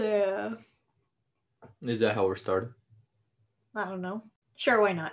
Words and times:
there. 0.00 0.56
Is 1.82 2.00
that 2.00 2.14
how 2.14 2.24
we're 2.26 2.36
starting? 2.36 2.72
I 3.76 3.84
don't 3.84 4.00
know. 4.00 4.22
Sure, 4.56 4.80
why 4.80 4.94
not? 4.94 5.12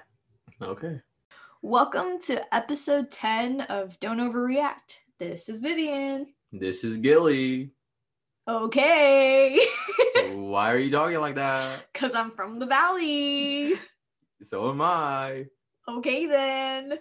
Okay. 0.62 1.02
Welcome 1.62 2.22
to 2.28 2.56
episode 2.56 3.12
10 3.12 3.62
of 3.64 4.00
Don't 4.00 4.20
Overreact. 4.20 5.00
This 5.20 5.50
is 5.50 5.60
Vivian. 5.60 6.28
This 6.54 6.86
is 6.86 6.96
Gilly. 7.00 7.74
Okay. 8.48 9.60
Why 10.32 10.72
are 10.72 10.78
you 10.78 10.90
talking 10.90 11.20
like 11.20 11.36
that? 11.36 11.92
Because 11.92 12.16
I'm 12.16 12.32
from 12.32 12.58
the 12.58 12.66
valley. 12.66 13.74
So 14.42 14.70
am 14.70 14.82
I. 14.82 15.48
Okay, 15.90 16.28
then. 16.28 17.00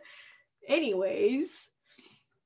Anyways, 0.66 1.68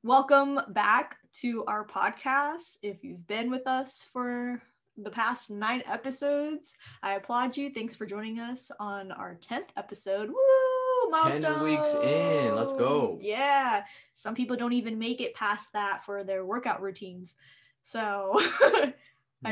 welcome 0.02 0.60
back 0.70 1.16
to 1.34 1.64
our 1.66 1.86
podcast. 1.86 2.78
If 2.82 3.04
you've 3.04 3.24
been 3.28 3.52
with 3.52 3.68
us 3.68 4.06
for 4.12 4.60
the 5.02 5.10
past 5.10 5.50
nine 5.50 5.82
episodes, 5.86 6.76
I 7.02 7.14
applaud 7.14 7.56
you. 7.56 7.70
Thanks 7.70 7.94
for 7.94 8.06
joining 8.06 8.38
us 8.40 8.70
on 8.80 9.12
our 9.12 9.38
10th 9.40 9.68
episode. 9.76 10.28
Woo! 10.28 11.10
Milestone. 11.10 11.54
10 11.54 11.62
weeks 11.64 11.94
in. 11.94 12.54
Let's 12.54 12.72
go. 12.74 13.18
Yeah. 13.20 13.84
Some 14.14 14.34
people 14.34 14.56
don't 14.56 14.72
even 14.74 14.98
make 14.98 15.20
it 15.20 15.34
past 15.34 15.72
that 15.72 16.04
for 16.04 16.22
their 16.24 16.44
workout 16.44 16.80
routines. 16.82 17.34
So 17.82 18.32
I'd 18.40 18.94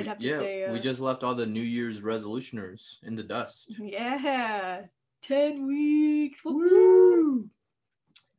We- 0.03 0.06
have 0.06 0.19
to 0.19 0.25
yeah, 0.25 0.39
say, 0.39 0.70
we 0.70 0.79
uh, 0.79 0.83
just 0.83 1.01
left 1.01 1.25
all 1.25 1.34
the 1.34 1.47
New 1.47 1.62
Year's 1.62 2.03
resolutioners 2.03 3.03
in 3.03 3.15
the 3.15 3.23
dust. 3.23 3.73
Yeah, 3.80 4.83
ten 5.23 5.67
weeks. 5.67 6.45
Woo! 6.45 7.48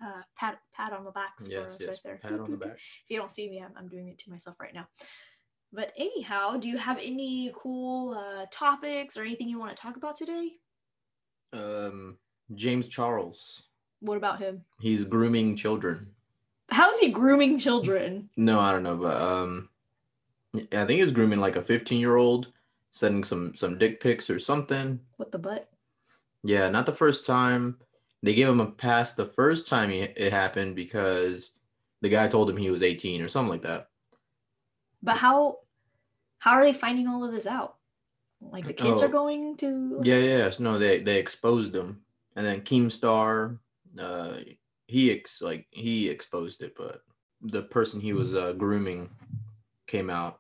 Uh, 0.02 0.22
pat 0.38 0.59
pat 0.73 0.94
on 0.94 1.03
the 1.03 1.12
back 1.12 1.38
for 1.39 1.50
Yes, 1.50 1.72
us 1.73 1.78
yes. 1.81 1.88
right 1.89 2.00
there. 2.05 2.20
Pat 2.22 2.39
on 2.39 2.52
the 2.52 2.55
back. 2.66 2.76
If 2.76 3.09
you 3.09 3.17
don't 3.17 3.31
see 3.31 3.50
me, 3.50 3.62
I'm, 3.62 3.72
I'm 3.76 3.88
doing 3.89 4.08
it 4.08 4.17
to 4.20 4.30
myself 4.30 4.58
right 4.62 4.73
now. 4.73 4.88
But 5.72 5.94
anyhow, 5.98 6.58
do 6.58 6.68
you 6.68 6.78
have 6.78 6.98
any 6.98 7.52
cool 7.56 8.17
uh, 8.17 8.45
topics 8.52 9.17
or 9.17 9.22
anything 9.22 9.48
you 9.48 9.59
want 9.59 9.76
to 9.76 9.81
talk 9.81 9.98
about 9.98 10.16
today? 10.16 10.53
Um, 11.53 12.17
James 12.56 12.88
Charles. 12.88 13.64
What 14.00 14.17
about 14.17 14.39
him? 14.39 14.64
He's 14.80 15.03
grooming 15.03 15.56
children. 15.56 16.08
How 16.72 16.92
is 16.92 17.00
he 17.00 17.09
grooming 17.09 17.59
children? 17.59 18.30
No, 18.38 18.59
I 18.59 18.72
don't 18.72 18.84
know, 18.84 18.95
but 18.95 19.22
um, 19.22 19.70
I 20.56 20.86
think 20.86 21.02
he's 21.02 21.11
grooming 21.11 21.39
like 21.39 21.56
a 21.56 21.61
15 21.61 22.00
year 22.00 22.16
old, 22.16 22.52
sending 22.92 23.23
some 23.23 23.54
some 23.56 23.78
dick 23.78 24.00
pics 24.00 24.30
or 24.30 24.39
something. 24.39 25.00
What 25.17 25.31
the 25.31 25.39
butt? 25.39 25.70
Yeah, 26.44 26.70
not 26.70 26.86
the 26.86 26.95
first 26.95 27.26
time. 27.26 27.78
They 28.23 28.33
gave 28.33 28.48
him 28.48 28.61
a 28.61 28.72
pass 28.72 29.14
the 29.14 29.26
first 29.26 29.67
time 29.67 29.89
he, 29.89 30.00
it 30.00 30.31
happened 30.31 30.76
because 30.76 31.54
the 32.02 32.09
guy 32.09 32.28
told 32.28 32.50
him 32.50 32.58
he 32.58 32.72
was 32.72 32.83
18 32.83 33.22
or 33.22 33.28
something 33.28 33.52
like 33.52 33.64
that. 33.64 33.89
But 35.02 35.17
how 35.17 35.59
how 36.39 36.52
are 36.53 36.64
they 36.64 36.73
finding 36.73 37.08
all 37.08 37.23
of 37.23 37.31
this 37.33 37.47
out? 37.47 37.75
Like 38.42 38.66
the 38.66 38.73
kids 38.73 39.02
Oh. 39.02 39.05
are 39.05 39.09
going 39.09 39.58
to 39.58 40.00
Yeah, 40.03 40.17
yeah, 40.17 40.38
yes. 40.38 40.59
No, 40.59 40.78
they 40.80 41.00
they 41.00 41.19
exposed 41.19 41.72
them. 41.73 42.02
and 42.36 42.45
then 42.45 42.61
Keemstar, 42.61 43.58
uh, 44.00 44.38
he 44.88 45.11
ex 45.11 45.42
like 45.42 45.67
he 45.72 46.08
exposed 46.09 46.61
it, 46.61 46.73
but 46.77 47.02
the 47.42 47.64
person 47.64 48.00
he 48.00 48.14
was 48.14 48.36
uh, 48.36 48.53
grooming 48.53 49.09
came 49.88 50.09
out. 50.09 50.39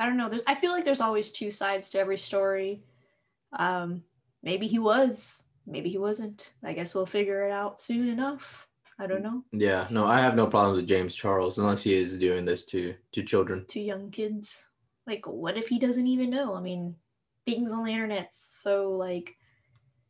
I 0.00 0.06
don't 0.06 0.16
know. 0.16 0.28
There's 0.28 0.44
I 0.46 0.54
feel 0.56 0.72
like 0.72 0.84
there's 0.84 1.00
always 1.00 1.30
two 1.32 1.50
sides 1.50 1.90
to 1.90 1.98
every 1.98 2.18
story. 2.18 2.82
Um 3.58 4.02
maybe 4.42 4.66
he 4.66 4.78
was, 4.78 5.42
maybe 5.66 5.88
he 5.88 5.98
wasn't. 5.98 6.52
I 6.62 6.72
guess 6.72 6.94
we'll 6.94 7.06
figure 7.06 7.46
it 7.46 7.52
out 7.52 7.80
soon 7.80 8.08
enough. 8.08 8.68
I 8.98 9.06
don't 9.06 9.22
know. 9.22 9.42
Yeah, 9.52 9.86
no, 9.90 10.06
I 10.06 10.20
have 10.20 10.36
no 10.36 10.46
problems 10.46 10.76
with 10.76 10.88
James 10.88 11.14
Charles 11.14 11.58
unless 11.58 11.82
he 11.82 11.94
is 11.94 12.16
doing 12.16 12.44
this 12.44 12.64
to 12.66 12.94
to 13.12 13.22
children. 13.22 13.64
To 13.68 13.80
young 13.80 14.10
kids. 14.10 14.66
Like 15.06 15.26
what 15.26 15.56
if 15.56 15.68
he 15.68 15.78
doesn't 15.78 16.06
even 16.06 16.30
know? 16.30 16.54
I 16.54 16.60
mean, 16.60 16.94
things 17.44 17.72
on 17.72 17.84
the 17.84 17.92
internet 17.92 18.30
so 18.34 18.92
like 18.92 19.36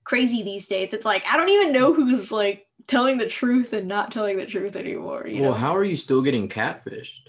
crazy 0.05 0.43
these 0.43 0.67
days. 0.67 0.93
It's 0.93 1.07
like 1.07 1.25
I 1.31 1.37
don't 1.37 1.49
even 1.49 1.73
know 1.73 1.93
who's 1.93 2.31
like 2.31 2.67
telling 2.87 3.19
the 3.19 3.27
truth 3.27 3.73
and 3.73 3.89
not 3.89 4.13
telling 4.13 4.37
the 4.37 4.47
truth 4.47 4.77
anymore, 4.77 5.27
you 5.27 5.43
well, 5.43 5.53
know. 5.53 5.59
how 5.59 5.75
are 5.75 5.85
you 5.85 5.97
still 5.97 6.23
getting 6.23 6.49
catfished 6.49 7.29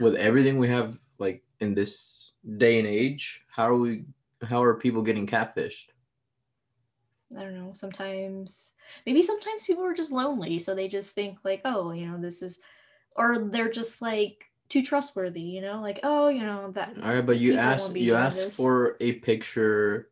with 0.00 0.16
everything 0.16 0.58
we 0.58 0.68
have 0.68 0.98
like 1.18 1.42
in 1.60 1.74
this 1.74 2.32
day 2.56 2.78
and 2.78 2.88
age? 2.88 3.44
How 3.50 3.68
are 3.68 3.76
we? 3.76 4.04
How 4.42 4.62
are 4.62 4.74
people 4.74 5.02
getting 5.02 5.26
catfished? 5.26 5.86
I 7.36 7.42
don't 7.42 7.54
know. 7.54 7.72
Sometimes, 7.74 8.72
maybe 9.06 9.22
sometimes 9.22 9.64
people 9.64 9.84
are 9.84 9.94
just 9.94 10.12
lonely, 10.12 10.58
so 10.58 10.74
they 10.74 10.88
just 10.88 11.14
think 11.14 11.38
like, 11.44 11.62
oh, 11.64 11.92
you 11.92 12.06
know, 12.06 12.18
this 12.20 12.42
is, 12.42 12.58
or 13.16 13.38
they're 13.38 13.70
just 13.70 14.02
like 14.02 14.44
too 14.68 14.82
trustworthy, 14.82 15.40
you 15.42 15.60
know, 15.60 15.80
like, 15.80 16.00
oh, 16.02 16.28
you 16.28 16.40
know, 16.40 16.70
that. 16.72 16.94
All 17.02 17.14
right, 17.14 17.24
but 17.26 17.38
you 17.38 17.52
People 17.52 17.64
won't 17.64 17.74
ask 17.80 17.94
you 17.96 18.06
doing 18.06 18.20
ask 18.20 18.36
this. 18.38 18.56
for 18.56 18.96
a 19.00 19.12
picture, 19.12 20.10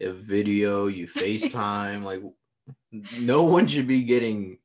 a 0.00 0.10
video, 0.12 0.86
you 0.88 1.06
FaceTime. 1.08 2.02
like, 2.02 2.22
no 3.18 3.44
one 3.44 3.66
should 3.66 3.86
be 3.86 4.02
getting 4.02 4.58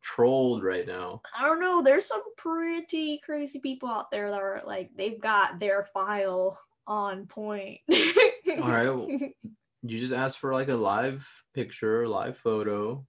trolled 0.00 0.62
right 0.64 0.86
now. 0.86 1.20
I 1.38 1.46
don't 1.46 1.60
know. 1.60 1.82
There's 1.82 2.06
some 2.06 2.22
pretty 2.36 3.20
crazy 3.24 3.60
people 3.60 3.88
out 3.88 4.10
there 4.10 4.30
that 4.30 4.40
are 4.40 4.62
like, 4.66 4.90
they've 4.96 5.20
got 5.20 5.60
their 5.60 5.84
file 5.92 6.58
on 6.86 7.26
point. 7.26 7.80
All 7.90 8.70
right, 8.70 8.88
well, 8.88 9.08
You 9.82 9.98
just 9.98 10.12
ask 10.12 10.38
for 10.38 10.52
like 10.52 10.68
a 10.68 10.74
live 10.74 11.26
picture, 11.54 12.08
live 12.08 12.36
photo. 12.36 13.06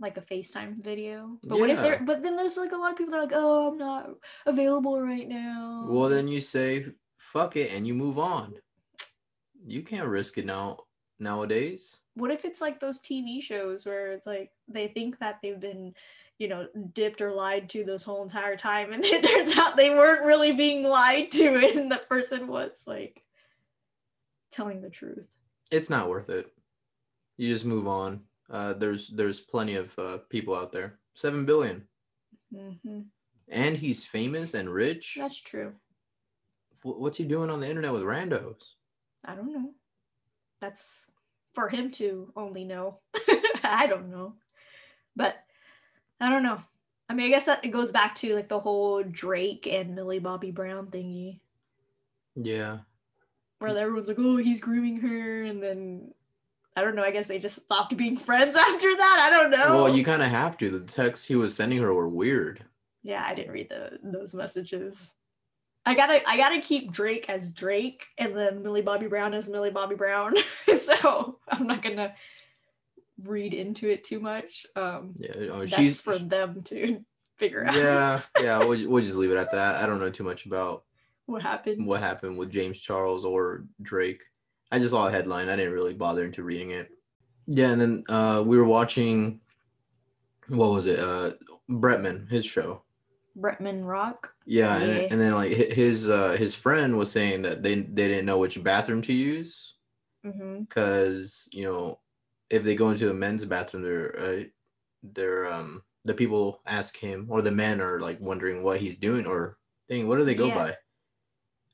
like 0.00 0.18
a 0.18 0.20
FaceTime 0.20 0.82
video. 0.82 1.38
But 1.42 1.58
what 1.58 1.70
if 1.70 1.80
they're? 1.80 2.02
But 2.02 2.22
then 2.22 2.36
there's 2.36 2.56
like 2.56 2.72
a 2.72 2.76
lot 2.76 2.92
of 2.92 2.98
people 2.98 3.12
that 3.12 3.18
are 3.18 3.22
like, 3.22 3.32
oh, 3.34 3.68
I'm 3.68 3.78
not 3.78 4.10
available 4.46 5.00
right 5.00 5.28
now. 5.28 5.84
Well, 5.88 6.08
then 6.08 6.28
you 6.28 6.40
say 6.40 6.86
fuck 7.18 7.56
it 7.56 7.72
and 7.72 7.86
you 7.86 7.94
move 7.94 8.18
on. 8.18 8.54
You 9.66 9.82
can't 9.82 10.08
risk 10.08 10.38
it 10.38 10.46
now 10.46 10.78
nowadays. 11.18 11.98
what 12.14 12.30
if 12.30 12.44
it's 12.44 12.60
like 12.60 12.78
those 12.78 13.00
TV 13.00 13.42
shows 13.42 13.86
where 13.86 14.12
it's 14.12 14.26
like 14.26 14.50
they 14.68 14.88
think 14.88 15.18
that 15.18 15.38
they've 15.42 15.60
been, 15.60 15.94
you 16.38 16.48
know, 16.48 16.66
dipped 16.92 17.20
or 17.20 17.32
lied 17.32 17.68
to 17.70 17.84
this 17.84 18.02
whole 18.02 18.22
entire 18.22 18.56
time, 18.56 18.92
and 18.92 19.04
it 19.16 19.22
turns 19.22 19.56
out 19.56 19.76
they 19.76 19.90
weren't 19.90 20.26
really 20.26 20.52
being 20.52 20.84
lied 20.84 21.30
to, 21.30 21.56
and 21.74 21.90
the 21.90 22.02
person 22.08 22.46
was 22.48 22.84
like 22.86 23.22
telling 24.56 24.80
the 24.80 24.90
truth. 24.90 25.28
It's 25.70 25.90
not 25.90 26.08
worth 26.08 26.30
it. 26.30 26.52
You 27.36 27.52
just 27.52 27.64
move 27.64 27.86
on. 27.86 28.22
Uh, 28.50 28.72
there's 28.74 29.08
there's 29.08 29.40
plenty 29.40 29.74
of 29.74 29.96
uh, 29.98 30.18
people 30.30 30.54
out 30.54 30.72
there. 30.72 30.98
Seven 31.14 31.44
billion, 31.44 31.86
hmm 32.52 33.00
and 33.48 33.76
he's 33.76 34.04
famous 34.04 34.54
and 34.54 34.68
rich. 34.72 35.16
That's 35.18 35.40
true. 35.40 35.74
Wh- 36.82 36.98
What's 36.98 37.18
he 37.18 37.24
doing 37.24 37.50
on 37.50 37.60
the 37.60 37.68
internet 37.68 37.92
with 37.92 38.02
randos? 38.02 38.74
I 39.24 39.34
don't 39.34 39.52
know. 39.52 39.74
That's 40.60 41.10
for 41.54 41.68
him 41.68 41.90
to 41.92 42.32
only 42.36 42.64
know. 42.64 43.00
I 43.62 43.86
don't 43.86 44.10
know, 44.10 44.34
but 45.16 45.36
I 46.20 46.30
don't 46.30 46.42
know. 46.42 46.60
I 47.08 47.14
mean, 47.14 47.26
I 47.26 47.30
guess 47.30 47.46
that 47.46 47.64
it 47.64 47.68
goes 47.68 47.92
back 47.92 48.14
to 48.16 48.34
like 48.34 48.48
the 48.48 48.60
whole 48.60 49.02
Drake 49.02 49.66
and 49.66 49.94
Millie 49.94 50.18
Bobby 50.20 50.50
Brown 50.50 50.88
thingy. 50.88 51.40
Yeah, 52.36 52.80
where 53.58 53.76
everyone's 53.76 54.08
like, 54.08 54.18
oh, 54.18 54.36
he's 54.36 54.60
grooming 54.60 54.98
her, 55.00 55.42
and 55.42 55.62
then 55.62 56.12
I 56.76 56.82
don't 56.82 56.94
know. 56.94 57.02
I 57.02 57.10
guess 57.10 57.26
they 57.26 57.38
just 57.38 57.62
stopped 57.62 57.96
being 57.96 58.16
friends 58.28 58.56
after 58.56 58.96
that. 58.96 59.18
I 59.26 59.30
don't 59.30 59.50
know. 59.50 59.82
Well, 59.84 59.96
you 59.96 60.04
kind 60.04 60.22
of 60.22 60.28
have 60.28 60.56
to. 60.58 60.70
The 60.70 60.80
texts 60.80 61.26
he 61.26 61.36
was 61.36 61.54
sending 61.54 61.78
her 61.78 61.92
were 61.94 62.08
weird. 62.08 62.64
yeah, 63.02 63.24
I 63.26 63.34
didn't 63.34 63.52
read 63.52 63.68
the, 63.70 63.98
those 64.02 64.34
messages. 64.34 65.14
I 65.88 65.94
gotta, 65.94 66.28
I 66.28 66.36
gotta 66.36 66.60
keep 66.60 66.90
Drake 66.90 67.30
as 67.30 67.48
Drake, 67.50 68.06
and 68.18 68.36
then 68.36 68.62
Millie 68.64 68.82
Bobby 68.82 69.06
Brown 69.06 69.34
as 69.34 69.48
Millie 69.48 69.70
Bobby 69.70 69.94
Brown. 69.94 70.34
so 70.80 71.38
I'm 71.48 71.66
not 71.68 71.80
gonna 71.80 72.12
read 73.22 73.54
into 73.54 73.88
it 73.88 74.02
too 74.02 74.18
much. 74.18 74.66
Um, 74.74 75.14
Yeah, 75.16 75.52
uh, 75.52 75.58
that's 75.60 75.76
she's 75.76 76.00
for 76.00 76.18
them 76.18 76.62
to 76.64 77.04
figure 77.36 77.64
out 77.64 77.74
yeah, 77.76 78.20
yeah. 78.42 78.58
We'll, 78.58 78.88
we'll 78.90 79.04
just 79.04 79.16
leave 79.16 79.30
it 79.30 79.36
at 79.38 79.52
that. 79.52 79.76
I 79.76 79.86
don't 79.86 80.00
know 80.00 80.10
too 80.10 80.24
much 80.24 80.44
about 80.46 80.82
what 81.26 81.42
happened. 81.42 81.86
what 81.86 82.00
happened 82.00 82.36
with 82.38 82.50
James 82.50 82.80
Charles 82.80 83.24
or 83.24 83.64
Drake. 83.82 84.22
I 84.72 84.78
just 84.78 84.90
saw 84.90 85.06
a 85.06 85.10
headline. 85.10 85.48
I 85.48 85.56
didn't 85.56 85.72
really 85.74 85.94
bother 85.94 86.24
into 86.24 86.42
reading 86.42 86.70
it. 86.72 86.88
Yeah, 87.46 87.70
and 87.70 87.80
then 87.80 88.04
uh, 88.08 88.42
we 88.44 88.56
were 88.56 88.66
watching. 88.66 89.40
What 90.48 90.70
was 90.70 90.86
it? 90.86 90.98
Uh, 91.00 91.32
Bretman, 91.70 92.30
his 92.30 92.44
show. 92.44 92.82
Bretman 93.38 93.84
Rock. 93.84 94.32
Yeah, 94.46 94.76
and, 94.76 94.82
Yeah. 94.82 94.86
then- 94.94 95.08
and 95.12 95.20
then 95.20 95.34
like 95.34 95.52
his 95.52 96.08
uh, 96.08 96.32
his 96.38 96.54
friend 96.54 96.96
was 96.96 97.10
saying 97.12 97.42
that 97.42 97.62
they 97.62 97.74
they 97.76 98.08
didn't 98.08 98.26
know 98.26 98.38
which 98.38 98.62
bathroom 98.62 99.02
to 99.02 99.12
use 99.12 99.74
because 100.22 101.48
you 101.52 101.62
know 101.64 102.00
if 102.50 102.62
they 102.62 102.74
go 102.74 102.90
into 102.90 103.10
a 103.10 103.14
men's 103.14 103.44
bathroom, 103.44 103.82
they're 103.82 104.18
uh, 104.18 104.42
they're 105.14 105.52
um 105.52 105.82
the 106.04 106.14
people 106.14 106.60
ask 106.66 106.96
him 106.96 107.26
or 107.28 107.42
the 107.42 107.50
men 107.50 107.80
are 107.80 108.00
like 108.00 108.20
wondering 108.20 108.62
what 108.62 108.80
he's 108.80 108.98
doing 108.98 109.26
or 109.26 109.58
thing. 109.88 110.06
What 110.08 110.16
do 110.16 110.24
they 110.24 110.34
go 110.34 110.46
Yeah. 110.46 110.54
by? 110.54 110.76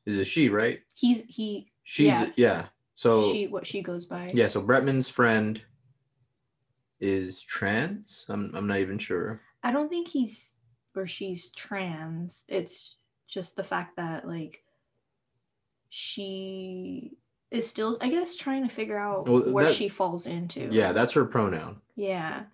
Is 0.07 0.19
it 0.19 0.25
she 0.27 0.49
right? 0.49 0.81
He's 0.95 1.25
he. 1.29 1.69
She's 1.85 2.07
Yeah. 2.09 2.31
yeah. 2.37 2.67
So 2.95 3.33
she 3.33 3.47
what 3.47 3.67
she 3.67 3.83
goes 3.83 4.07
by. 4.07 4.31
yeah, 4.35 4.49
so 4.49 4.63
Bretman's 4.63 5.09
friend 5.09 5.61
is 7.01 7.43
trans. 7.43 8.27
I'm 8.29 8.55
I'm 8.55 8.67
not 8.67 8.79
even 8.79 8.99
sure. 8.99 9.41
I 9.63 9.73
don't 9.73 9.89
think 9.89 10.09
he's 10.09 10.55
or 10.95 11.07
she's 11.07 11.51
trans. 11.53 12.45
It's 12.49 12.97
just 13.29 13.57
the 13.57 13.65
fact 13.65 13.97
that 13.97 14.27
like 14.27 14.63
she 15.89 17.13
is 17.51 17.67
still, 17.69 17.99
I 18.01 18.09
guess, 18.09 18.37
trying 18.37 18.67
to 18.67 18.75
figure 18.75 18.99
out 18.99 19.27
Well, 19.29 19.53
where 19.53 19.67
that- 19.67 19.75
she 19.75 19.89
falls 19.89 20.27
into. 20.27 20.69
Yeah, 20.71 20.93
that's 20.93 21.13
her 21.15 21.25
pronoun. 21.25 21.81
Yeah. 21.97 22.45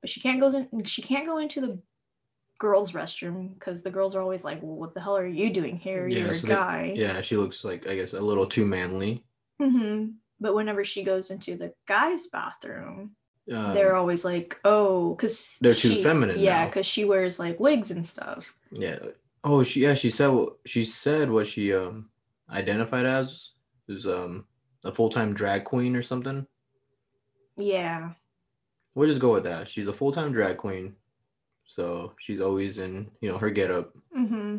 But 0.00 0.10
she 0.10 0.20
can't 0.20 0.40
go 0.40 0.48
in 0.48 0.84
she 0.84 1.02
can't 1.02 1.26
go 1.26 1.38
into 1.38 1.60
the 1.60 1.78
girls' 2.58 2.92
restroom 2.92 3.54
because 3.54 3.82
the 3.82 3.90
girls 3.90 4.14
are 4.16 4.22
always 4.22 4.44
like, 4.44 4.62
Well, 4.62 4.76
what 4.76 4.94
the 4.94 5.00
hell 5.00 5.16
are 5.16 5.26
you 5.26 5.50
doing 5.52 5.76
here? 5.76 6.08
Yeah, 6.08 6.24
You're 6.26 6.34
so 6.34 6.46
a 6.46 6.48
they- 6.48 6.54
guy. 6.54 6.92
Yeah, 6.96 7.20
she 7.22 7.36
looks 7.36 7.64
like 7.64 7.86
I 7.88 7.94
guess 7.96 8.12
a 8.14 8.20
little 8.20 8.46
too 8.46 8.66
manly. 8.66 9.24
hmm 9.60 10.06
But 10.40 10.54
whenever 10.54 10.84
she 10.84 11.02
goes 11.02 11.30
into 11.30 11.56
the 11.56 11.72
guys' 11.86 12.26
bathroom, 12.28 13.16
Um, 13.52 13.74
they're 13.74 13.94
always 13.96 14.24
like, 14.24 14.58
Oh, 14.64 15.14
because 15.14 15.56
They're 15.60 15.74
too 15.74 16.02
feminine 16.02 16.38
Yeah, 16.38 16.66
because 16.66 16.86
she 16.86 17.04
wears 17.04 17.38
like 17.38 17.60
wigs 17.60 17.90
and 17.90 18.06
stuff. 18.06 18.52
yeah. 18.72 18.98
Oh, 19.44 19.62
she 19.62 19.80
yeah 19.82 19.94
she 19.94 20.10
said 20.10 20.28
what 20.28 20.56
she 20.66 20.84
said 20.84 21.30
what 21.30 21.46
she 21.46 21.72
um 21.72 22.10
identified 22.50 23.06
as 23.06 23.52
was 23.86 24.04
um 24.06 24.44
a 24.84 24.90
full 24.90 25.08
time 25.10 25.32
drag 25.34 25.64
queen 25.64 25.94
or 25.94 26.02
something. 26.02 26.46
Yeah. 27.56 28.12
We'll 28.94 29.08
just 29.08 29.20
go 29.20 29.32
with 29.34 29.44
that. 29.44 29.68
She's 29.68 29.88
a 29.88 29.92
full 29.92 30.10
time 30.12 30.32
drag 30.32 30.56
queen, 30.56 30.96
so 31.66 32.14
she's 32.20 32.40
always 32.40 32.78
in 32.78 33.10
you 33.20 33.30
know 33.30 33.38
her 33.38 33.50
getup. 33.50 33.92
hmm 34.12 34.58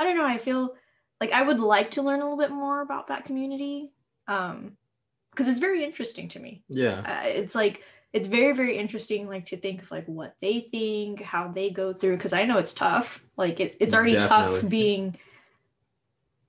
I 0.00 0.04
don't 0.04 0.16
know. 0.16 0.26
I 0.26 0.38
feel 0.38 0.74
like 1.20 1.32
I 1.32 1.42
would 1.42 1.60
like 1.60 1.92
to 1.92 2.02
learn 2.02 2.20
a 2.20 2.24
little 2.24 2.38
bit 2.38 2.50
more 2.50 2.80
about 2.80 3.08
that 3.08 3.24
community. 3.24 3.92
Um, 4.26 4.76
because 5.30 5.48
it's 5.48 5.60
very 5.60 5.84
interesting 5.84 6.28
to 6.30 6.38
me. 6.40 6.64
Yeah, 6.68 7.02
uh, 7.04 7.26
it's 7.28 7.54
like 7.54 7.82
it's 8.12 8.28
very 8.28 8.54
very 8.54 8.78
interesting 8.78 9.28
like 9.28 9.44
to 9.46 9.56
think 9.58 9.82
of 9.82 9.90
like 9.90 10.06
what 10.06 10.34
they 10.40 10.60
think 10.72 11.20
how 11.20 11.48
they 11.48 11.68
go 11.68 11.92
through 11.92 12.16
because 12.16 12.32
i 12.32 12.44
know 12.44 12.56
it's 12.56 12.72
tough 12.72 13.22
like 13.36 13.60
it, 13.60 13.76
it's 13.78 13.94
already 13.94 14.14
Definitely. 14.14 14.60
tough 14.60 14.70
being 14.70 15.18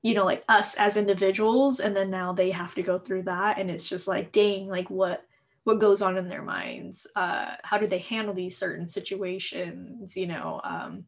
you 0.01 0.13
know 0.13 0.23
like 0.23 0.45
us 0.47 0.75
as 0.75 0.95
individuals 0.95 1.81
and 1.81 1.93
then 1.93 2.09
now 2.09 2.31
they 2.31 2.51
have 2.51 2.73
to 2.75 2.81
go 2.83 2.97
through 2.97 3.23
that 3.23 3.57
and 3.57 3.69
it's 3.69 3.87
just 3.87 4.07
like 4.07 4.31
dang 4.31 4.69
like 4.69 4.89
what 4.89 5.25
what 5.67 5.79
goes 5.79 6.01
on 6.01 6.17
in 6.17 6.29
their 6.29 6.41
minds 6.41 7.05
uh 7.15 7.51
how 7.63 7.77
do 7.77 7.87
they 7.87 7.99
handle 7.99 8.33
these 8.33 8.57
certain 8.57 8.87
situations 8.87 10.15
you 10.15 10.25
know 10.25 10.61
um 10.63 11.05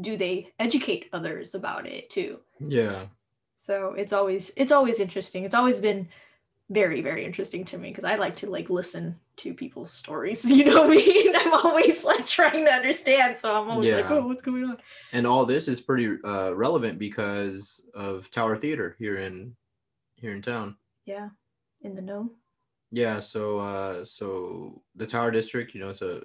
do 0.00 0.16
they 0.16 0.52
educate 0.58 1.08
others 1.12 1.54
about 1.54 1.86
it 1.86 2.10
too? 2.10 2.38
Yeah. 2.60 3.06
so 3.58 3.94
it's 3.96 4.12
always 4.12 4.50
it's 4.56 4.72
always 4.72 5.00
interesting. 5.00 5.44
It's 5.44 5.54
always 5.54 5.80
been 5.80 6.08
very 6.70 7.00
very 7.00 7.24
interesting 7.24 7.64
to 7.64 7.78
me 7.78 7.88
because 7.88 8.04
i 8.04 8.16
like 8.16 8.36
to 8.36 8.46
like 8.46 8.68
listen 8.68 9.18
to 9.38 9.54
people's 9.54 9.90
stories 9.90 10.44
you 10.50 10.66
know 10.66 10.82
what 10.82 10.90
i 10.90 10.96
mean? 10.96 11.34
I'm 11.34 11.54
always 11.54 12.04
like 12.04 12.26
trying 12.26 12.66
to 12.66 12.70
understand 12.70 13.38
so 13.38 13.54
i'm 13.54 13.70
always 13.70 13.90
like 13.90 14.10
oh 14.10 14.26
what's 14.26 14.42
going 14.42 14.64
on? 14.64 14.76
And 15.12 15.26
all 15.26 15.46
this 15.46 15.66
is 15.66 15.80
pretty 15.80 16.18
uh, 16.22 16.52
relevant 16.54 16.98
because 16.98 17.82
of 17.94 18.30
Tower 18.30 18.58
Theater 18.58 18.96
here 18.98 19.16
in 19.16 19.56
here 20.16 20.32
in 20.32 20.42
town. 20.42 20.76
yeah 21.06 21.30
in 21.80 21.94
the 21.94 22.02
know 22.02 22.32
Yeah, 22.90 23.20
so 23.20 23.58
uh, 23.58 24.04
so 24.04 24.82
the 24.94 25.06
Tower 25.06 25.30
District, 25.30 25.74
you 25.74 25.80
know, 25.80 25.90
it's 25.90 26.02
a 26.02 26.22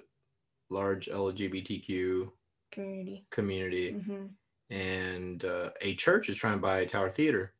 large 0.70 1.08
LGBTQ 1.08 2.32
community 2.72 3.26
community, 3.30 3.92
hmm 3.92 4.26
and 4.70 5.44
uh, 5.44 5.70
a 5.82 5.94
church 5.96 6.28
is 6.30 6.36
trying 6.38 6.54
to 6.54 6.62
buy 6.62 6.84
Tower 6.86 7.10
Theater. 7.10 7.54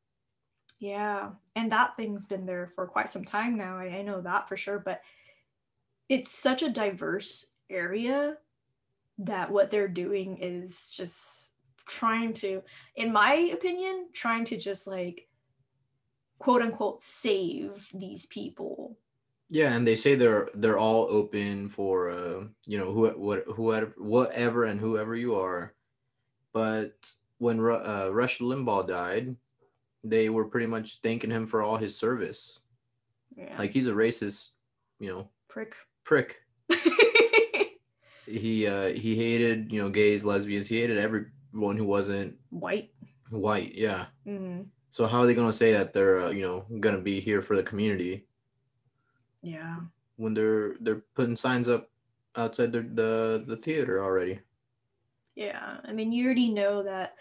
yeah 0.78 1.30
and 1.56 1.70
that 1.72 1.96
thing's 1.96 2.26
been 2.26 2.46
there 2.46 2.72
for 2.74 2.86
quite 2.86 3.10
some 3.10 3.24
time 3.24 3.56
now 3.56 3.76
I, 3.76 3.84
I 3.98 4.02
know 4.02 4.20
that 4.20 4.48
for 4.48 4.56
sure 4.56 4.78
but 4.78 5.02
it's 6.08 6.30
such 6.30 6.62
a 6.62 6.70
diverse 6.70 7.46
area 7.70 8.38
that 9.18 9.50
what 9.50 9.70
they're 9.70 9.88
doing 9.88 10.38
is 10.38 10.90
just 10.90 11.52
trying 11.86 12.32
to 12.34 12.62
in 12.96 13.12
my 13.12 13.34
opinion 13.34 14.08
trying 14.12 14.44
to 14.46 14.56
just 14.58 14.86
like 14.86 15.28
quote 16.38 16.62
unquote 16.62 17.02
save 17.02 17.88
these 17.94 18.26
people 18.26 18.96
Yeah, 19.48 19.74
and 19.74 19.86
they 19.86 19.96
say 19.96 20.14
they're 20.14 20.48
they're 20.54 20.78
all 20.78 21.06
open 21.10 21.68
for 21.68 22.10
uh, 22.10 22.44
you 22.66 22.78
know 22.78 22.92
who 22.92 23.08
what 23.10 23.44
whoever 23.46 23.94
whatever 23.98 24.64
and 24.64 24.80
whoever 24.80 25.14
you 25.14 25.34
are, 25.36 25.74
but 26.52 26.92
when 27.38 27.58
uh, 27.60 28.08
Rush 28.10 28.38
Limbaugh 28.40 28.86
died, 28.88 29.36
they 30.02 30.28
were 30.30 30.48
pretty 30.48 30.66
much 30.66 31.00
thanking 31.02 31.30
him 31.30 31.46
for 31.46 31.62
all 31.62 31.76
his 31.76 31.96
service. 31.96 32.58
yeah 33.36 33.58
Like 33.58 33.72
he's 33.72 33.88
a 33.88 33.92
racist, 33.92 34.50
you 34.98 35.10
know, 35.12 35.28
prick 35.48 35.74
prick. 36.04 36.36
He 38.26 38.66
uh 38.66 38.88
he 38.88 39.16
hated 39.16 39.70
you 39.70 39.82
know 39.82 39.90
gays, 39.90 40.24
lesbians. 40.24 40.66
He 40.66 40.80
hated 40.80 40.96
everyone 40.96 41.76
who 41.76 41.84
wasn't 41.84 42.34
white 42.50 42.90
white. 43.30 43.74
Yeah. 43.74 44.06
Mhm. 44.26 44.66
So 44.94 45.08
how 45.08 45.22
are 45.22 45.26
they 45.26 45.34
gonna 45.34 45.52
say 45.52 45.72
that 45.72 45.92
they're 45.92 46.26
uh, 46.26 46.30
you 46.30 46.42
know 46.42 46.66
gonna 46.78 47.00
be 47.00 47.18
here 47.18 47.42
for 47.42 47.56
the 47.56 47.64
community 47.64 48.28
yeah 49.42 49.80
when 50.14 50.34
they're 50.34 50.76
they're 50.78 51.02
putting 51.16 51.34
signs 51.34 51.68
up 51.68 51.90
outside 52.36 52.70
the 52.70 52.82
the, 52.82 53.44
the 53.44 53.56
theater 53.56 54.00
already? 54.00 54.38
Yeah, 55.34 55.78
I 55.82 55.90
mean, 55.90 56.12
you 56.12 56.24
already 56.24 56.48
know 56.48 56.84
that 56.84 57.16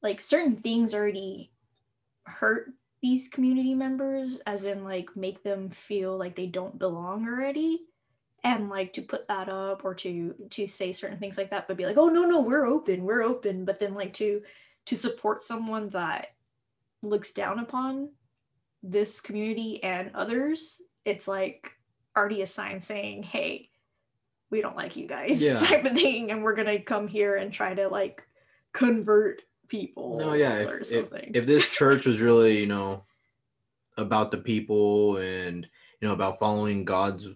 like 0.00 0.22
certain 0.22 0.56
things 0.56 0.94
already 0.94 1.52
hurt 2.24 2.72
these 3.02 3.28
community 3.28 3.74
members, 3.74 4.40
as 4.46 4.64
in 4.64 4.82
like 4.82 5.14
make 5.14 5.42
them 5.42 5.68
feel 5.68 6.16
like 6.16 6.34
they 6.34 6.46
don't 6.46 6.78
belong 6.78 7.28
already. 7.28 7.82
And 8.42 8.70
like 8.70 8.94
to 8.94 9.02
put 9.02 9.28
that 9.28 9.50
up 9.50 9.84
or 9.84 9.94
to 9.96 10.34
to 10.48 10.66
say 10.66 10.92
certain 10.92 11.18
things 11.18 11.36
like 11.36 11.50
that, 11.50 11.68
but 11.68 11.76
be 11.76 11.84
like, 11.84 11.98
oh 11.98 12.08
no, 12.08 12.24
no, 12.24 12.40
we're 12.40 12.64
open, 12.64 13.04
we're 13.04 13.22
open. 13.22 13.66
But 13.66 13.80
then 13.80 13.92
like 13.92 14.14
to 14.14 14.40
to 14.86 14.96
support 14.96 15.42
someone 15.42 15.90
that 15.90 16.28
looks 17.06 17.32
down 17.32 17.58
upon 17.58 18.10
this 18.82 19.20
community 19.20 19.82
and 19.82 20.10
others, 20.14 20.80
it's 21.04 21.26
like 21.28 21.70
already 22.16 22.42
a 22.42 22.46
sign 22.46 22.82
saying, 22.82 23.22
hey, 23.22 23.70
we 24.50 24.60
don't 24.60 24.76
like 24.76 24.96
you 24.96 25.06
guys 25.06 25.40
Yeah. 25.40 25.58
type 25.58 25.84
of 25.84 25.92
thing 25.92 26.30
and 26.30 26.42
we're 26.42 26.54
gonna 26.54 26.80
come 26.80 27.08
here 27.08 27.36
and 27.36 27.52
try 27.52 27.74
to 27.74 27.88
like 27.88 28.22
convert 28.72 29.42
people 29.68 30.16
No, 30.18 30.34
yeah. 30.34 30.62
or 30.62 30.78
If, 30.78 30.92
if, 30.92 31.08
if 31.12 31.46
this 31.46 31.68
church 31.68 32.06
was 32.06 32.20
really, 32.20 32.60
you 32.60 32.66
know, 32.66 33.04
about 33.96 34.30
the 34.30 34.38
people 34.38 35.16
and 35.16 35.66
you 36.00 36.06
know 36.06 36.14
about 36.14 36.38
following 36.38 36.84
God's 36.84 37.28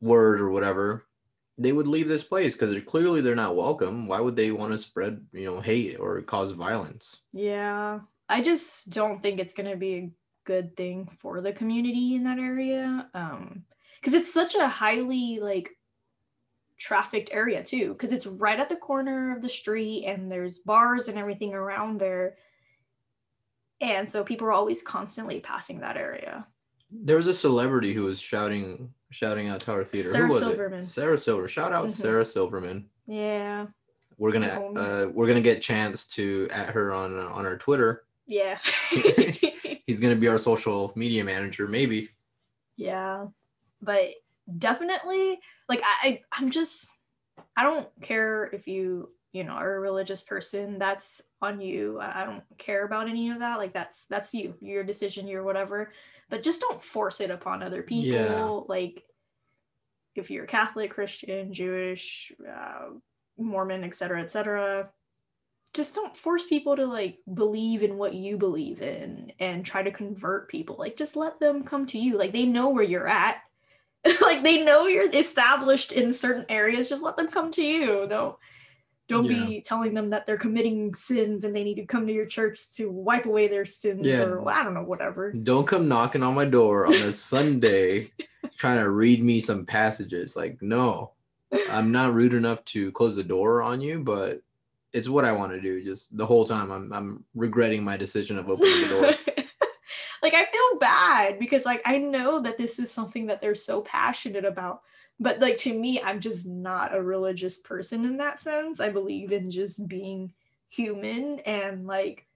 word 0.00 0.40
or 0.40 0.50
whatever, 0.50 1.06
they 1.58 1.72
would 1.72 1.86
leave 1.88 2.06
this 2.06 2.22
place 2.22 2.54
because 2.54 2.70
they're 2.70 2.80
clearly 2.82 3.22
they're 3.22 3.34
not 3.34 3.56
welcome. 3.56 4.06
Why 4.06 4.20
would 4.20 4.36
they 4.36 4.50
want 4.52 4.72
to 4.72 4.78
spread, 4.78 5.24
you 5.32 5.46
know, 5.46 5.60
hate 5.60 5.96
or 5.98 6.20
cause 6.22 6.52
violence? 6.52 7.22
yeah 7.32 8.00
i 8.28 8.40
just 8.40 8.90
don't 8.90 9.22
think 9.22 9.38
it's 9.40 9.54
gonna 9.54 9.76
be 9.76 9.94
a 9.94 10.10
good 10.44 10.76
thing 10.76 11.08
for 11.20 11.40
the 11.40 11.52
community 11.52 12.14
in 12.14 12.24
that 12.24 12.38
area 12.38 13.08
um 13.14 13.62
because 14.00 14.14
it's 14.14 14.32
such 14.32 14.54
a 14.54 14.68
highly 14.68 15.38
like 15.40 15.70
trafficked 16.78 17.30
area 17.32 17.62
too 17.62 17.92
because 17.92 18.12
it's 18.12 18.26
right 18.26 18.60
at 18.60 18.68
the 18.68 18.76
corner 18.76 19.34
of 19.34 19.42
the 19.42 19.48
street 19.48 20.04
and 20.06 20.30
there's 20.30 20.58
bars 20.58 21.08
and 21.08 21.18
everything 21.18 21.54
around 21.54 21.98
there 21.98 22.36
and 23.80 24.10
so 24.10 24.22
people 24.22 24.46
are 24.46 24.52
always 24.52 24.82
constantly 24.82 25.40
passing 25.40 25.80
that 25.80 25.96
area 25.96 26.46
There 26.90 27.16
was 27.16 27.26
a 27.28 27.34
celebrity 27.34 27.92
who 27.92 28.02
was 28.04 28.20
shouting 28.20 28.92
shouting 29.10 29.48
out 29.48 29.60
Tower 29.60 29.84
Theater. 29.84 30.10
Sarah 30.10 30.26
who 30.26 30.32
was 30.34 30.42
Silverman. 30.42 30.80
it? 30.80 30.86
Sarah 30.86 31.16
Silver. 31.18 31.46
Shout 31.48 31.72
out 31.72 31.86
Mhm. 31.88 31.92
Sarah 31.92 32.24
Silverman. 32.24 32.88
yeah 33.06 33.66
We're 34.18 34.32
gonna 34.32 34.48
uh, 34.76 35.08
we're 35.12 35.26
gonna 35.28 35.40
get 35.40 35.62
chance 35.62 36.06
to 36.16 36.48
at 36.50 36.70
her 36.70 36.92
on 36.92 37.18
on 37.18 37.46
our 37.46 37.56
Twitter. 37.56 38.05
Yeah 38.26 38.58
He's 39.86 40.00
gonna 40.00 40.16
be 40.16 40.28
our 40.28 40.38
social 40.38 40.92
media 40.96 41.22
manager, 41.22 41.68
maybe. 41.68 42.10
Yeah, 42.76 43.26
but 43.80 44.10
definitely, 44.58 45.38
like 45.68 45.80
I, 45.84 46.08
I, 46.08 46.20
I'm 46.32 46.50
just, 46.50 46.88
I 47.56 47.62
don't 47.62 47.88
care 48.02 48.50
if 48.52 48.66
you, 48.66 49.10
you 49.32 49.44
know, 49.44 49.52
are 49.52 49.76
a 49.76 49.80
religious 49.80 50.22
person. 50.22 50.78
That's 50.78 51.22
on 51.40 51.60
you. 51.60 52.00
I 52.00 52.22
I 52.22 52.26
don't 52.26 52.42
care 52.58 52.84
about 52.84 53.08
any 53.08 53.30
of 53.30 53.38
that. 53.38 53.58
Like 53.58 53.72
that's 53.72 54.06
that's 54.10 54.34
you, 54.34 54.54
your 54.60 54.82
decision, 54.82 55.28
your 55.28 55.44
whatever. 55.44 55.92
But 56.28 56.42
just 56.42 56.60
don't 56.60 56.82
force 56.82 57.20
it 57.20 57.30
upon 57.30 57.62
other 57.62 57.84
people. 57.84 58.66
Yeah. 58.66 58.74
Like 58.74 59.04
if 60.16 60.32
you're 60.32 60.46
Catholic, 60.46 60.90
Christian, 60.90 61.52
Jewish, 61.52 62.32
uh, 62.44 62.88
Mormon, 63.38 63.84
etc., 63.84 64.22
etc. 64.22 64.90
Just 65.76 65.94
don't 65.94 66.16
force 66.16 66.46
people 66.46 66.74
to 66.76 66.86
like 66.86 67.18
believe 67.34 67.82
in 67.82 67.98
what 67.98 68.14
you 68.14 68.36
believe 68.38 68.80
in 68.82 69.32
and 69.38 69.64
try 69.64 69.82
to 69.82 69.90
convert 69.90 70.48
people. 70.48 70.76
Like 70.78 70.96
just 70.96 71.16
let 71.16 71.38
them 71.38 71.62
come 71.62 71.86
to 71.86 71.98
you. 71.98 72.18
Like 72.18 72.32
they 72.32 72.46
know 72.46 72.70
where 72.70 72.82
you're 72.82 73.06
at. 73.08 73.42
like 74.20 74.42
they 74.42 74.64
know 74.64 74.86
you're 74.86 75.10
established 75.10 75.92
in 75.92 76.14
certain 76.14 76.46
areas. 76.48 76.88
Just 76.88 77.02
let 77.02 77.16
them 77.16 77.28
come 77.28 77.50
to 77.52 77.62
you. 77.62 78.06
Don't 78.08 78.36
don't 79.08 79.28
be 79.28 79.60
telling 79.60 79.94
them 79.94 80.10
that 80.10 80.26
they're 80.26 80.36
committing 80.36 80.92
sins 80.94 81.44
and 81.44 81.54
they 81.54 81.62
need 81.62 81.76
to 81.76 81.86
come 81.86 82.06
to 82.08 82.12
your 82.12 82.26
church 82.26 82.72
to 82.72 82.90
wipe 82.90 83.26
away 83.26 83.46
their 83.46 83.64
sins 83.64 84.02
Yeah. 84.02 84.22
or 84.24 84.48
I 84.50 84.64
don't 84.64 84.74
know, 84.74 84.82
whatever. 84.82 85.30
Don't 85.32 85.66
come 85.66 85.86
knocking 85.86 86.24
on 86.24 86.34
my 86.34 86.44
door 86.44 86.86
on 86.86 86.94
a 86.94 87.12
Sunday 87.12 88.10
trying 88.56 88.78
to 88.78 88.90
read 88.90 89.22
me 89.22 89.40
some 89.40 89.64
passages. 89.64 90.34
Like, 90.34 90.60
no, 90.60 91.12
I'm 91.70 91.92
not 91.92 92.14
rude 92.14 92.34
enough 92.34 92.64
to 92.66 92.90
close 92.92 93.14
the 93.14 93.22
door 93.22 93.62
on 93.62 93.80
you, 93.80 94.00
but 94.02 94.40
it's 94.96 95.08
what 95.10 95.26
I 95.26 95.32
want 95.32 95.52
to 95.52 95.60
do. 95.60 95.82
Just 95.84 96.16
the 96.16 96.24
whole 96.24 96.46
time, 96.46 96.70
I'm 96.70 96.92
I'm 96.92 97.24
regretting 97.34 97.84
my 97.84 97.96
decision 97.96 98.38
of 98.38 98.48
opening 98.48 98.80
the 98.80 98.88
door. 98.88 99.02
like 100.22 100.34
I 100.34 100.46
feel 100.46 100.78
bad 100.80 101.38
because 101.38 101.64
like 101.66 101.82
I 101.84 101.98
know 101.98 102.40
that 102.40 102.56
this 102.56 102.78
is 102.78 102.90
something 102.90 103.26
that 103.26 103.40
they're 103.40 103.54
so 103.54 103.82
passionate 103.82 104.44
about. 104.46 104.80
But 105.20 105.40
like 105.40 105.58
to 105.58 105.78
me, 105.78 106.00
I'm 106.02 106.20
just 106.20 106.46
not 106.46 106.94
a 106.94 107.02
religious 107.02 107.58
person 107.58 108.04
in 108.06 108.16
that 108.18 108.40
sense. 108.40 108.80
I 108.80 108.88
believe 108.88 109.32
in 109.32 109.50
just 109.50 109.86
being 109.86 110.32
human 110.68 111.40
and 111.40 111.86
like 111.86 112.26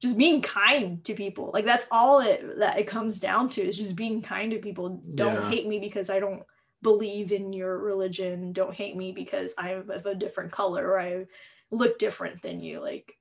just 0.00 0.18
being 0.18 0.40
kind 0.42 1.04
to 1.04 1.14
people. 1.14 1.50
Like 1.52 1.64
that's 1.64 1.86
all 1.90 2.20
it 2.20 2.58
that 2.58 2.78
it 2.78 2.86
comes 2.86 3.20
down 3.20 3.48
to 3.50 3.62
is 3.62 3.76
just 3.76 3.96
being 3.96 4.22
kind 4.22 4.50
to 4.52 4.58
people. 4.58 5.02
Don't 5.14 5.34
Yeah. 5.34 5.50
hate 5.50 5.66
me 5.68 5.78
because 5.78 6.10
I 6.10 6.18
don't 6.18 6.42
believe 6.82 7.32
in 7.32 7.52
your 7.52 7.78
religion. 7.78 8.52
Don't 8.52 8.74
hate 8.74 8.96
me 8.96 9.12
because 9.12 9.52
I'm 9.58 9.90
of 9.90 10.06
a 10.06 10.14
different 10.14 10.52
color 10.52 10.86
or 10.88 11.00
I 11.00 11.26
look 11.70 11.98
different 11.98 12.42
than 12.42 12.60
you. 12.60 12.80
Like 12.80 13.14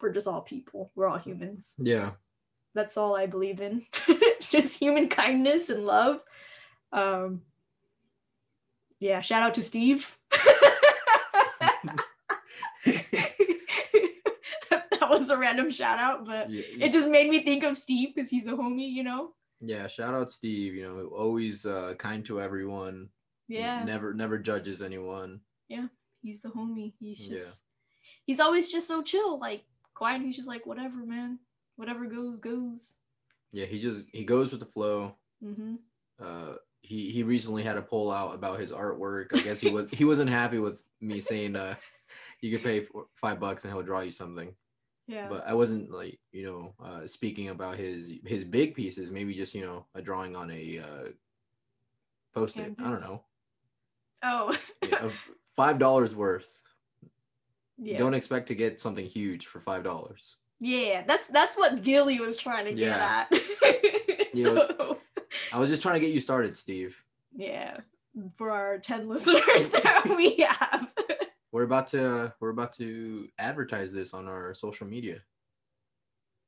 we're 0.00 0.12
just 0.12 0.26
all 0.26 0.42
people. 0.42 0.90
We're 0.94 1.08
all 1.08 1.18
humans. 1.18 1.74
Yeah. 1.78 2.12
That's 2.74 2.96
all 2.96 3.16
I 3.16 3.26
believe 3.26 3.60
in. 3.60 3.82
just 4.40 4.78
human 4.78 5.08
kindness 5.08 5.70
and 5.70 5.86
love. 5.86 6.20
Um 6.92 7.42
yeah, 9.00 9.20
shout 9.20 9.42
out 9.42 9.54
to 9.54 9.62
Steve. 9.62 10.16
that 10.30 12.00
was 15.10 15.30
a 15.30 15.36
random 15.36 15.70
shout 15.70 15.98
out, 15.98 16.26
but 16.26 16.50
Yeah, 16.50 16.86
it 16.86 16.92
just 16.92 17.08
made 17.08 17.28
me 17.28 17.40
think 17.40 17.64
of 17.64 17.76
Steve 17.76 18.14
because 18.14 18.30
he's 18.30 18.44
the 18.44 18.52
homie, 18.52 18.90
you 18.90 19.02
know? 19.02 19.32
yeah, 19.60 19.86
shout 19.86 20.14
out 20.14 20.30
Steve, 20.30 20.74
you 20.74 20.82
know, 20.82 21.06
always 21.16 21.66
uh, 21.66 21.94
kind 21.98 22.24
to 22.26 22.40
everyone. 22.40 23.08
Yeah. 23.48 23.84
Never 23.84 24.14
never 24.14 24.38
judges 24.38 24.82
anyone. 24.82 25.40
He's 26.24 26.42
the 26.42 26.48
homie. 26.48 26.94
He's 26.98 27.28
Yeah. 27.28 27.36
just 27.36 27.62
he's 28.26 28.40
always 28.40 28.72
just 28.72 28.88
so 28.88 29.02
chill, 29.02 29.38
like 29.38 29.62
quiet. 29.94 30.22
He's 30.22 30.36
just 30.36 30.48
like, 30.48 30.64
whatever, 30.66 31.04
man. 31.06 31.38
Whatever 31.76 32.06
goes, 32.06 32.40
goes. 32.40 32.96
Yeah, 33.52 33.66
he 33.66 33.78
just 33.78 34.06
he 34.12 34.24
goes 34.24 34.50
with 34.50 34.60
the 34.60 34.66
flow. 34.66 35.14
Mm-hmm. 35.44 35.74
Uh 36.18 36.54
he 36.80 37.10
he 37.10 37.22
recently 37.22 37.62
had 37.62 37.76
a 37.76 37.82
poll 37.82 38.10
out 38.10 38.34
about 38.34 38.58
his 38.58 38.72
artwork. 38.72 39.26
I 39.34 39.40
guess 39.42 39.60
he 39.60 39.70
was 39.70 39.90
he 39.90 40.04
wasn't 40.04 40.30
happy 40.30 40.58
with 40.58 40.82
me 41.00 41.20
saying 41.20 41.54
uh 41.56 41.74
you 42.40 42.50
could 42.50 42.64
pay 42.64 42.80
for 42.80 43.06
five 43.14 43.38
bucks 43.38 43.64
and 43.64 43.72
he'll 43.72 43.82
draw 43.82 44.00
you 44.00 44.10
something. 44.10 44.54
Yeah. 45.06 45.28
But 45.28 45.46
I 45.46 45.52
wasn't 45.54 45.90
like, 45.90 46.18
you 46.32 46.44
know, 46.46 46.74
uh 46.82 47.06
speaking 47.06 47.50
about 47.50 47.76
his 47.76 48.12
his 48.24 48.44
big 48.44 48.74
pieces, 48.74 49.10
maybe 49.10 49.34
just, 49.34 49.54
you 49.54 49.64
know, 49.66 49.84
a 49.94 50.00
drawing 50.02 50.34
on 50.36 50.50
a 50.50 50.78
uh 50.80 51.08
post 52.34 52.56
it. 52.58 52.74
I 52.78 52.90
don't 52.90 53.00
know. 53.02 53.22
oh. 54.22 54.56
Yeah, 54.82 55.10
five 55.56 55.78
dollars 55.78 56.14
worth. 56.14 56.50
yeah. 57.78 57.98
Don't 57.98 58.14
expect 58.14 58.48
to 58.48 58.54
get 58.54 58.80
something 58.80 59.06
huge 59.06 59.46
for 59.46 59.60
five 59.60 59.84
dollars. 59.84 60.36
Yeah, 60.60 61.02
that's 61.06 61.28
that's 61.28 61.56
what 61.56 61.82
Gilly 61.82 62.20
was 62.20 62.38
trying 62.38 62.64
to 62.66 62.72
get 62.72 62.88
Yeah. 62.88 63.26
at. 63.30 63.40
You 64.34 64.52
know- 64.52 64.98
I 65.52 65.60
was 65.60 65.70
just 65.70 65.80
trying 65.82 65.94
to 65.94 66.00
get 66.00 66.12
you 66.12 66.18
started, 66.20 66.56
Steve. 66.56 66.96
yeah, 67.36 67.78
for 68.36 68.50
our 68.50 68.78
ten 68.78 69.08
listeners 69.12 69.70
that 69.70 70.02
we 70.16 70.36
have. 70.36 70.92
We're 71.52 71.62
about 71.62 71.86
to 71.88 72.32
we're 72.40 72.50
about 72.50 72.72
to 72.74 73.28
advertise 73.38 73.92
this 73.92 74.12
on 74.14 74.26
our 74.28 74.54
social 74.54 74.86
media. 74.88 75.20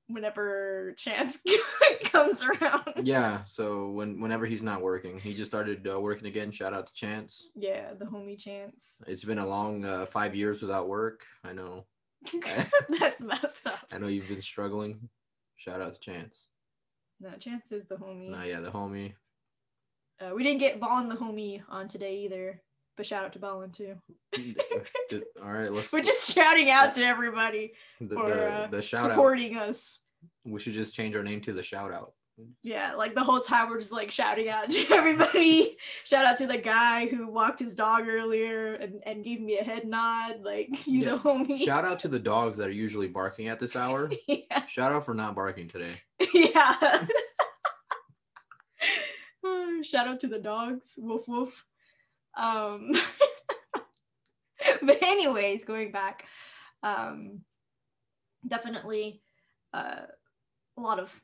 Whenever 0.09 0.95
chance 0.97 1.43
comes 2.05 2.43
around. 2.43 3.03
Yeah, 3.03 3.43
so 3.43 3.91
when 3.91 4.21
whenever 4.21 4.47
he's 4.47 4.63
not 4.63 4.81
working, 4.81 5.19
he 5.19 5.35
just 5.35 5.51
started 5.51 5.89
uh, 5.93 6.01
working 6.01 6.29
again. 6.29 6.53
Shout 6.53 6.73
out 6.73 6.87
to 6.87 6.95
Chance. 6.95 7.49
Yeah, 7.57 7.95
the 7.99 8.05
homie 8.05 8.39
chance. 8.39 8.93
It's 9.07 9.25
been 9.25 9.39
a 9.39 9.47
long 9.47 9.85
uh, 9.85 10.07
five 10.07 10.35
years 10.35 10.63
without 10.63 10.89
work. 10.89 11.25
I 11.45 11.53
know. 11.53 11.87
that's 13.01 13.21
messed 13.21 13.67
up. 13.67 13.87
I 13.93 13.99
know 13.99 14.07
you've 14.07 14.29
been 14.29 14.43
struggling. 14.43 15.09
Shout 15.57 15.81
out 15.81 15.95
to 15.95 16.01
Chance. 16.01 16.47
No, 17.21 17.31
chance 17.39 17.73
is 17.73 17.87
the 17.87 17.97
homie. 17.97 18.31
Nah, 18.31 18.45
yeah, 18.45 18.61
the 18.61 18.71
homie. 18.71 19.15
Uh, 20.21 20.35
we 20.35 20.43
didn't 20.43 20.61
get 20.61 20.81
Ballin 20.81 21.09
the 21.09 21.15
homie 21.15 21.63
on 21.69 21.89
today 21.89 22.21
either, 22.21 22.63
but 22.97 23.07
shout 23.07 23.25
out 23.25 23.33
to 23.35 23.38
Ballin 23.38 23.71
too. 23.71 23.95
All 25.43 25.53
right, 25.53 25.73
let's. 25.73 25.93
We're 25.93 26.00
just 26.03 26.33
shouting 26.33 26.71
out 26.71 26.95
to 26.95 27.03
everybody 27.05 27.73
the, 28.00 28.15
for 28.15 28.29
the, 28.29 28.47
uh, 28.53 28.67
the 28.69 28.83
shout 28.83 29.03
out. 29.05 29.11
supporting 29.11 29.57
us. 29.57 29.99
We 30.45 30.61
should 30.61 30.73
just 30.75 30.95
change 30.95 31.15
our 31.17 31.23
name 31.23 31.41
to 31.43 31.53
the 31.53 31.62
shout 31.62 31.93
out. 31.93 32.12
Yeah, 32.62 32.93
like 32.95 33.15
the 33.15 33.25
whole 33.25 33.41
time 33.41 33.71
we're 33.71 33.79
just 33.81 33.93
like 33.93 34.11
shouting 34.11 34.49
out 34.50 34.69
to 34.71 34.87
everybody. 34.93 35.76
Shout 36.05 36.26
out 36.26 36.37
to 36.38 36.47
the 36.47 36.59
guy 36.59 37.07
who 37.07 37.26
walked 37.29 37.61
his 37.61 37.75
dog 37.75 38.07
earlier 38.09 38.75
and, 38.75 39.03
and 39.07 39.25
gave 39.25 39.41
me 39.41 39.59
a 39.59 39.65
head 39.65 39.87
nod. 39.87 40.43
Like, 40.43 40.87
you 40.87 41.00
Yeah. 41.00 41.07
know, 41.12 41.19
homie. 41.25 41.59
Shout 41.65 41.87
out 41.87 41.99
to 42.00 42.09
the 42.09 42.19
dogs 42.19 42.59
that 42.59 42.69
are 42.69 42.73
usually 42.73 43.09
barking 43.09 43.49
at 43.49 43.59
this 43.59 43.75
hour. 43.75 44.11
yeah. 44.29 44.67
Shout 44.69 44.93
out 44.93 45.07
for 45.07 45.15
not 45.15 45.35
barking 45.35 45.67
today. 45.67 45.95
yeah. 46.35 47.07
Shout 49.83 50.09
out 50.09 50.21
to 50.21 50.29
the 50.29 50.38
dogs. 50.38 50.95
Woof 50.99 51.29
woof. 51.29 51.65
Um 52.37 52.93
but 54.83 54.99
anyways, 55.02 55.64
going 55.64 55.93
back, 55.93 56.25
um 56.83 57.40
definitely 58.47 59.23
uh 59.73 60.02
a 60.76 60.81
lot 60.81 60.99
of 60.99 61.21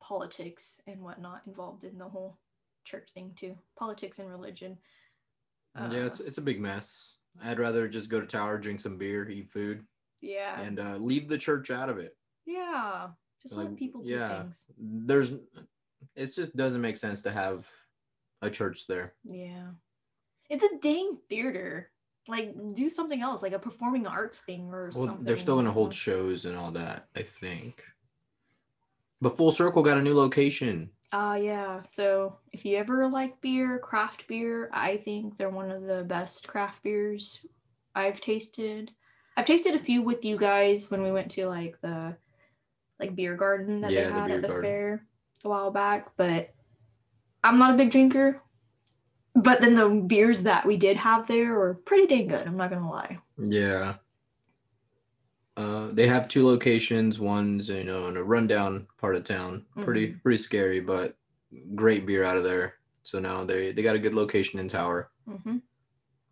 politics 0.00 0.80
and 0.86 1.00
whatnot 1.00 1.42
involved 1.46 1.84
in 1.84 1.98
the 1.98 2.08
whole 2.08 2.38
church 2.84 3.10
thing 3.14 3.32
too. 3.36 3.56
Politics 3.78 4.18
and 4.18 4.28
religion. 4.28 4.78
yeah, 5.76 6.06
it's 6.06 6.20
Uh, 6.20 6.24
it's 6.26 6.38
a 6.38 6.42
big 6.42 6.60
mess. 6.60 7.14
I'd 7.42 7.58
rather 7.58 7.88
just 7.88 8.10
go 8.10 8.20
to 8.20 8.26
Tower, 8.26 8.58
drink 8.58 8.80
some 8.80 8.98
beer, 8.98 9.28
eat 9.28 9.48
food, 9.48 9.84
yeah. 10.20 10.60
and 10.60 10.78
uh, 10.78 10.96
leave 10.96 11.28
the 11.28 11.38
church 11.38 11.70
out 11.70 11.88
of 11.88 11.98
it. 11.98 12.16
yeah. 12.46 13.08
Just 13.42 13.54
let 13.54 13.74
people 13.76 14.02
do 14.02 14.10
yeah. 14.10 14.42
things. 14.42 14.66
There's, 14.78 15.32
it 16.14 16.32
just 16.32 16.54
doesn't 16.54 16.80
make 16.80 16.96
sense 16.96 17.22
to 17.22 17.32
have 17.32 17.66
a 18.40 18.48
church 18.48 18.86
there. 18.86 19.14
Yeah. 19.24 19.70
It's 20.52 20.62
a 20.64 20.78
dang 20.82 21.18
theater. 21.30 21.90
Like 22.28 22.54
do 22.74 22.88
something 22.90 23.20
else, 23.22 23.42
like 23.42 23.54
a 23.54 23.58
performing 23.58 24.06
arts 24.06 24.40
thing 24.40 24.68
or 24.72 24.90
Well, 24.94 25.06
something. 25.06 25.24
they're 25.24 25.38
still 25.38 25.56
gonna 25.56 25.72
hold 25.72 25.92
shows 25.94 26.44
and 26.44 26.56
all 26.56 26.70
that, 26.72 27.08
I 27.16 27.22
think. 27.22 27.82
But 29.22 29.36
Full 29.36 29.50
Circle 29.50 29.82
got 29.82 29.96
a 29.96 30.02
new 30.02 30.14
location. 30.14 30.90
Uh 31.10 31.38
yeah. 31.42 31.82
So 31.82 32.36
if 32.52 32.64
you 32.66 32.76
ever 32.76 33.08
like 33.08 33.40
beer, 33.40 33.78
craft 33.78 34.28
beer, 34.28 34.68
I 34.72 34.98
think 34.98 35.36
they're 35.36 35.48
one 35.48 35.70
of 35.70 35.82
the 35.84 36.04
best 36.04 36.46
craft 36.46 36.82
beers 36.82 37.44
I've 37.94 38.20
tasted. 38.20 38.92
I've 39.36 39.46
tasted 39.46 39.74
a 39.74 39.78
few 39.78 40.02
with 40.02 40.22
you 40.24 40.36
guys 40.36 40.90
when 40.90 41.02
we 41.02 41.10
went 41.10 41.30
to 41.32 41.46
like 41.48 41.80
the 41.80 42.14
like 43.00 43.16
beer 43.16 43.36
garden 43.36 43.80
that 43.80 43.90
Yeah, 43.90 44.02
they 44.04 44.10
had 44.12 44.26
beer 44.26 44.36
at 44.36 44.42
the 44.42 44.48
garden. 44.48 44.70
fair 44.70 45.06
a 45.44 45.48
while 45.48 45.70
back, 45.72 46.10
but 46.16 46.54
I'm 47.42 47.58
not 47.58 47.74
a 47.74 47.76
big 47.76 47.90
drinker. 47.90 48.40
But 49.34 49.60
then 49.60 49.74
the 49.74 49.88
beers 49.88 50.42
that 50.42 50.66
we 50.66 50.76
did 50.76 50.96
have 50.98 51.26
there 51.26 51.54
were 51.54 51.74
pretty 51.74 52.06
dang 52.06 52.28
good, 52.28 52.46
I'm 52.46 52.56
not 52.56 52.70
gonna 52.70 52.90
lie. 52.90 53.18
Yeah. 53.38 53.94
Uh, 55.56 55.88
they 55.92 56.06
have 56.06 56.28
two 56.28 56.46
locations. 56.46 57.20
One's 57.20 57.68
you 57.68 57.84
know 57.84 58.08
in 58.08 58.16
a 58.16 58.22
rundown 58.22 58.86
part 58.98 59.16
of 59.16 59.24
town. 59.24 59.64
Pretty 59.82 60.08
Mm-hmm. 60.08 60.18
pretty 60.20 60.38
scary, 60.38 60.80
but 60.80 61.16
great 61.74 62.06
beer 62.06 62.24
out 62.24 62.36
of 62.36 62.44
there. 62.44 62.74
So 63.02 63.18
now 63.18 63.44
they 63.44 63.72
they 63.72 63.82
got 63.82 63.96
a 63.96 63.98
good 63.98 64.14
location 64.14 64.58
in 64.60 64.68
Tower 64.68 65.10
hmm 65.26 65.58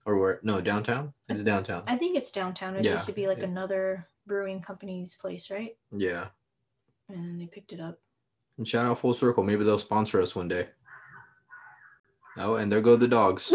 or 0.07 0.19
where? 0.19 0.41
No, 0.43 0.61
downtown. 0.63 1.13
It's 1.29 1.43
downtown. 1.45 1.83
I 1.87 1.95
think 1.97 2.17
it's 2.17 2.31
downtown. 2.31 2.75
It 2.77 2.85
Yeah, 2.85 2.95
used 2.95 3.07
to 3.07 3.13
be 3.13 3.27
like 3.29 3.39
it- 3.39 3.45
another 3.45 4.07
brewing 4.27 4.61
company's 4.63 5.15
place, 5.15 5.51
right? 5.51 5.77
Yeah. 5.93 6.29
And 7.11 7.19
then 7.19 7.39
they 7.39 7.47
picked 7.47 7.73
it 7.73 7.81
up. 7.81 7.99
And 8.57 8.67
shout 8.67 8.87
out 8.87 8.99
Full 8.99 9.13
Circle. 9.13 9.45
Maybe 9.45 9.63
they'll 9.65 9.79
sponsor 9.79 10.21
us 10.21 10.35
one 10.35 10.49
day. 10.49 10.69
Oh, 12.41 12.55
and 12.55 12.73
there 12.73 12.81
go 12.81 12.97
the 12.97 13.07
dogs. 13.07 13.53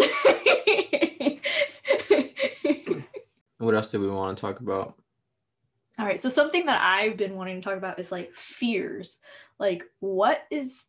what 3.58 3.74
else 3.74 3.90
do 3.90 4.00
we 4.00 4.08
want 4.08 4.38
to 4.38 4.42
talk 4.42 4.60
about? 4.60 4.96
All 5.98 6.06
right. 6.06 6.20
So 6.20 6.30
something 6.30 6.68
that 6.68 6.82
I've 6.82 7.18
been 7.18 7.36
wanting 7.36 7.60
to 7.60 7.62
talk 7.68 7.78
about 7.78 8.00
is 8.00 8.12
like 8.12 8.34
fears. 8.36 9.18
Like 9.60 9.84
what 10.00 10.44
is 10.52 10.86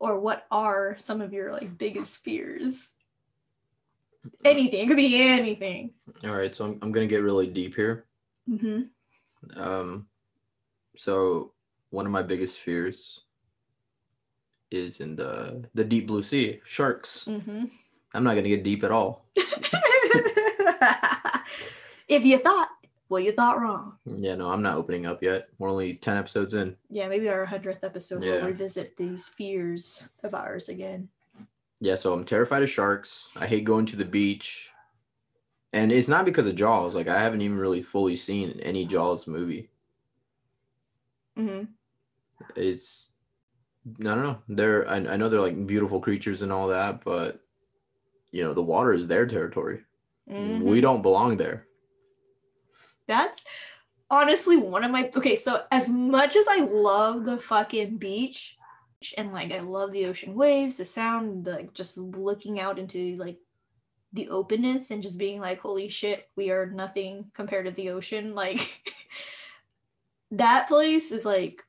or 0.00 0.18
what 0.18 0.44
are 0.50 0.96
some 0.98 1.20
of 1.20 1.32
your 1.32 1.52
like 1.52 1.78
biggest 1.78 2.18
fears? 2.18 2.92
Anything. 4.44 4.84
It 4.84 4.88
could 4.88 4.96
be 4.96 5.22
anything. 5.22 5.92
All 6.24 6.34
right, 6.34 6.54
so 6.54 6.64
I'm 6.64 6.78
I'm 6.82 6.90
gonna 6.90 7.06
get 7.06 7.22
really 7.22 7.46
deep 7.46 7.76
here. 7.76 8.06
Mm-hmm. 8.50 9.60
Um, 9.60 10.08
so 10.96 11.52
one 11.90 12.06
of 12.06 12.12
my 12.12 12.22
biggest 12.22 12.58
fears 12.58 13.20
is 14.70 15.00
in 15.00 15.16
the 15.16 15.64
the 15.74 15.84
deep 15.84 16.06
blue 16.06 16.22
sea, 16.22 16.60
sharks. 16.64 17.26
Mm-hmm. 17.28 17.64
I'm 18.14 18.24
not 18.24 18.34
gonna 18.34 18.48
get 18.48 18.62
deep 18.64 18.84
at 18.84 18.90
all. 18.90 19.26
if 22.08 22.24
you 22.24 22.38
thought, 22.38 22.68
well, 23.08 23.20
you 23.20 23.32
thought 23.32 23.60
wrong. 23.60 23.94
Yeah, 24.06 24.34
no, 24.34 24.50
I'm 24.50 24.62
not 24.62 24.76
opening 24.76 25.06
up 25.06 25.22
yet. 25.22 25.48
We're 25.58 25.70
only 25.70 25.94
ten 25.94 26.16
episodes 26.16 26.54
in. 26.54 26.76
Yeah, 26.90 27.08
maybe 27.08 27.28
our 27.28 27.44
hundredth 27.44 27.84
episode 27.84 28.22
Yeah. 28.22 28.32
we'll 28.32 28.46
revisit 28.46 28.96
these 28.96 29.28
fears 29.28 30.08
of 30.22 30.34
ours 30.34 30.68
again. 30.68 31.08
Yeah, 31.80 31.94
so 31.94 32.12
I'm 32.12 32.24
terrified 32.24 32.62
of 32.62 32.70
sharks. 32.70 33.28
I 33.36 33.46
hate 33.46 33.64
going 33.64 33.86
to 33.86 33.96
the 33.96 34.04
beach. 34.04 34.70
And 35.72 35.92
it's 35.92 36.08
not 36.08 36.24
because 36.24 36.46
of 36.46 36.54
Jaws. 36.54 36.94
Like 36.94 37.08
I 37.08 37.20
haven't 37.20 37.42
even 37.42 37.58
really 37.58 37.82
fully 37.82 38.16
seen 38.16 38.58
any 38.60 38.86
Jaws 38.86 39.26
movie. 39.26 39.68
Mm-hmm. 41.38 41.64
It's 42.54 43.10
I 43.86 44.02
don't 44.02 44.22
know. 44.22 44.38
They're 44.48 44.88
I, 44.88 44.96
I 44.96 45.16
know 45.16 45.28
they're 45.28 45.40
like 45.40 45.66
beautiful 45.66 46.00
creatures 46.00 46.42
and 46.42 46.52
all 46.52 46.68
that, 46.68 47.04
but 47.04 47.40
you 48.32 48.42
know 48.42 48.52
the 48.52 48.62
water 48.62 48.92
is 48.92 49.06
their 49.06 49.26
territory. 49.26 49.82
Mhm. 50.28 50.62
We 50.62 50.80
don't 50.80 51.02
belong 51.02 51.36
there. 51.36 51.66
That's 53.06 53.44
honestly 54.10 54.56
one 54.56 54.84
of 54.84 54.90
my 54.90 55.10
okay. 55.16 55.36
So 55.36 55.64
as 55.70 55.88
much 55.88 56.36
as 56.36 56.46
I 56.48 56.60
love 56.60 57.24
the 57.24 57.38
fucking 57.38 57.98
beach 57.98 58.56
and 59.16 59.32
like 59.32 59.52
I 59.52 59.60
love 59.60 59.92
the 59.92 60.06
ocean 60.06 60.34
waves, 60.34 60.78
the 60.78 60.84
sound, 60.84 61.44
the 61.44 61.52
like, 61.52 61.74
just 61.74 61.96
looking 61.98 62.58
out 62.58 62.78
into 62.78 63.16
like 63.16 63.38
the 64.12 64.28
openness 64.30 64.90
and 64.90 65.02
just 65.02 65.18
being 65.18 65.40
like, 65.40 65.60
holy 65.60 65.88
shit, 65.88 66.28
we 66.36 66.50
are 66.50 66.66
nothing 66.66 67.30
compared 67.34 67.66
to 67.66 67.72
the 67.72 67.90
ocean. 67.90 68.34
Like 68.34 68.92
that 70.32 70.66
place 70.66 71.12
is 71.12 71.24
like 71.24 71.62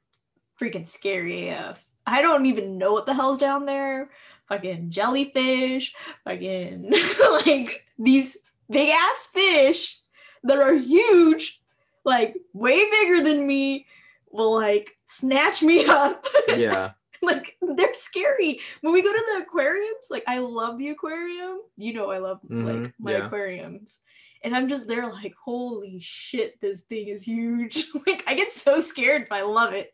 freaking 0.59 0.87
scary 0.87 1.49
AF. 1.49 1.79
I 2.07 2.21
don't 2.21 2.45
even 2.47 2.77
know 2.77 2.93
what 2.93 3.05
the 3.05 3.13
hell's 3.13 3.37
down 3.37 3.65
there. 3.65 4.09
Fucking 4.47 4.91
jellyfish, 4.91 5.93
fucking 6.23 6.89
like 7.45 7.83
these 7.99 8.37
big 8.69 8.89
ass 8.89 9.29
fish 9.33 9.99
that 10.43 10.57
are 10.57 10.73
huge, 10.73 11.59
like 12.05 12.35
way 12.53 12.89
bigger 12.89 13.21
than 13.21 13.45
me, 13.45 13.85
will 14.31 14.55
like 14.55 14.91
snatch 15.07 15.61
me 15.61 15.85
up. 15.89 16.25
Yeah. 16.47 16.91
like 17.21 17.57
they're 17.61 17.93
scary. 17.93 18.61
When 18.81 18.93
we 18.93 19.01
go 19.01 19.11
to 19.11 19.23
the 19.33 19.41
aquariums, 19.43 20.07
like 20.09 20.23
I 20.27 20.37
love 20.39 20.77
the 20.77 20.89
aquarium. 20.89 21.59
You 21.75 21.91
know 21.93 22.09
I 22.11 22.19
love 22.19 22.39
like 22.49 22.75
Mhm, 22.77 22.93
my 22.99 23.11
yeah. 23.11 23.25
aquariums. 23.25 23.99
And 24.43 24.55
I'm 24.55 24.69
just 24.69 24.87
there 24.87 25.11
like, 25.11 25.33
holy 25.43 25.99
shit, 25.99 26.61
this 26.61 26.81
thing 26.83 27.07
is 27.09 27.23
huge. 27.25 27.87
like 28.07 28.23
I 28.27 28.35
get 28.35 28.51
so 28.53 28.79
scared, 28.81 29.25
but 29.29 29.39
I 29.39 29.41
love 29.41 29.73
it. 29.73 29.93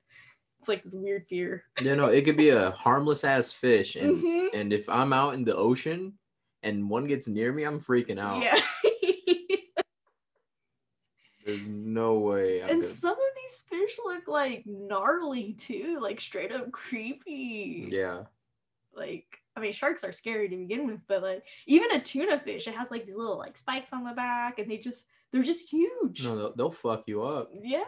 It's 0.64 0.70
like 0.70 0.84
this 0.86 0.94
weird 0.94 1.28
fear. 1.28 1.66
You 1.82 1.98
know, 1.98 2.06
it 2.08 2.24
could 2.24 2.38
be 2.38 2.48
a 2.48 2.72
harmless 2.72 3.26
ass 3.26 3.52
fish, 3.52 3.98
and 3.98 4.16
Mhm. 4.16 4.54
and 4.54 4.72
if 4.72 4.88
I'm 4.88 5.12
out 5.12 5.34
in 5.34 5.44
the 5.44 5.54
ocean 5.54 6.18
and 6.62 6.90
one 6.90 7.06
gets 7.06 7.28
near 7.28 7.52
me, 7.52 7.64
I'm 7.64 7.82
freaking 7.82 8.18
out. 8.18 8.42
Yeah. 8.42 8.62
There's 11.46 11.68
no 11.68 12.20
way. 12.20 12.64
I'm 12.64 12.70
and 12.70 12.82
gonna- 12.82 12.94
some 12.94 13.12
of 13.12 13.18
these 13.36 13.60
fish 13.68 14.00
look 14.06 14.30
like 14.30 14.64
gnarly 14.66 15.52
too, 15.52 16.00
like 16.02 16.22
straight 16.22 16.54
up 16.54 16.72
creepy. 16.72 17.90
yeah. 17.92 18.24
Like, 18.96 19.42
I 19.58 19.60
mean, 19.60 19.74
sharks 19.74 20.06
are 20.06 20.14
scary 20.14 20.48
to 20.48 20.56
begin 20.56 20.88
with, 20.88 21.02
but 21.08 21.24
like 21.24 21.44
even 21.66 21.92
a 21.92 22.00
tuna 22.00 22.40
fish, 22.40 22.70
it 22.70 22.76
has 22.76 22.90
like 22.90 23.06
these 23.06 23.18
little 23.18 23.38
like 23.38 23.58
spikes 23.58 23.92
on 23.92 24.06
the 24.06 24.14
back, 24.14 24.60
and 24.60 24.72
they 24.72 24.78
just 24.78 25.08
they're 25.34 25.44
just 25.44 25.70
huge. 25.70 26.24
No, 26.24 26.36
they'll, 26.38 26.56
they'll 26.56 26.70
fuck 26.70 27.04
you 27.08 27.24
up. 27.26 27.50
Yeah, 27.62 27.84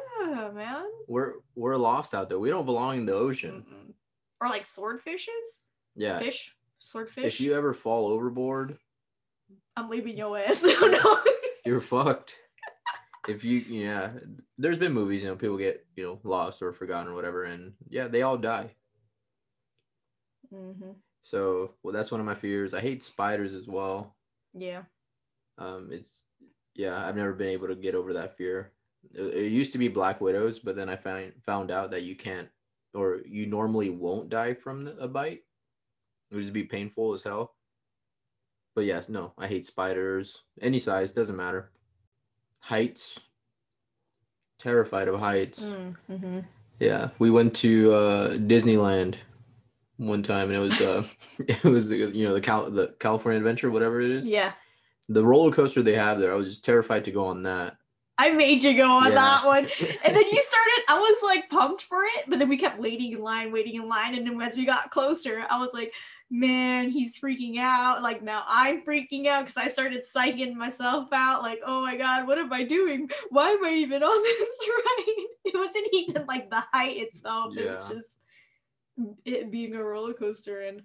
man. 0.54 0.86
We're 1.08 1.36
we're 1.56 1.78
lost 1.78 2.14
out 2.14 2.28
there. 2.28 2.40
We 2.40 2.50
don't 2.50 2.66
belong 2.66 2.98
in 2.98 3.06
the 3.06 3.14
ocean. 3.14 3.64
Mm-mm. 3.70 3.94
Or 4.42 4.50
like 4.50 4.64
swordfishes, 4.64 5.62
Yeah. 5.96 6.18
fish, 6.18 6.56
swordfish. 6.80 7.26
If 7.26 7.40
you 7.42 7.56
ever 7.56 7.74
fall 7.74 8.08
overboard, 8.08 8.78
I'm 9.78 9.90
leaving 9.90 10.18
your 10.18 10.38
ass. 10.38 10.64
No. 10.82 11.24
you're 11.66 11.82
fucked. 11.82 12.36
If 13.28 13.44
you 13.44 13.60
yeah, 13.60 14.12
there's 14.58 14.78
been 14.78 14.94
movies, 14.94 15.22
you 15.24 15.30
know, 15.30 15.36
people 15.36 15.58
get, 15.58 15.86
you 15.96 16.04
know, 16.04 16.20
lost 16.24 16.62
or 16.62 16.74
forgotten 16.74 17.12
or 17.12 17.16
whatever, 17.16 17.44
and 17.46 17.74
yeah, 17.90 18.08
they 18.08 18.22
all 18.24 18.38
die. 18.38 18.76
hmm 20.52 20.92
So 21.22 21.72
well 21.84 21.94
that's 21.94 22.12
one 22.12 22.20
of 22.20 22.26
my 22.26 22.36
fears. 22.36 22.74
I 22.74 22.82
hate 22.82 23.04
spiders 23.04 23.54
as 23.54 23.68
well. 23.68 24.16
Yeah. 24.54 24.84
Um 25.58 25.90
it's 25.92 26.24
yeah, 26.76 27.08
I've 27.08 27.16
never 27.16 27.34
been 27.34 27.50
able 27.50 27.68
to 27.68 27.76
get 27.76 27.96
over 27.96 28.14
that 28.14 28.38
fear. 28.38 28.72
It, 29.14 29.34
it 29.34 29.52
used 29.52 29.72
to 29.74 29.78
be 29.78 29.88
black 29.88 30.22
widows, 30.22 30.60
but 30.60 30.76
then 30.76 30.90
I 30.90 30.96
found 30.96 31.34
found 31.46 31.72
out 31.72 31.92
that 31.92 32.04
you 32.04 32.16
can't 32.16 32.50
or 32.94 33.22
you 33.26 33.46
normally 33.46 33.90
won't 33.90 34.30
die 34.30 34.54
from 34.54 34.88
a 35.00 35.08
bite. 35.08 35.44
It 36.32 36.36
would 36.36 36.42
just 36.42 36.54
be 36.54 36.64
painful 36.64 37.14
as 37.14 37.22
hell. 37.22 37.54
But 38.76 38.86
yes, 38.86 39.10
no, 39.10 39.34
I 39.38 39.48
hate 39.48 39.66
spiders. 39.66 40.44
Any 40.62 40.80
size, 40.80 41.12
doesn't 41.12 41.36
matter. 41.36 41.72
Heights. 42.60 43.20
Terrified 44.60 45.08
of 45.08 45.20
heights. 45.20 45.62
Mm-hmm. 45.62 46.40
Yeah, 46.80 47.10
we 47.20 47.32
went 47.32 47.56
to 47.58 47.94
uh, 47.94 48.30
Disneyland 48.32 49.16
one 49.98 50.24
time, 50.24 50.50
and 50.50 50.58
it 50.58 50.60
was 50.60 50.82
uh, 50.82 51.04
it 51.40 51.64
was 51.64 51.88
the 51.88 51.98
you 51.98 52.28
know 52.28 52.34
the 52.34 52.42
Cal- 52.42 52.70
the 52.70 52.96
California 53.00 53.38
Adventure, 53.38 53.70
whatever 53.72 54.02
it 54.02 54.12
is. 54.12 54.28
Yeah. 54.28 54.54
The 55.10 55.24
roller 55.24 55.52
coaster 55.52 55.82
they 55.82 55.96
have 55.96 56.20
there, 56.20 56.34
I 56.34 56.36
was 56.36 56.50
just 56.50 56.66
terrified 56.66 57.06
to 57.06 57.12
go 57.12 57.26
on 57.26 57.44
that. 57.44 57.78
I 58.18 58.32
made 58.32 58.64
you 58.64 58.76
go 58.76 58.90
on 58.90 59.10
Yeah. 59.10 59.16
that 59.16 59.46
one. 59.46 59.66
And 60.06 60.16
then 60.16 60.24
you 60.24 60.42
started, 60.42 60.84
I 60.88 61.00
was 61.00 61.18
like 61.24 61.50
pumped 61.50 61.84
for 61.84 62.04
it, 62.04 62.26
but 62.28 62.40
then 62.40 62.48
we 62.50 62.58
kept 62.58 62.80
waiting 62.80 63.12
in 63.12 63.22
line, 63.22 63.52
waiting 63.52 63.76
in 63.76 63.90
line. 63.90 64.16
And 64.16 64.26
then 64.26 64.40
as 64.42 64.56
we 64.56 64.66
got 64.66 64.90
closer, 64.90 65.46
I 65.50 65.60
was 65.60 65.74
like, 65.74 65.92
man, 66.32 66.90
he's 66.90 67.20
freaking 67.20 67.58
out. 67.60 68.02
Like 68.02 68.24
now 68.24 68.44
I'm 68.48 68.84
freaking 68.84 69.28
out 69.28 69.46
because 69.46 69.62
I 69.64 69.70
started 69.70 70.04
psyching 70.04 70.56
myself 70.56 71.10
out. 71.12 71.42
Like, 71.44 71.60
oh 71.66 71.82
my 71.82 71.98
God, 71.98 72.26
what 72.26 72.38
am 72.38 72.52
I 72.54 72.64
doing? 72.64 73.10
Why 73.30 73.50
am 73.50 73.66
I 73.66 73.74
even 73.74 74.02
on 74.02 74.24
this 74.24 74.70
ride? 74.70 75.26
It 75.46 75.56
wasn't 75.56 75.88
even 75.92 76.26
like 76.26 76.50
the 76.50 76.64
height 76.72 76.98
itself. 76.98 77.54
It 77.58 77.70
was 77.70 77.88
just 77.88 78.18
it 79.26 79.52
being 79.52 79.76
a 79.76 79.84
roller 79.84 80.14
coaster. 80.14 80.62
And 80.62 80.82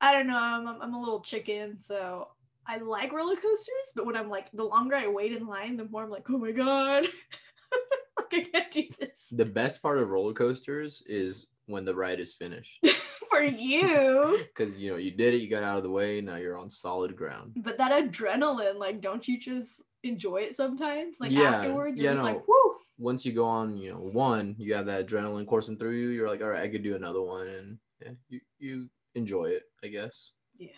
I 0.00 0.12
don't 0.12 0.26
know, 0.26 0.36
I'm, 0.36 0.66
I'm 0.66 0.94
a 0.94 1.00
little 1.00 1.20
chicken. 1.20 1.78
So 1.82 2.28
I 2.68 2.78
like 2.78 3.12
roller 3.12 3.36
coasters, 3.36 3.92
but 3.94 4.06
when 4.06 4.16
I'm 4.16 4.28
like, 4.28 4.50
the 4.52 4.64
longer 4.64 4.96
I 4.96 5.08
wait 5.08 5.32
in 5.32 5.46
line, 5.46 5.76
the 5.76 5.84
more 5.84 6.02
I'm 6.04 6.10
like, 6.10 6.28
oh 6.30 6.38
my 6.38 6.52
God. 6.52 7.06
like, 8.18 8.32
I 8.32 8.40
can't 8.40 8.70
do 8.70 8.84
this 8.98 9.28
The 9.32 9.44
best 9.44 9.82
part 9.82 9.98
of 9.98 10.08
roller 10.08 10.32
coasters 10.32 11.02
is 11.06 11.48
when 11.66 11.84
the 11.84 11.94
ride 11.94 12.20
is 12.20 12.34
finished, 12.34 12.84
for 13.30 13.42
you. 13.42 14.44
because 14.56 14.80
you 14.80 14.90
know 14.90 14.96
you 14.96 15.10
did 15.10 15.34
it, 15.34 15.38
you 15.38 15.48
got 15.50 15.62
out 15.62 15.76
of 15.76 15.82
the 15.82 15.90
way, 15.90 16.20
now 16.20 16.36
you're 16.36 16.58
on 16.58 16.70
solid 16.70 17.16
ground. 17.16 17.52
But 17.56 17.78
that 17.78 17.92
adrenaline, 17.92 18.78
like, 18.78 19.00
don't 19.00 19.26
you 19.26 19.38
just 19.38 19.80
enjoy 20.02 20.38
it 20.38 20.56
sometimes? 20.56 21.18
Like, 21.20 21.32
Yeah, 21.32 21.50
afterwards, 21.56 21.98
you're 21.98 22.10
yeah, 22.10 22.12
just 22.12 22.24
no. 22.24 22.32
like, 22.32 22.48
whoo. 22.48 22.74
Once 22.98 23.26
you 23.26 23.32
go 23.32 23.46
on, 23.46 23.76
you 23.76 23.90
know, 23.92 23.98
one, 23.98 24.54
you 24.58 24.74
have 24.74 24.86
that 24.86 25.06
adrenaline 25.06 25.46
coursing 25.46 25.76
through 25.76 25.96
you. 25.96 26.08
You're 26.08 26.28
like, 26.28 26.40
all 26.40 26.48
right, 26.48 26.62
I 26.62 26.68
could 26.68 26.82
do 26.82 26.96
another 26.96 27.20
one, 27.20 27.46
and 27.46 27.78
yeah, 28.00 28.10
you 28.28 28.40
you 28.58 28.88
enjoy 29.14 29.46
it, 29.46 29.64
I 29.84 29.88
guess. 29.88 30.32
Yeah. 30.58 30.68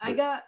I 0.00 0.12
got, 0.12 0.44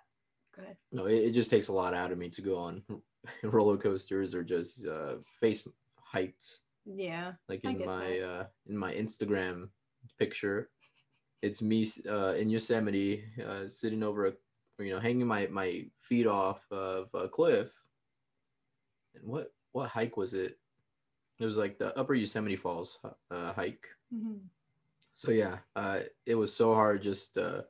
No, 0.92 1.06
it, 1.06 1.14
it 1.14 1.30
just 1.32 1.50
takes 1.50 1.68
a 1.68 1.72
lot 1.72 1.94
out 1.94 2.12
of 2.12 2.18
me 2.18 2.28
to 2.30 2.42
go 2.42 2.56
on 2.56 2.82
roller 3.42 3.76
coasters 3.76 4.34
or 4.34 4.42
just 4.42 4.86
uh, 4.86 5.16
face 5.40 5.66
heights. 5.96 6.62
Yeah. 6.84 7.32
Like 7.48 7.64
in 7.64 7.84
my 7.84 8.08
that. 8.08 8.28
uh, 8.28 8.44
in 8.66 8.76
my 8.76 8.94
Instagram 8.94 9.68
picture, 10.18 10.70
it's 11.42 11.62
me 11.62 11.86
uh, 12.08 12.34
in 12.34 12.48
Yosemite 12.48 13.24
uh, 13.46 13.68
sitting 13.68 14.02
over 14.02 14.26
a 14.26 14.32
you 14.78 14.90
know 14.92 15.00
hanging 15.00 15.26
my 15.26 15.46
my 15.48 15.84
feet 16.00 16.26
off 16.26 16.64
of 16.70 17.08
a 17.14 17.28
cliff. 17.28 17.72
And 19.14 19.24
what 19.24 19.52
what 19.72 19.88
hike 19.88 20.16
was 20.16 20.34
it? 20.34 20.58
It 21.38 21.44
was 21.44 21.56
like 21.56 21.78
the 21.78 21.96
Upper 21.98 22.14
Yosemite 22.14 22.56
Falls 22.56 22.98
uh, 23.30 23.52
hike. 23.52 23.86
Mhm. 24.14 24.40
So 25.14 25.32
yeah, 25.32 25.58
uh, 25.76 26.00
it 26.26 26.34
was 26.34 26.54
so 26.54 26.74
hard 26.74 27.02
just. 27.02 27.36
Uh, 27.38 27.62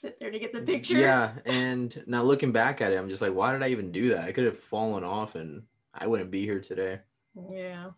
Sit 0.00 0.18
there 0.18 0.30
to 0.30 0.38
get 0.38 0.52
the 0.54 0.62
picture. 0.62 0.96
Yeah, 0.98 1.32
and 1.44 2.02
now 2.06 2.22
looking 2.22 2.52
back 2.52 2.80
at 2.80 2.92
it, 2.92 2.96
I'm 2.96 3.08
just 3.10 3.20
like, 3.20 3.34
why 3.34 3.52
did 3.52 3.62
I 3.62 3.68
even 3.68 3.92
do 3.92 4.08
that? 4.10 4.24
I 4.24 4.32
could 4.32 4.44
have 4.46 4.58
fallen 4.58 5.04
off, 5.04 5.34
and 5.34 5.62
I 5.92 6.06
wouldn't 6.06 6.30
be 6.30 6.40
here 6.42 6.60
today. 6.60 7.00
Yeah. 7.50 7.90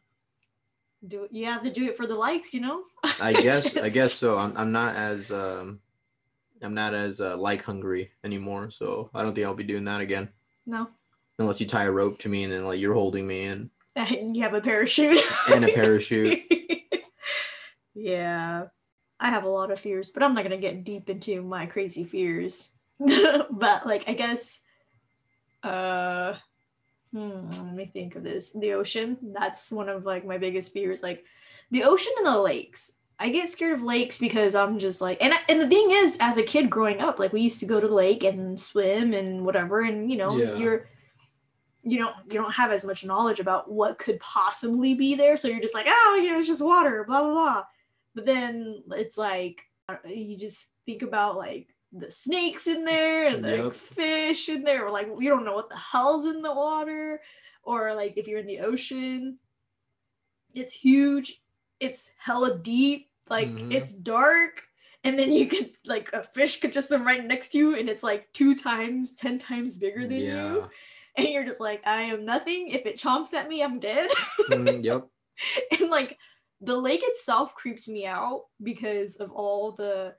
Do 1.07 1.27
you 1.31 1.47
have 1.47 1.63
to 1.63 1.71
do 1.71 1.85
it 1.87 1.97
for 1.97 2.07
the 2.07 2.15
likes, 2.15 2.53
you 2.55 2.61
know? 2.61 2.85
I 3.21 3.33
guess, 3.33 3.77
I 3.77 3.89
guess 3.99 4.15
so. 4.15 4.39
I'm, 4.39 4.57
I'm 4.57 4.73
not 4.73 4.95
as, 4.97 5.31
um, 5.33 5.81
I'm 6.63 6.75
not 6.75 6.95
as 6.95 7.21
uh, 7.21 7.37
like 7.37 7.63
hungry 7.63 8.11
anymore, 8.25 8.71
so 8.71 9.11
I 9.15 9.23
don't 9.23 9.35
think 9.35 9.47
I'll 9.47 9.55
be 9.55 9.65
doing 9.65 9.85
that 9.85 10.01
again, 10.01 10.29
No. 10.67 10.89
unless 11.39 11.61
you 11.61 11.67
tie 11.67 11.85
a 11.85 11.91
rope 11.91 12.19
to 12.21 12.29
me 12.29 12.45
and 12.45 12.53
then 12.53 12.65
like 12.65 12.79
you're 12.81 12.95
holding 12.95 13.27
me 13.27 13.45
and 13.47 13.71
And 13.97 14.37
you 14.37 14.43
have 14.43 14.55
a 14.55 14.61
parachute. 14.61 15.19
and 15.53 15.65
a 15.65 15.73
parachute. 15.73 16.41
yeah. 17.95 18.67
I 19.23 19.31
have 19.31 19.45
a 19.45 19.49
lot 19.49 19.71
of 19.71 19.81
fears, 19.81 20.11
but 20.11 20.23
I'm 20.23 20.35
not 20.35 20.43
gonna 20.43 20.59
get 20.59 20.85
deep 20.85 21.09
into 21.09 21.41
my 21.43 21.65
crazy 21.67 22.05
fears. 22.05 22.71
but 22.99 23.87
like 23.87 24.05
I 24.09 24.13
guess 24.15 24.61
uh 25.63 26.35
hmm, 27.13 27.51
let 27.51 27.75
me 27.75 27.91
think 27.93 28.17
of 28.17 28.25
this. 28.25 28.51
The 28.51 28.73
ocean. 28.73 29.17
That's 29.23 29.71
one 29.71 29.89
of 29.89 30.05
like 30.05 30.27
my 30.27 30.39
biggest 30.39 30.73
fears. 30.73 31.03
Like 31.03 31.25
the 31.71 31.85
ocean 31.85 32.13
and 32.19 32.27
the 32.27 32.39
lakes. 32.39 32.93
I 33.19 33.29
get 33.29 33.53
scared 33.53 33.75
of 33.75 33.83
lakes 33.85 34.19
because 34.19 34.57
I'm 34.57 34.81
just 34.81 35.01
like 35.01 35.23
and 35.23 35.33
I, 35.33 35.39
and 35.49 35.61
the 35.61 35.69
thing 35.69 35.91
is 35.93 36.17
as 36.19 36.39
a 36.39 36.43
kid 36.43 36.69
growing 36.69 37.01
up 37.01 37.21
like 37.21 37.33
we 37.33 37.43
used 37.43 37.61
to 37.61 37.67
go 37.67 37.79
to 37.81 37.87
the 37.87 37.95
lake 37.95 38.25
and 38.25 38.59
swim 38.59 39.15
and 39.15 39.45
whatever 39.47 39.83
and 39.83 40.11
you 40.11 40.17
know 40.17 40.37
Yeah. 40.37 40.57
you're 40.57 40.89
you 41.85 41.99
don't 41.99 42.17
you 42.27 42.35
don't 42.35 42.53
have 42.53 42.73
as 42.73 42.85
much 42.85 43.05
knowledge 43.05 43.39
about 43.39 43.71
what 43.71 43.99
could 43.99 44.19
possibly 44.19 44.95
be 44.95 45.15
there 45.15 45.37
so 45.37 45.47
you're 45.47 45.61
just 45.61 45.75
like 45.75 45.87
oh 45.89 46.21
yeah 46.21 46.37
it's 46.37 46.49
just 46.49 46.65
water 46.65 47.05
blah 47.07 47.23
blah 47.23 47.33
blah 47.33 47.65
but 48.15 48.27
then 48.27 48.83
it's 48.93 49.17
like 49.19 49.63
uh, 49.89 49.97
you 50.07 50.37
just 50.39 50.67
think 50.87 51.03
about 51.03 51.37
like 51.37 51.69
the 51.93 52.11
snakes 52.11 52.67
in 52.67 52.85
there 52.85 53.29
and 53.29 53.45
the 53.45 53.57
Yep. 53.65 53.75
fish 53.75 54.49
in 54.49 54.63
there 54.65 54.87
or 54.87 54.91
like 54.91 55.09
you 55.19 55.29
don't 55.29 55.45
know 55.45 55.55
what 55.55 55.69
the 55.69 55.77
hell's 55.77 56.27
in 56.27 56.41
the 56.43 56.53
water 56.55 57.21
or 57.63 57.95
like 57.95 58.15
if 58.17 58.27
you're 58.27 58.39
in 58.41 58.47
the 58.47 58.61
ocean 58.61 59.39
it's 60.55 60.73
huge 60.73 61.41
it's 61.81 62.11
hella 62.19 62.59
deep 62.59 63.09
like 63.29 63.49
Mhm. 63.49 63.73
it's 63.73 63.95
dark 63.95 64.63
and 65.05 65.19
then 65.19 65.33
you 65.33 65.47
could 65.47 65.71
like 65.85 66.11
a 66.13 66.23
fish 66.23 66.61
could 66.61 66.73
just 66.73 66.89
swim 66.89 67.05
right 67.07 67.25
next 67.25 67.51
to 67.51 67.59
you 67.59 67.77
and 67.77 67.89
it's 67.89 68.05
like 68.05 68.33
two 68.33 68.55
times, 68.55 69.13
ten 69.13 69.37
times 69.37 69.77
bigger 69.77 70.03
than 70.07 70.13
yeah. 70.21 70.53
you. 70.53 70.71
And 71.17 71.29
you're 71.29 71.45
just 71.45 71.59
like, 71.61 71.83
I 71.85 72.03
am 72.03 72.25
nothing. 72.25 72.69
If 72.69 72.87
it 72.87 72.99
chomps 72.99 73.35
at 73.35 73.49
me, 73.49 73.63
I'm 73.65 73.81
dead. 73.81 74.11
Mm, 74.49 74.85
yep. 74.85 75.09
and 75.79 75.91
like 75.91 76.19
the 76.63 76.77
lake 76.77 77.01
itself 77.03 77.55
creeps 77.55 77.89
me 77.89 78.07
out 78.07 78.45
because 78.63 79.17
of 79.17 79.31
all 79.33 79.73
the 79.73 80.15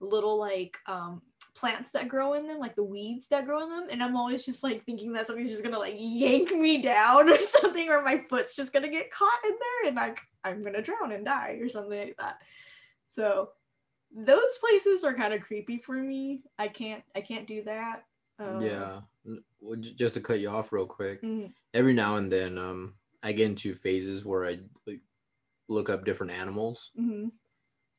little 0.00 0.38
like 0.38 0.76
um 0.86 1.20
plants 1.54 1.90
that 1.90 2.08
grow 2.08 2.34
in 2.34 2.46
them 2.46 2.60
like 2.60 2.76
the 2.76 2.84
weeds 2.84 3.26
that 3.28 3.44
grow 3.44 3.64
in 3.64 3.68
them 3.68 3.88
and 3.90 4.00
i'm 4.00 4.14
always 4.16 4.44
just 4.46 4.62
like 4.62 4.84
thinking 4.84 5.12
that 5.12 5.26
something's 5.26 5.50
just 5.50 5.64
gonna 5.64 5.78
like 5.78 5.96
yank 5.98 6.52
me 6.52 6.80
down 6.80 7.28
or 7.28 7.40
something 7.60 7.88
or 7.88 8.00
my 8.00 8.22
foot's 8.30 8.54
just 8.54 8.72
gonna 8.72 8.88
get 8.88 9.10
caught 9.10 9.40
in 9.44 9.50
there 9.50 9.88
and 9.88 9.96
like 9.96 10.20
i'm 10.44 10.62
gonna 10.62 10.80
drown 10.80 11.10
and 11.10 11.24
die 11.24 11.58
or 11.60 11.68
something 11.68 11.98
like 11.98 12.16
that 12.16 12.38
so 13.12 13.48
those 14.16 14.56
places 14.58 15.02
are 15.02 15.14
kind 15.14 15.34
of 15.34 15.40
creepy 15.40 15.78
for 15.78 15.94
me 15.94 16.42
i 16.60 16.68
can't 16.68 17.02
i 17.16 17.20
can't 17.20 17.48
do 17.48 17.62
that 17.64 18.04
um, 18.40 18.60
yeah. 18.60 19.00
Well, 19.60 19.76
Just 19.80 20.14
to 20.14 20.20
cut 20.20 20.38
you 20.40 20.48
off 20.48 20.72
real 20.72 20.86
quick. 20.86 21.22
mm, 21.22 21.52
Every 21.74 21.92
now 21.92 22.16
and 22.16 22.30
then, 22.30 22.56
um, 22.56 22.94
I 23.22 23.32
get 23.32 23.46
into 23.46 23.74
phases 23.74 24.24
where 24.24 24.46
I 24.46 24.60
like 24.86 25.00
look 25.68 25.90
up 25.90 26.04
different 26.04 26.32
animals, 26.32 26.90
mhm. 26.98 27.30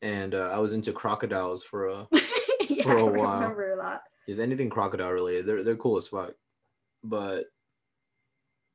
and 0.02 0.36
uh, 0.36 0.50
I 0.54 0.60
was 0.60 0.74
into 0.74 0.92
crocodiles 0.94 1.64
for 1.64 1.88
a. 1.88 2.08
yeah, 2.70 2.84
For 2.84 2.98
a 2.98 3.06
I 3.06 3.12
while. 3.18 3.34
remember 3.42 3.78
that 3.82 4.02
Is 4.28 4.40
anything 4.40 4.70
crocodile 4.70 5.12
related? 5.12 5.46
They're 5.46 5.64
they're 5.64 5.76
cool 5.76 5.98
as 5.98 6.08
fuck, 6.08 6.34
but 7.04 7.46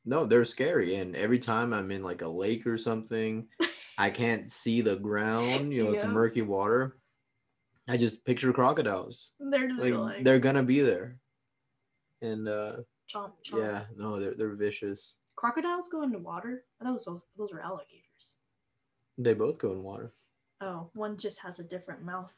no, 0.04 0.26
they're 0.26 0.44
scary. 0.44 0.96
And 0.96 1.16
every 1.16 1.38
time 1.38 1.72
I'm 1.72 1.90
in 1.90 2.02
like 2.02 2.22
a 2.22 2.28
lake 2.28 2.66
or 2.66 2.76
something, 2.76 3.46
I 3.98 4.10
can't 4.10 4.50
see 4.50 4.80
the 4.80 4.96
ground. 4.96 5.72
You 5.72 5.84
know, 5.84 5.92
it's 5.92 6.04
murky 6.04 6.42
water. 6.42 6.96
I 7.88 7.96
just 7.96 8.24
picture 8.24 8.52
crocodiles. 8.52 9.32
they're 9.38 9.70
Like, 9.76 9.94
like, 9.94 10.24
they're 10.24 10.38
gonna 10.38 10.62
be 10.62 10.80
there, 10.80 11.18
and 12.22 12.48
uh, 12.48 12.76
chomp 13.12 13.32
chomp 13.46 13.58
yeah, 13.58 13.84
no, 13.96 14.18
they're 14.18 14.34
they're 14.34 14.56
vicious. 14.56 15.14
crocodiles 15.36 15.88
go 15.88 16.02
into 16.02 16.18
water 16.18 16.64
I 16.80 16.84
thought 16.84 17.04
those 17.04 17.22
those 17.36 17.52
are 17.52 17.60
alligators 17.60 18.03
They 19.18 19.34
both 19.34 19.58
go 19.58 19.72
in 19.72 19.82
water. 19.82 20.12
oh 20.60 20.90
one 20.94 21.16
just 21.16 21.40
has 21.40 21.58
a 21.60 21.64
different 21.64 22.04
mouth 22.04 22.34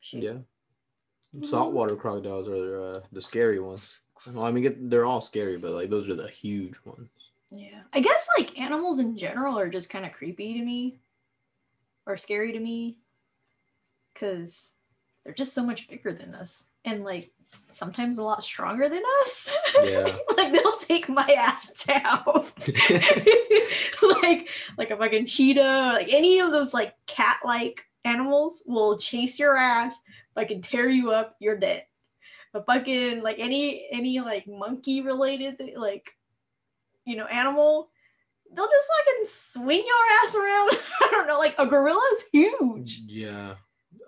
shape. 0.00 0.22
Yeah. 0.22 0.38
Saltwater 1.42 1.96
crocodiles 1.96 2.48
are 2.48 2.80
uh, 2.80 3.00
the 3.12 3.20
scary 3.20 3.58
ones. 3.58 4.00
Well, 4.32 4.44
I 4.44 4.50
mean, 4.50 4.88
they're 4.88 5.04
all 5.04 5.20
scary, 5.20 5.58
but 5.58 5.72
like 5.72 5.90
those 5.90 6.08
are 6.08 6.14
the 6.14 6.28
huge 6.28 6.76
ones. 6.84 7.10
Yeah. 7.50 7.80
I 7.92 8.00
guess 8.00 8.26
like 8.38 8.58
animals 8.58 8.98
in 8.98 9.16
general 9.16 9.58
are 9.58 9.68
just 9.68 9.90
kind 9.90 10.06
of 10.06 10.12
creepy 10.12 10.54
to 10.54 10.64
me 10.64 10.98
or 12.06 12.16
scary 12.16 12.52
to 12.52 12.58
me 12.58 12.96
because 14.14 14.72
they're 15.24 15.34
just 15.34 15.52
so 15.52 15.64
much 15.64 15.88
bigger 15.88 16.12
than 16.12 16.34
us 16.34 16.64
and 16.84 17.04
like 17.04 17.30
sometimes 17.70 18.18
a 18.18 18.22
lot 18.22 18.42
stronger 18.42 18.88
than 18.88 19.02
us. 19.22 19.54
Yeah. 19.84 20.16
like 20.36 20.52
they'll 20.52 20.78
take 20.78 21.08
my 21.08 21.28
ass 21.28 21.70
down. 21.84 22.24
like 24.22 24.48
like 24.78 24.90
a 24.90 24.96
fucking 24.96 25.26
cheetah, 25.26 25.92
like 25.94 26.12
any 26.12 26.40
of 26.40 26.50
those 26.50 26.72
like 26.72 26.94
cat 27.06 27.38
like 27.44 27.84
animals 28.04 28.62
will 28.66 28.96
chase 28.96 29.38
your 29.38 29.56
ass, 29.56 30.00
fucking 30.34 30.62
tear 30.62 30.88
you 30.88 31.10
up, 31.10 31.36
you're 31.40 31.58
dead. 31.58 31.84
A 32.54 32.62
fucking 32.62 33.22
like 33.22 33.38
any 33.38 33.86
any 33.92 34.20
like 34.20 34.46
monkey 34.48 35.02
related 35.02 35.60
like 35.76 36.10
you 37.04 37.16
know 37.16 37.26
animal, 37.26 37.90
they'll 38.54 38.66
just 38.66 38.88
fucking 38.96 39.26
swing 39.28 39.84
your 39.86 40.24
ass 40.24 40.34
around. 40.34 40.70
I 41.02 41.08
don't 41.10 41.26
know, 41.28 41.38
like 41.38 41.54
a 41.58 41.66
gorilla's 41.66 42.24
huge. 42.32 43.02
Yeah. 43.06 43.56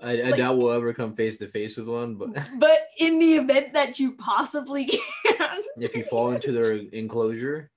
I, 0.03 0.11
I 0.21 0.23
Like- 0.31 0.37
doubt 0.37 0.59
we'll 0.59 0.71
ever 0.73 0.93
come 0.93 1.15
face 1.15 1.39
to 1.39 1.49
face 1.49 1.77
with 1.77 1.89
one, 1.89 2.15
but 2.15 2.31
But 2.59 2.79
in 2.99 3.19
the 3.19 3.35
event 3.35 3.73
that 3.73 3.99
you 3.99 4.13
possibly 4.13 4.87
can, 4.87 5.63
if 5.79 5.97
you 5.97 6.05
fall 6.11 6.31
into 6.31 6.53
their 6.53 6.73
enclosure, 6.73 7.71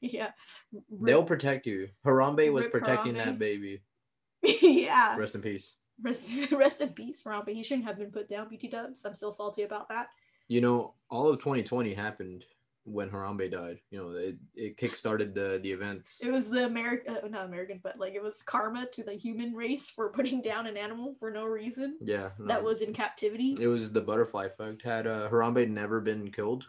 yeah, 0.00 0.30
they'll 1.02 1.24
protect 1.24 1.66
you. 1.66 1.88
Harambe 2.04 2.52
was 2.52 2.64
Rip 2.64 2.72
protecting 2.72 3.14
Harambe. 3.14 3.24
that 3.24 3.38
baby. 3.38 3.82
yeah. 4.42 5.16
Rest 5.16 5.34
in 5.34 5.40
peace. 5.42 5.76
Rest, 6.02 6.30
rest 6.52 6.80
in 6.80 6.90
peace, 6.90 7.22
Rompa. 7.22 7.50
He 7.54 7.62
shouldn't 7.62 7.86
have 7.86 7.98
been 7.98 8.10
put 8.10 8.28
down, 8.28 8.48
BT 8.50 8.68
Dubs. 8.68 9.02
I'm 9.04 9.14
still 9.14 9.32
salty 9.32 9.62
about 9.62 9.88
that. 9.88 10.08
You 10.48 10.60
know, 10.60 10.94
all 11.10 11.28
of 11.28 11.38
2020 11.38 11.94
happened 11.94 12.44
when 12.84 13.08
Harambe 13.10 13.50
died. 13.50 13.78
You 13.90 13.98
know, 14.02 14.10
it, 14.10 14.36
it 14.54 14.76
kickstarted 14.76 15.34
the 15.34 15.58
the 15.62 15.70
events. 15.72 16.20
It 16.22 16.30
was 16.30 16.48
the 16.50 16.66
American, 16.66 17.16
uh, 17.16 17.26
not 17.28 17.46
American, 17.46 17.80
but 17.82 17.98
like 17.98 18.14
it 18.14 18.22
was 18.22 18.42
karma 18.42 18.86
to 18.92 19.02
the 19.02 19.14
human 19.14 19.54
race 19.54 19.88
for 19.90 20.10
putting 20.10 20.40
down 20.42 20.66
an 20.66 20.76
animal 20.76 21.14
for 21.18 21.30
no 21.30 21.44
reason 21.46 21.96
Yeah. 22.02 22.30
that 22.40 22.62
was 22.62 22.82
in 22.82 22.92
captivity. 22.92 23.56
It 23.58 23.68
was 23.68 23.90
the 23.92 24.00
butterfly 24.02 24.46
effect. 24.46 24.82
Had 24.82 25.06
uh, 25.06 25.28
Harambe 25.30 25.68
never 25.68 26.00
been 26.00 26.30
killed, 26.30 26.66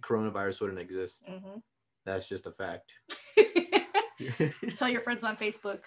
coronavirus 0.00 0.60
wouldn't 0.62 0.78
exist. 0.80 1.22
Mhm. 1.28 1.62
That's 2.04 2.28
just 2.28 2.46
a 2.46 2.52
fact. 2.52 2.92
Tell 4.76 4.88
your 4.88 5.00
friends 5.00 5.24
on 5.24 5.36
Facebook. 5.36 5.80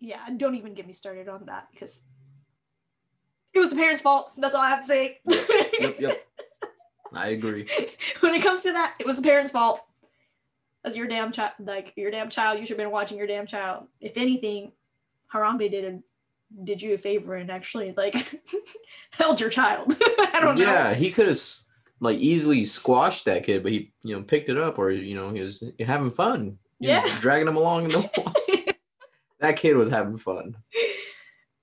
Yeah, 0.00 0.20
don't 0.36 0.54
even 0.54 0.74
get 0.74 0.86
me 0.86 0.92
started 0.92 1.28
on 1.28 1.46
that 1.46 1.68
because 1.72 2.00
it 3.52 3.58
was 3.58 3.70
the 3.70 3.76
parents' 3.76 4.00
fault. 4.00 4.32
That's 4.38 4.54
all 4.54 4.62
I 4.62 4.68
have 4.70 4.80
to 4.82 4.86
say. 4.86 5.18
yep, 5.26 5.98
yep. 6.00 6.24
I 7.12 7.28
agree. 7.28 7.68
when 8.20 8.34
it 8.34 8.42
comes 8.42 8.62
to 8.62 8.72
that, 8.72 8.94
it 8.98 9.06
was 9.06 9.16
the 9.16 9.22
parents' 9.22 9.50
fault. 9.50 9.80
As 10.84 10.96
your 10.96 11.06
damn 11.06 11.32
child, 11.32 11.52
like 11.58 11.92
your 11.96 12.10
damn 12.10 12.30
child, 12.30 12.58
you 12.58 12.64
should 12.64 12.78
have 12.78 12.84
been 12.84 12.92
watching 12.92 13.18
your 13.18 13.26
damn 13.26 13.46
child. 13.46 13.88
If 14.00 14.16
anything, 14.16 14.72
Harambe 15.32 15.70
did 15.70 15.84
a, 15.84 15.98
did 16.64 16.80
you 16.80 16.94
a 16.94 16.98
favor 16.98 17.34
and 17.34 17.50
actually 17.50 17.92
like 17.96 18.40
held 19.10 19.40
your 19.40 19.50
child. 19.50 19.94
I 20.02 20.38
don't 20.40 20.56
know. 20.56 20.62
Yeah, 20.62 20.94
he 20.94 21.10
could 21.10 21.26
have 21.26 21.40
like 22.00 22.18
easily 22.18 22.64
squashed 22.64 23.24
that 23.24 23.42
kid, 23.42 23.62
but 23.62 23.72
he 23.72 23.92
you 24.02 24.16
know 24.16 24.22
picked 24.22 24.48
it 24.48 24.56
up, 24.56 24.78
or 24.78 24.90
you 24.90 25.16
know 25.16 25.30
he 25.30 25.40
was 25.40 25.62
having 25.80 26.10
fun. 26.10 26.58
Yeah. 26.80 27.04
dragging 27.20 27.48
him 27.48 27.56
along 27.56 27.86
in 27.86 27.90
the 27.90 28.74
that 29.40 29.56
kid 29.56 29.76
was 29.76 29.90
having 29.90 30.18
fun. 30.18 30.56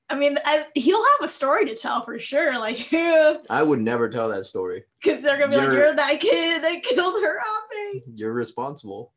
I 0.10 0.15
mean, 0.15 0.38
I, 0.46 0.65
he'll 0.76 1.04
have 1.04 1.28
a 1.28 1.32
story 1.32 1.65
to 1.65 1.76
tell 1.76 2.06
for 2.06 2.20
sure. 2.20 2.60
Like, 2.60 2.88
I 2.94 3.63
would 3.63 3.80
never 3.82 4.08
tell 4.10 4.30
that 4.30 4.46
story. 4.46 4.84
because 5.02 5.22
they're 5.24 5.38
gonna 5.39 5.50
be 5.52 5.58
like, 5.58 5.65
You're- 5.65 5.78
"You're 5.78 5.96
that 5.96 6.20
kid 6.20 6.63
that 6.63 6.84
killed 6.84 7.15
Harambe." 7.24 8.02
You're 8.13 8.34
responsible. 8.34 9.13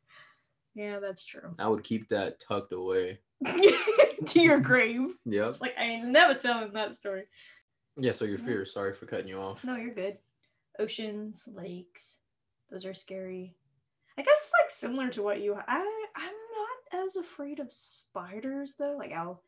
Yeah, 0.75 0.99
that's 1.01 1.25
true. 1.25 1.55
I 1.59 1.69
would 1.69 1.85
keep 1.85 2.09
that 2.09 2.41
tucked 2.41 2.73
away. 2.73 3.19
to 4.27 4.41
your 4.41 4.59
grave. 4.61 5.15
Yeah, 5.25 5.49
It's 5.49 5.61
like 5.61 5.75
I 5.79 5.85
ain't 5.85 6.07
never 6.09 6.35
telling 6.35 6.73
that 6.73 6.95
story. 6.95 7.25
Yeah. 7.97 8.13
So 8.13 8.25
your 8.25 8.39
fears. 8.39 8.73
Sorry 8.73 8.93
for 8.95 9.07
cutting 9.07 9.29
you 9.29 9.39
off. 9.41 9.65
No, 9.65 9.77
you're 9.77 9.95
good. 9.95 10.19
Oceans, 10.79 11.49
lakes, 11.53 12.19
those 12.71 12.85
are 12.87 12.95
scary. 12.95 13.55
I 14.19 14.23
guess 14.23 14.51
like 14.61 14.71
similar 14.71 15.09
to 15.11 15.23
what 15.23 15.41
you 15.41 15.55
I 15.55 16.07
I'm 16.17 16.33
not 16.95 17.05
as 17.05 17.17
afraid 17.17 17.59
of 17.61 17.73
spiders 17.73 18.75
though. 18.79 18.97
Like 18.97 19.13
I'll 19.13 19.43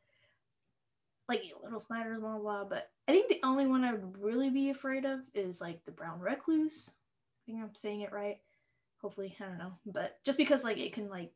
like 1.30 1.44
little 1.62 1.80
spiders, 1.80 2.20
blah 2.20 2.32
blah 2.36 2.40
blah. 2.40 2.64
But 2.64 2.90
I 3.08 3.12
think 3.12 3.28
the 3.28 3.40
only 3.44 3.66
one 3.66 3.84
I 3.84 3.92
would 3.92 4.18
really 4.22 4.50
be 4.50 4.70
afraid 4.70 5.04
of 5.04 5.20
is 5.34 5.60
like 5.60 5.84
the 5.84 5.92
brown 5.92 6.20
recluse. 6.20 6.90
I 6.90 7.52
think 7.52 7.62
I'm 7.62 7.74
saying 7.74 8.02
it 8.02 8.12
right. 8.12 8.38
Hopefully, 9.00 9.34
I 9.40 9.44
don't 9.44 9.58
know. 9.58 9.72
But 9.86 10.18
just 10.24 10.36
because 10.38 10.64
like 10.64 10.78
it 10.78 10.92
can 10.92 11.08
like 11.08 11.32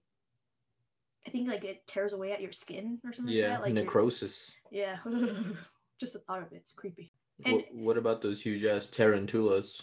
I 1.27 1.31
think 1.31 1.49
like 1.49 1.65
it 1.65 1.87
tears 1.87 2.13
away 2.13 2.33
at 2.33 2.43
your 2.43 2.53
skin 2.53 2.99
or 3.05 3.13
something 3.13 3.35
Yeah. 3.35 3.43
like 3.45 3.51
that. 3.53 3.63
Like 3.63 3.73
necrosis. 3.75 4.53
yeah. 4.71 4.97
just 5.99 6.13
the 6.13 6.19
thought 6.19 6.43
of 6.43 6.53
it. 6.53 6.57
it's 6.57 6.73
creepy. 6.73 7.13
And- 7.45 7.65
what 7.73 7.97
about 7.97 8.21
those 8.21 8.43
huge 8.43 8.65
ass 8.65 8.87
tarantulas? 8.89 9.81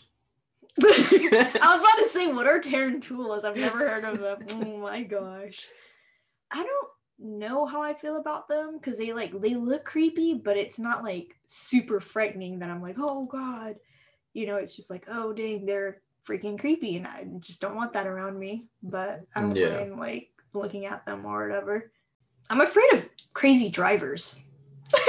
I 0.83 1.59
was 1.73 1.81
about 1.81 2.03
to 2.03 2.09
say, 2.13 2.31
what 2.31 2.47
are 2.47 2.59
tarantulas? 2.59 3.43
I've 3.43 3.57
never 3.57 3.79
heard 3.79 4.03
of 4.05 4.19
them. 4.19 4.45
Oh 4.61 4.77
my 4.77 5.03
gosh. 5.03 5.65
I 6.51 6.63
don't 6.63 6.87
know 7.21 7.65
how 7.65 7.81
I 7.81 7.93
feel 7.93 8.17
about 8.17 8.47
them 8.47 8.77
because 8.77 8.97
they 8.97 9.13
like 9.13 9.31
they 9.39 9.55
look 9.55 9.85
creepy, 9.85 10.33
but 10.33 10.57
it's 10.57 10.79
not 10.79 11.03
like 11.03 11.35
super 11.45 11.99
frightening 11.99 12.59
that 12.59 12.69
I'm 12.69 12.81
like, 12.81 12.97
oh 12.99 13.25
god. 13.25 13.75
You 14.33 14.47
know, 14.47 14.55
it's 14.57 14.75
just 14.75 14.89
like, 14.89 15.05
oh 15.09 15.33
dang, 15.33 15.65
they're 15.65 16.01
freaking 16.27 16.59
creepy, 16.59 16.95
and 16.97 17.05
I 17.07 17.27
just 17.39 17.61
don't 17.61 17.75
want 17.75 17.93
that 17.93 18.07
around 18.07 18.39
me. 18.39 18.65
But 18.83 19.21
I 19.35 19.41
don't 19.41 19.55
Yeah. 19.55 19.77
mind 19.79 19.99
like 19.99 20.29
looking 20.53 20.85
at 20.85 21.05
them 21.05 21.25
or 21.25 21.47
whatever. 21.47 21.91
I'm 22.49 22.61
afraid 22.61 22.93
of 22.93 23.07
crazy 23.33 23.69
drivers. 23.69 24.43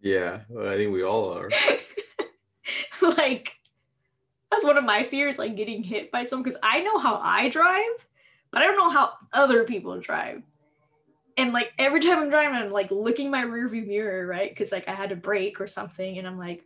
Yeah. 0.00 0.40
Well, 0.48 0.68
I 0.72 0.76
think 0.76 0.92
we 0.92 1.02
all 1.02 1.36
are. 1.36 1.50
like 3.16 3.52
that's 4.50 4.64
one 4.64 4.78
of 4.78 4.84
my 4.84 5.02
fears 5.02 5.38
like 5.38 5.56
getting 5.56 5.82
hit 5.82 6.10
by 6.10 6.24
someone 6.24 6.42
because 6.42 6.58
i 6.62 6.80
know 6.80 6.98
how 6.98 7.20
i 7.22 7.48
drive 7.48 8.06
but 8.50 8.60
i 8.60 8.64
don't 8.64 8.76
know 8.76 8.90
how 8.90 9.12
other 9.32 9.64
people 9.64 9.98
drive 10.00 10.42
and 11.38 11.52
like 11.52 11.72
every 11.78 12.00
time 12.00 12.18
i'm 12.18 12.28
driving 12.28 12.56
i'm 12.56 12.70
like 12.70 12.90
looking 12.90 13.30
my 13.30 13.42
rearview 13.42 13.86
mirror 13.86 14.26
right 14.26 14.50
because 14.50 14.70
like 14.72 14.86
i 14.88 14.92
had 14.92 15.08
to 15.08 15.16
brake 15.16 15.60
or 15.60 15.66
something 15.66 16.18
and 16.18 16.26
i'm 16.26 16.38
like 16.38 16.64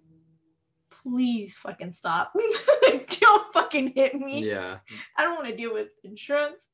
please 0.90 1.56
fucking 1.58 1.92
stop 1.92 2.32
don't 3.20 3.52
fucking 3.52 3.92
hit 3.94 4.14
me 4.14 4.48
Yeah. 4.48 4.78
i 5.16 5.22
don't 5.22 5.36
want 5.36 5.48
to 5.48 5.56
deal 5.56 5.72
with 5.72 5.88
insurance 6.02 6.68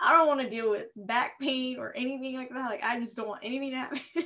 i 0.00 0.12
don't 0.12 0.26
want 0.26 0.40
to 0.40 0.50
deal 0.50 0.70
with 0.70 0.86
back 0.96 1.38
pain 1.40 1.78
or 1.78 1.94
anything 1.96 2.36
like 2.36 2.50
that 2.50 2.68
like 2.68 2.82
i 2.82 3.00
just 3.00 3.16
don't 3.16 3.28
want 3.28 3.40
anything 3.44 3.70
to 3.70 3.76
happen 3.76 4.00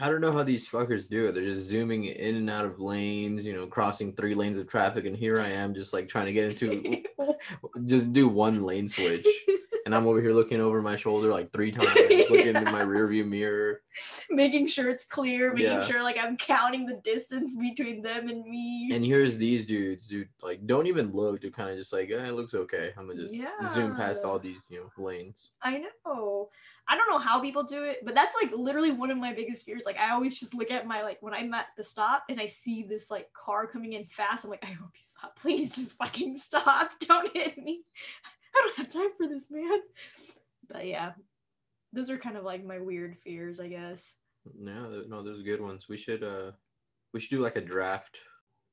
I 0.00 0.08
don't 0.08 0.20
know 0.20 0.32
how 0.32 0.42
these 0.44 0.66
fuckers 0.66 1.08
do 1.08 1.26
it. 1.26 1.34
They're 1.34 1.44
just 1.44 1.68
zooming 1.68 2.04
in 2.04 2.36
and 2.36 2.48
out 2.48 2.64
of 2.64 2.78
lanes, 2.80 3.44
you 3.44 3.52
know, 3.52 3.66
crossing 3.66 4.14
three 4.14 4.34
lanes 4.34 4.58
of 4.58 4.66
traffic, 4.68 5.04
and 5.06 5.16
here 5.16 5.40
I 5.40 5.48
am 5.48 5.74
just 5.74 5.92
like 5.92 6.08
trying 6.08 6.26
to 6.26 6.32
get 6.32 6.48
into 6.50 7.02
just 7.86 8.12
do 8.12 8.28
one 8.28 8.62
lane 8.62 8.88
switch. 8.88 9.26
And 9.92 10.00
I'm 10.02 10.08
over 10.08 10.20
here 10.22 10.32
looking 10.32 10.60
over 10.60 10.80
my 10.80 10.96
shoulder 10.96 11.30
like 11.30 11.50
three 11.50 11.70
times, 11.72 11.94
looking 12.30 12.56
in 12.56 12.64
my 12.64 12.82
rearview 12.82 13.26
mirror. 13.26 13.82
making 14.30 14.66
sure 14.66 14.88
it's 14.88 15.04
clear, 15.04 15.52
making 15.52 15.66
Yeah. 15.66 15.84
sure 15.84 16.02
like 16.02 16.18
I'm 16.18 16.36
counting 16.36 16.86
the 16.86 16.96
distance 17.04 17.54
between 17.56 18.00
them 18.00 18.28
and 18.28 18.42
me. 18.44 18.90
And 18.92 19.04
here's 19.04 19.36
these 19.36 19.66
dudes, 19.66 20.08
dude, 20.08 20.28
like 20.42 20.66
don't 20.66 20.86
even 20.86 21.10
look. 21.12 21.40
They're 21.42 21.50
kind 21.50 21.70
of 21.70 21.76
just 21.76 21.92
like, 21.92 22.10
eh, 22.10 22.24
it 22.26 22.32
looks 22.34 22.54
okay. 22.54 22.92
I'm 22.96 23.06
gonna 23.06 23.20
just 23.28 23.34
zoom 23.74 23.94
past 23.94 24.24
all 24.24 24.38
these, 24.38 24.56
you 24.70 24.80
know, 24.96 25.04
lanes. 25.04 25.50
I 25.62 25.82
know. 26.06 26.48
I 26.88 26.96
don't 26.96 27.08
know 27.10 27.18
how 27.18 27.40
people 27.40 27.62
do 27.62 27.84
it, 27.84 27.98
but 28.04 28.14
that's 28.14 28.34
like 28.42 28.50
literally 28.56 28.90
one 28.90 29.10
of 29.10 29.16
my 29.18 29.32
biggest 29.32 29.64
fears. 29.64 29.84
Like 29.86 29.98
I 30.00 30.10
always 30.10 30.38
just 30.40 30.52
look 30.54 30.70
at 30.70 30.86
my 30.86 31.02
like 31.02 31.18
when 31.20 31.32
I'm 31.34 31.52
at 31.54 31.66
the 31.76 31.84
stop 31.84 32.24
and 32.28 32.40
I 32.40 32.48
see 32.48 32.82
this 32.82 33.10
like 33.10 33.32
car 33.34 33.66
coming 33.66 33.92
in 33.92 34.04
fast. 34.06 34.44
I'm 34.44 34.50
like, 34.50 34.64
I 34.64 34.72
hope 34.72 34.90
you 34.94 35.02
stop. 35.02 35.36
Please 35.40 35.72
just 35.74 35.92
fucking 35.98 36.38
stop. 36.38 36.90
Don't 37.00 37.30
hit 37.36 37.56
me. 37.58 37.82
I 38.56 38.60
don't 38.60 38.76
have 38.76 38.88
time 38.88 39.10
for 39.16 39.28
this, 39.28 39.50
man. 39.50 39.80
But 40.68 40.86
yeah. 40.86 41.12
Those 41.92 42.10
are 42.10 42.18
kind 42.18 42.36
of 42.36 42.44
like 42.44 42.64
my 42.64 42.78
weird 42.78 43.16
fears, 43.22 43.60
I 43.60 43.68
guess. 43.68 44.14
Yeah, 44.58 44.86
no, 45.08 45.22
those 45.22 45.40
are 45.40 45.44
good 45.44 45.60
ones. 45.60 45.88
We 45.88 45.98
should, 45.98 46.22
uh, 46.22 46.52
we 47.12 47.20
should 47.20 47.30
do 47.30 47.42
like 47.42 47.56
a 47.56 47.60
draft. 47.60 48.18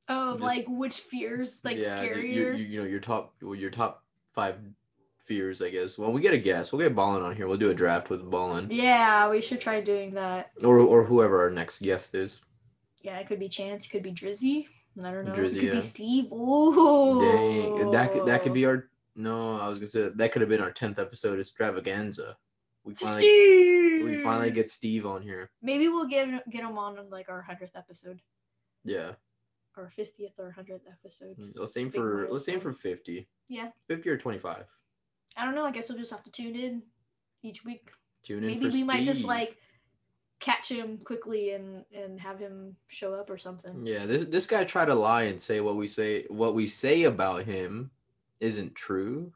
Of 0.08 0.36
Just- 0.36 0.44
like 0.44 0.66
which 0.68 1.00
fears 1.02 1.62
like 1.64 1.78
yeah, 1.78 2.02
you- 2.02 2.10
scarier. 2.10 2.24
You, 2.24 2.54
you, 2.54 2.66
you 2.66 2.82
know, 2.82 2.88
your 2.88 3.00
top, 3.00 3.34
well, 3.42 3.56
your 3.56 3.70
top 3.70 4.04
five 4.34 4.58
fears, 5.30 5.62
I 5.62 5.70
guess. 5.70 5.98
Well, 5.98 6.12
we 6.12 6.22
get 6.22 6.34
a 6.34 6.38
guess. 6.38 6.72
We'll 6.72 6.82
get 6.82 6.96
Ballin 6.96 7.22
on 7.22 7.36
here. 7.36 7.48
We'll 7.48 7.58
do 7.58 7.70
a 7.70 7.74
draft 7.76 8.10
with 8.10 8.30
Ballin, 8.30 8.68
yeah, 8.72 9.30
we 9.30 9.42
should 9.42 9.62
try 9.62 9.80
doing 9.80 10.12
that. 10.16 10.52
or 10.64 10.80
or 10.80 11.06
whoever 11.06 11.42
our 11.42 11.52
next 11.52 11.82
guest 11.82 12.16
is. 12.16 12.42
Yeah, 13.04 13.20
it 13.20 13.28
could 13.28 13.40
be 13.40 13.48
Chance, 13.48 13.86
it 13.86 13.90
could 13.90 14.04
be 14.04 14.12
Drizzy. 14.12 14.66
I 15.04 15.12
don't 15.12 15.26
know. 15.26 15.32
Drizzy, 15.34 15.56
it 15.58 15.60
could 15.60 15.64
yeah. 15.64 15.74
be 15.76 15.82
Steve. 15.82 16.32
Ooh. 16.34 17.22
Dang, 17.22 17.92
that 17.92 18.12
could 18.12 18.26
that 18.26 18.42
could 18.42 18.54
be 18.54 18.66
our. 18.66 18.90
No, 19.20 19.60
I 19.60 19.68
was 19.68 19.80
gonna 19.80 19.90
say 19.90 20.10
that 20.16 20.32
could 20.32 20.42
have 20.42 20.48
been 20.48 20.62
our 20.62 20.72
tenth 20.72 20.98
episode 20.98 21.40
extravaganza. 21.40 22.38
We 22.86 22.96
finally 22.96 23.22
Steve. 23.24 24.04
we 24.06 24.24
finally 24.24 24.50
get 24.50 24.70
Steve 24.70 25.06
on 25.06 25.22
here. 25.22 25.52
Maybe 25.62 25.90
we'll 25.90 26.08
get 26.08 26.50
get 26.50 26.64
him 26.64 26.78
on 26.78 26.98
in 26.98 27.10
like 27.10 27.28
our 27.28 27.42
hundredth 27.42 27.76
episode, 27.76 28.22
Yeah, 28.86 29.12
our 29.76 29.90
fiftieth 29.90 30.40
or 30.40 30.52
hundredth 30.52 30.88
episode. 30.88 31.36
Mm, 31.38 31.52
let's 31.56 31.76
aim 31.76 31.90
Big 31.90 32.00
for 32.00 32.30
let's 32.32 32.48
aim 32.48 32.62
for 32.62 32.72
fifty. 32.72 33.28
Yeah, 33.50 33.72
Fifty 33.90 34.10
or 34.10 34.18
twenty 34.18 34.40
five. 34.40 34.66
I 35.36 35.44
don't 35.44 35.54
know. 35.54 35.66
I 35.66 35.72
guess 35.72 35.90
we'll 35.90 35.98
just 35.98 36.12
have 36.12 36.24
to 36.24 36.32
tune 36.32 36.56
in 36.56 36.82
each 37.44 37.66
week. 37.66 37.90
Tune 38.24 38.46
in 38.46 38.52
Maybe 38.52 38.70
we 38.70 38.84
might 38.84 39.04
just 39.04 39.26
like 39.26 39.58
catch 40.40 40.72
him 40.72 40.98
quickly 40.98 41.52
and 41.52 41.84
and 41.94 42.22
have 42.22 42.40
him 42.40 42.78
show 42.88 43.14
up 43.16 43.30
or 43.30 43.38
something. 43.38 43.86
Yeah, 43.86 44.06
this 44.06 44.28
this 44.30 44.48
guy 44.48 44.64
tried 44.64 44.86
to 44.86 44.96
lie 44.96 45.24
and 45.24 45.42
say 45.42 45.60
what 45.60 45.76
we 45.76 45.90
say 45.90 46.24
what 46.30 46.56
we 46.56 46.68
say 46.68 47.04
about 47.04 47.44
him 47.44 47.92
isn't 48.40 48.76
true. 48.76 49.32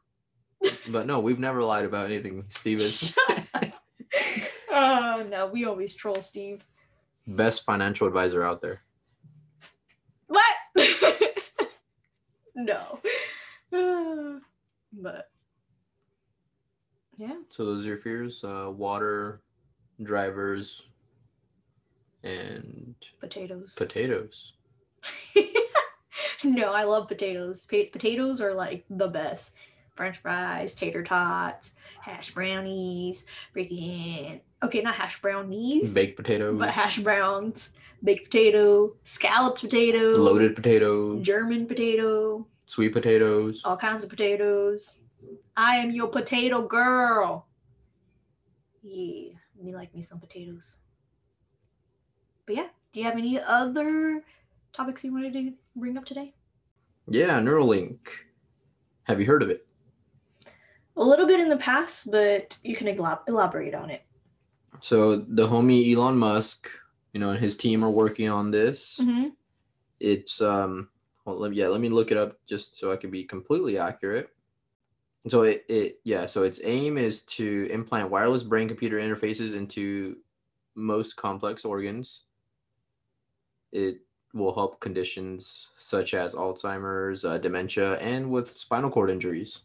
but 0.88 1.06
no, 1.06 1.20
we've 1.20 1.38
never 1.38 1.62
lied 1.62 1.84
about 1.84 2.06
anything, 2.06 2.44
Steven. 2.48 2.86
oh 4.70 5.26
no, 5.28 5.46
we 5.52 5.64
always 5.64 5.94
troll 5.94 6.20
Steve. 6.22 6.64
Best 7.26 7.64
financial 7.64 8.06
advisor 8.06 8.42
out 8.44 8.60
there. 8.62 8.82
What? 10.26 10.54
no. 12.54 13.00
but 14.92 15.30
yeah. 17.16 17.36
So 17.48 17.64
those 17.64 17.84
are 17.84 17.88
your 17.88 17.96
fears: 17.96 18.42
uh, 18.44 18.70
water, 18.74 19.42
drivers, 20.02 20.82
and 22.22 22.94
Potatoes. 23.20 23.74
potatoes. 23.76 24.52
no, 26.60 26.72
I 26.72 26.84
love 26.84 27.08
potatoes. 27.08 27.66
Pa- 27.70 27.90
potatoes 27.92 28.40
are 28.40 28.54
like 28.54 28.84
the 28.90 29.08
best. 29.08 29.54
French 29.94 30.18
fries, 30.18 30.74
tater 30.74 31.04
tots, 31.04 31.74
hash 32.00 32.32
brownies, 32.34 33.26
freaking 33.54 34.40
okay, 34.62 34.82
not 34.82 34.94
hash 34.96 35.20
brownies, 35.20 35.94
Baked 35.94 36.16
potato, 36.16 36.56
but 36.58 36.70
hash 36.70 36.98
browns, 36.98 37.74
baked 38.02 38.24
potato, 38.24 38.94
scalloped 39.04 39.60
potato, 39.60 40.20
loaded 40.20 40.56
potato, 40.56 41.20
German 41.20 41.66
potato, 41.66 42.44
sweet 42.66 42.92
potatoes. 42.92 43.60
all 43.64 43.76
kinds 43.76 44.02
of 44.02 44.10
potatoes. 44.10 44.98
I 45.56 45.76
am 45.76 45.92
your 45.92 46.08
potato 46.08 46.66
girl. 46.66 47.46
Yeah, 48.82 49.34
me 49.62 49.74
like 49.74 49.94
me 49.94 50.02
some 50.02 50.18
potatoes. 50.18 50.78
But 52.46 52.56
yeah, 52.56 52.66
do 52.92 52.98
you 53.00 53.06
have 53.06 53.16
any 53.16 53.38
other 53.40 54.24
topics 54.72 55.04
you 55.04 55.12
wanted 55.12 55.32
to 55.34 55.52
bring 55.76 55.96
up 55.98 56.04
today? 56.04 56.34
Yeah, 57.08 57.38
Neuralink. 57.40 57.98
Have 59.04 59.20
you 59.20 59.26
heard 59.26 59.42
of 59.42 59.50
it? 59.50 59.66
A 60.96 61.02
little 61.02 61.26
bit 61.26 61.40
in 61.40 61.48
the 61.48 61.56
past, 61.56 62.10
but 62.10 62.56
you 62.62 62.76
can 62.76 62.88
elaborate 62.88 63.74
on 63.74 63.90
it. 63.90 64.02
So 64.80 65.16
the 65.16 65.46
homie 65.46 65.94
Elon 65.94 66.16
Musk, 66.16 66.68
you 67.12 67.20
know, 67.20 67.30
and 67.30 67.38
his 67.38 67.56
team 67.56 67.84
are 67.84 67.90
working 67.90 68.28
on 68.28 68.50
this. 68.50 68.98
Mm-hmm. 69.00 69.28
It's 70.00 70.40
um 70.40 70.88
well 71.24 71.38
let, 71.38 71.54
yeah, 71.54 71.68
let 71.68 71.80
me 71.80 71.88
look 71.88 72.10
it 72.10 72.16
up 72.16 72.38
just 72.46 72.78
so 72.78 72.92
I 72.92 72.96
can 72.96 73.10
be 73.10 73.24
completely 73.24 73.78
accurate. 73.78 74.30
So 75.26 75.42
it, 75.42 75.64
it 75.68 76.00
yeah, 76.04 76.26
so 76.26 76.42
its 76.42 76.60
aim 76.64 76.98
is 76.98 77.22
to 77.22 77.68
implant 77.70 78.10
wireless 78.10 78.42
brain 78.42 78.68
computer 78.68 78.98
interfaces 78.98 79.54
into 79.54 80.16
most 80.74 81.16
complex 81.16 81.64
organs. 81.64 82.22
It 83.72 83.98
will 84.34 84.52
help 84.52 84.80
conditions 84.80 85.70
such 85.76 86.12
as 86.12 86.34
Alzheimer's, 86.34 87.24
uh, 87.24 87.38
dementia, 87.38 87.94
and 87.98 88.28
with 88.30 88.58
spinal 88.58 88.90
cord 88.90 89.08
injuries. 89.08 89.60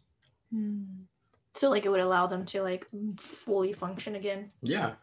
So 1.56 1.70
like 1.70 1.86
it 1.86 1.90
would 1.90 2.00
allow 2.00 2.28
them 2.28 2.46
to 2.48 2.62
like 2.62 2.88
fully 3.18 3.74
function 3.74 4.16
again. 4.16 4.52
Yeah, 4.62 4.94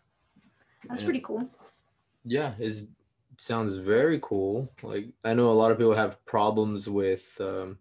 That's 0.88 1.02
Yeah. 1.02 1.06
pretty 1.06 1.20
cool. 1.20 1.50
yeah, 2.24 2.54
it 2.58 2.86
sounds 3.38 3.74
very 3.76 4.20
cool. 4.22 4.72
Like 4.82 5.06
I 5.24 5.34
know 5.34 5.50
a 5.50 5.52
lot 5.60 5.72
of 5.72 5.78
people 5.78 5.94
have 5.94 6.24
problems 6.24 6.88
with, 6.88 7.36
um, 7.40 7.78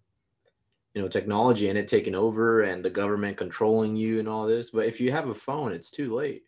you 0.95 1.01
know, 1.01 1.07
technology 1.07 1.69
and 1.69 1.77
it 1.77 1.87
taking 1.87 2.15
over 2.15 2.61
and 2.61 2.83
the 2.83 2.89
government 2.89 3.37
controlling 3.37 3.95
you 3.95 4.19
and 4.19 4.27
all 4.27 4.45
this. 4.47 4.71
But 4.71 4.87
if 4.87 4.99
you 4.99 5.11
have 5.11 5.29
a 5.29 5.35
phone, 5.35 5.71
it's 5.71 5.91
too 5.91 6.13
late. 6.13 6.43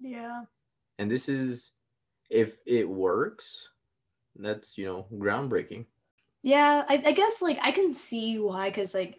Yeah. 0.00 0.44
And 0.98 1.10
this 1.10 1.28
is, 1.28 1.72
if 2.30 2.58
it 2.66 2.88
works, 2.88 3.68
that's 4.36 4.76
you 4.78 4.86
know 4.86 5.06
groundbreaking. 5.12 5.86
Yeah, 6.42 6.84
I, 6.88 7.02
I 7.06 7.12
guess 7.12 7.42
like 7.42 7.58
I 7.62 7.70
can 7.70 7.92
see 7.92 8.38
why, 8.38 8.70
because 8.70 8.94
like 8.94 9.18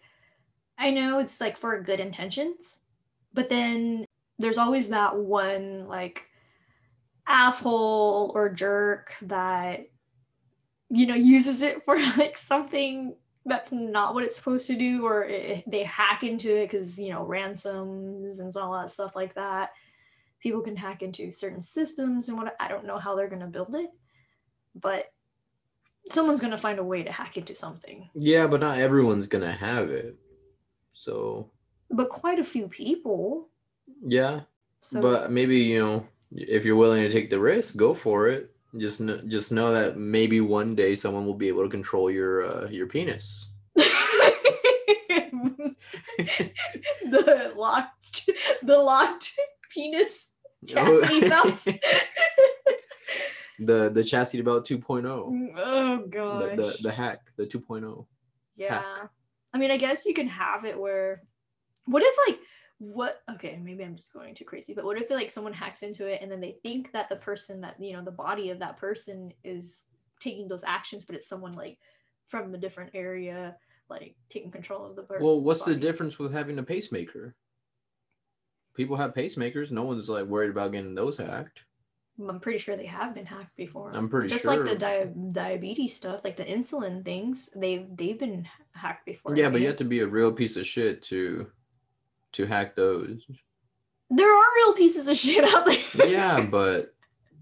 I 0.78 0.90
know 0.90 1.20
it's 1.20 1.40
like 1.40 1.56
for 1.56 1.80
good 1.80 2.00
intentions, 2.00 2.80
but 3.32 3.48
then 3.48 4.04
there's 4.38 4.58
always 4.58 4.88
that 4.88 5.16
one 5.16 5.86
like 5.86 6.26
asshole 7.26 8.32
or 8.34 8.48
jerk 8.48 9.14
that 9.22 9.86
you 10.90 11.06
know 11.06 11.14
uses 11.14 11.62
it 11.62 11.84
for 11.84 11.96
like 12.18 12.36
something 12.36 13.14
that's 13.44 13.72
not 13.72 14.14
what 14.14 14.24
it's 14.24 14.36
supposed 14.36 14.66
to 14.68 14.76
do, 14.76 15.06
or 15.06 15.24
it, 15.24 15.64
they 15.66 15.82
hack 15.82 16.22
into 16.22 16.56
it 16.56 16.70
because 16.70 16.98
you 16.98 17.10
know 17.10 17.24
ransoms 17.24 18.38
and 18.40 18.54
all 18.56 18.72
that 18.72 18.90
stuff 18.90 19.16
like 19.16 19.34
that. 19.34 19.70
People 20.40 20.60
can 20.60 20.76
hack 20.76 21.02
into 21.02 21.30
certain 21.30 21.62
systems 21.62 22.28
and 22.28 22.36
what 22.36 22.56
I 22.58 22.66
don't 22.66 22.84
know 22.84 22.98
how 22.98 23.14
they're 23.14 23.28
gonna 23.28 23.46
build 23.46 23.74
it, 23.74 23.90
but 24.74 25.12
someone's 26.10 26.40
gonna 26.40 26.58
find 26.58 26.78
a 26.78 26.84
way 26.84 27.02
to 27.02 27.12
hack 27.12 27.36
into 27.36 27.54
something. 27.54 28.08
Yeah, 28.14 28.46
but 28.46 28.60
not 28.60 28.78
everyone's 28.78 29.26
gonna 29.26 29.52
have 29.52 29.90
it. 29.90 30.16
So 30.92 31.50
But 31.90 32.08
quite 32.10 32.38
a 32.38 32.44
few 32.44 32.68
people. 32.68 33.48
yeah, 34.06 34.42
So 34.80 35.00
but 35.00 35.30
maybe 35.30 35.58
you 35.58 35.78
know 35.80 36.06
if 36.32 36.64
you're 36.64 36.76
willing 36.76 37.02
to 37.02 37.10
take 37.10 37.30
the 37.30 37.38
risk, 37.40 37.76
go 37.76 37.94
for 37.94 38.28
it. 38.28 38.50
Just 38.78 38.98
kn- 38.98 39.28
just 39.28 39.52
know 39.52 39.70
that 39.72 39.98
maybe 39.98 40.40
one 40.40 40.74
day 40.74 40.94
someone 40.94 41.26
will 41.26 41.34
be 41.34 41.48
able 41.48 41.62
to 41.62 41.68
control 41.68 42.10
your 42.10 42.44
uh, 42.44 42.68
your 42.70 42.86
penis. 42.86 43.48
the 47.10 47.52
locked 47.56 48.30
the 48.62 48.78
locked 48.78 49.32
penis 49.70 50.28
chastity 50.66 51.20
belts. 51.28 51.68
the 53.58 53.90
the 53.90 54.02
chassis 54.02 54.40
belt 54.40 54.66
2.0 54.66 55.06
oh. 55.06 56.04
The, 56.08 56.56
the 56.56 56.78
the 56.82 56.92
hack 56.92 57.20
the 57.36 57.44
oh. 57.44 57.76
2.0 57.76 58.06
yeah. 58.56 58.82
I 59.54 59.58
mean 59.58 59.70
I 59.70 59.76
guess 59.76 60.04
you 60.06 60.14
can 60.14 60.28
have 60.28 60.64
it 60.64 60.78
where 60.78 61.22
what 61.86 62.02
if 62.02 62.14
like 62.26 62.38
what 62.78 63.22
okay 63.30 63.60
maybe 63.62 63.84
i'm 63.84 63.94
just 63.94 64.12
going 64.12 64.34
too 64.34 64.44
crazy 64.44 64.74
but 64.74 64.84
what 64.84 65.00
if 65.00 65.08
like 65.08 65.30
someone 65.30 65.52
hacks 65.52 65.84
into 65.84 66.06
it 66.06 66.20
and 66.20 66.30
then 66.30 66.40
they 66.40 66.56
think 66.64 66.90
that 66.92 67.08
the 67.08 67.16
person 67.16 67.60
that 67.60 67.76
you 67.78 67.92
know 67.92 68.02
the 68.02 68.10
body 68.10 68.50
of 68.50 68.58
that 68.58 68.76
person 68.76 69.32
is 69.44 69.84
taking 70.18 70.48
those 70.48 70.64
actions 70.64 71.04
but 71.04 71.14
it's 71.14 71.28
someone 71.28 71.52
like 71.52 71.78
from 72.26 72.52
a 72.52 72.58
different 72.58 72.90
area 72.94 73.54
like 73.88 74.16
taking 74.30 74.50
control 74.50 74.84
of 74.84 74.96
the 74.96 75.02
person 75.02 75.24
well 75.24 75.40
what's 75.40 75.64
the 75.64 75.74
difference 75.74 76.18
with 76.18 76.32
having 76.32 76.58
a 76.58 76.62
pacemaker? 76.62 77.34
People 78.74 78.96
have 78.96 79.12
pacemakers. 79.12 79.70
No 79.70 79.82
one's 79.82 80.08
like 80.08 80.24
worried 80.24 80.50
about 80.50 80.72
getting 80.72 80.94
those 80.94 81.18
hacked 81.18 81.60
I'm 82.28 82.40
pretty 82.40 82.58
sure 82.58 82.76
they 82.76 82.86
have 82.86 83.14
been 83.14 83.26
hacked 83.26 83.56
before. 83.56 83.88
I'm 83.94 84.08
pretty 84.08 84.28
Just 84.28 84.42
sure. 84.42 84.56
like 84.56 84.64
the 84.68 84.78
di- 84.78 85.12
diabetes 85.32 85.94
stuff, 85.96 86.20
like 86.24 86.36
the 86.36 86.44
insulin 86.44 87.04
things, 87.04 87.48
they've 87.56 87.86
they've 87.96 88.18
been 88.18 88.46
hacked 88.72 89.06
before. 89.06 89.34
yeah, 89.36 89.48
but 89.48 89.60
you 89.60 89.66
have 89.66 89.76
to 89.76 89.84
be 89.84 90.00
a 90.00 90.06
real 90.06 90.32
piece 90.32 90.56
of 90.56 90.66
shit 90.66 91.02
to 91.04 91.46
to 92.32 92.46
hack 92.46 92.74
those. 92.76 93.24
there 94.10 94.32
are 94.34 94.54
real 94.56 94.72
pieces 94.74 95.08
of 95.08 95.16
shit 95.16 95.44
out 95.44 95.64
there. 95.66 95.78
yeah, 96.08 96.40
but 96.44 96.94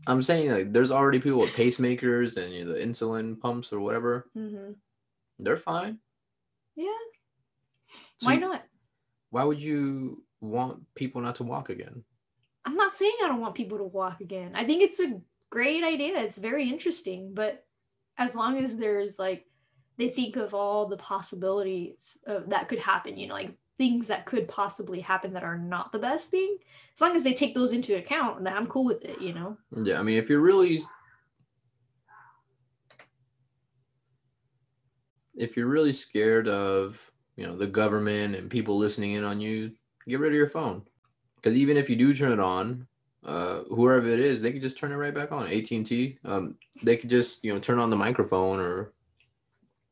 I'm 0.07 0.23
saying 0.23 0.51
like 0.51 0.73
there's 0.73 0.93
already 0.93 1.19
people 1.19 1.41
with 1.41 1.51
pacemakers 1.51 2.37
and 2.37 2.53
you 2.53 2.65
know, 2.65 2.73
the 2.73 2.79
insulin 2.81 3.39
pumps 3.39 3.73
or 3.73 3.81
whatever. 3.81 4.29
hmm 4.35 4.73
They're 5.39 5.57
fine. 5.57 5.99
Yeah. 6.77 6.87
So 8.19 8.27
Why 8.29 8.37
not? 8.37 8.63
Why 9.31 9.45
would 9.45 9.61
you 9.61 10.23
want 10.41 10.83
people 10.95 11.21
not 11.21 11.35
to 11.37 11.45
walk 11.45 11.71
again? 11.71 12.05
I'm 12.65 12.77
not 12.77 12.95
saying 12.95 13.17
I 13.23 13.29
don't 13.29 13.41
want 13.41 13.55
people 13.55 13.79
to 13.79 13.85
walk 13.85 14.21
again. 14.21 14.53
I 14.55 14.65
think 14.65 14.83
it's 14.83 15.01
a 15.01 15.21
great 15.49 15.83
idea. 15.83 16.19
It's 16.19 16.39
very 16.39 16.69
interesting, 16.69 17.33
but 17.35 17.65
as 18.19 18.35
long 18.35 18.59
as 18.59 18.77
there's 18.77 19.19
like 19.19 19.47
they 19.97 20.09
think 20.09 20.37
of 20.37 20.55
all 20.55 20.87
the 20.87 20.97
possibilities 20.97 22.19
of, 22.27 22.49
that 22.51 22.69
could 22.69 22.79
happen, 22.79 23.19
you 23.19 23.27
know, 23.27 23.35
like 23.35 23.55
things 23.77 24.07
that 24.07 24.27
could 24.27 24.49
possibly 24.49 25.01
happen 25.01 25.33
that 25.35 25.45
are 25.45 25.59
not 25.59 25.93
the 25.93 25.99
best 25.99 26.31
thing. 26.31 26.57
As 26.95 27.01
long 27.01 27.15
as 27.15 27.23
they 27.23 27.35
take 27.35 27.55
those 27.55 27.73
into 27.73 27.97
account, 27.97 28.43
then 28.43 28.55
I'm 28.55 28.67
cool 28.67 28.85
with 28.85 29.05
it, 29.05 29.21
you 29.21 29.35
know. 29.35 29.57
Yeah, 29.83 29.99
I 29.99 30.03
mean, 30.03 30.19
if 30.19 30.31
you're 30.31 30.41
really, 30.41 30.83
if 35.35 35.57
you're 35.57 35.69
really 35.69 35.93
scared 35.93 36.49
of, 36.49 37.11
you 37.37 37.47
know, 37.47 37.57
the 37.57 37.67
government 37.67 38.35
and 38.37 38.51
people 38.51 38.77
listening 38.79 39.13
in 39.13 39.25
on 39.25 39.41
you, 39.41 39.73
get 40.09 40.21
rid 40.21 40.33
of 40.33 40.37
your 40.37 40.49
phone. 40.49 40.83
Because 41.41 41.57
even 41.57 41.77
if 41.79 41.89
you 41.89 41.97
do 41.97 42.15
turn 42.15 42.33
it 42.33 42.39
on, 42.41 42.87
uh, 43.25 43.61
whoever 43.71 44.07
it 44.09 44.21
is, 44.21 44.43
they 44.43 44.53
could 44.53 44.61
just 44.61 44.77
turn 44.77 44.93
it 44.93 44.97
right 44.97 45.15
back 45.15 45.33
on. 45.33 45.47
AT 45.47 45.71
and 45.71 45.87
T, 45.87 46.19
um, 46.27 46.57
they 46.83 46.97
could 46.97 47.09
just, 47.09 47.43
you 47.43 47.53
know, 47.53 47.59
turn 47.59 47.79
on 47.79 47.89
the 47.89 47.97
microphone 47.97 48.61
or 48.61 48.93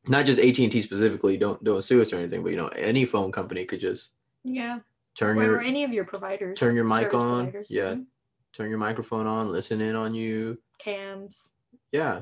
not 0.07 0.25
just 0.27 0.39
AT 0.39 0.59
and 0.59 0.71
T 0.71 0.81
specifically. 0.81 1.37
Don't 1.37 1.63
don't 1.63 1.83
sue 1.83 2.01
us 2.01 2.13
or 2.13 2.17
anything, 2.17 2.43
but 2.43 2.49
you 2.51 2.57
know, 2.57 2.67
any 2.69 3.03
phone 3.05 3.31
company 3.31 3.65
could 3.65 3.79
just 3.79 4.11
Yeah. 4.43 4.79
turn 5.15 5.37
Or 5.39 5.43
your 5.43 5.59
any 5.61 5.83
of 5.83 5.91
your 5.91 6.05
providers. 6.05 6.59
turn 6.59 6.75
your 6.75 6.85
mic 6.85 7.13
on. 7.15 7.45
providers, 7.45 7.71
Yeah, 7.71 7.93
mhm. 7.95 8.05
turn 8.53 8.69
your 8.69 8.79
microphone 8.79 9.25
on, 9.25 9.51
listen 9.51 9.81
in 9.81 9.95
on 9.95 10.13
you. 10.13 10.57
Cams. 10.77 11.53
Yeah. 11.91 12.21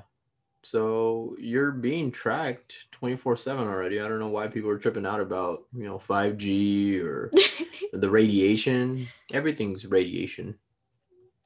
So 0.70 1.34
you're 1.40 1.72
being 1.72 2.12
tracked 2.12 2.88
24/7 2.92 3.68
already. 3.68 4.02
I 4.02 4.08
don't 4.10 4.20
know 4.20 4.28
why 4.28 4.48
people 4.48 4.70
are 4.70 4.78
tripping 4.78 5.06
out 5.06 5.22
about, 5.22 5.64
you 5.74 5.86
know, 5.86 5.98
5G 5.98 7.00
or 7.02 7.32
the 7.94 8.10
radiation. 8.10 9.08
Everything's 9.32 9.86
radiation 9.86 10.58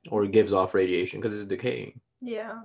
or 0.09 0.23
it 0.23 0.31
gives 0.31 0.53
off 0.53 0.73
radiation 0.73 1.21
because 1.21 1.37
it's 1.37 1.47
decaying. 1.47 1.99
Yeah. 2.19 2.61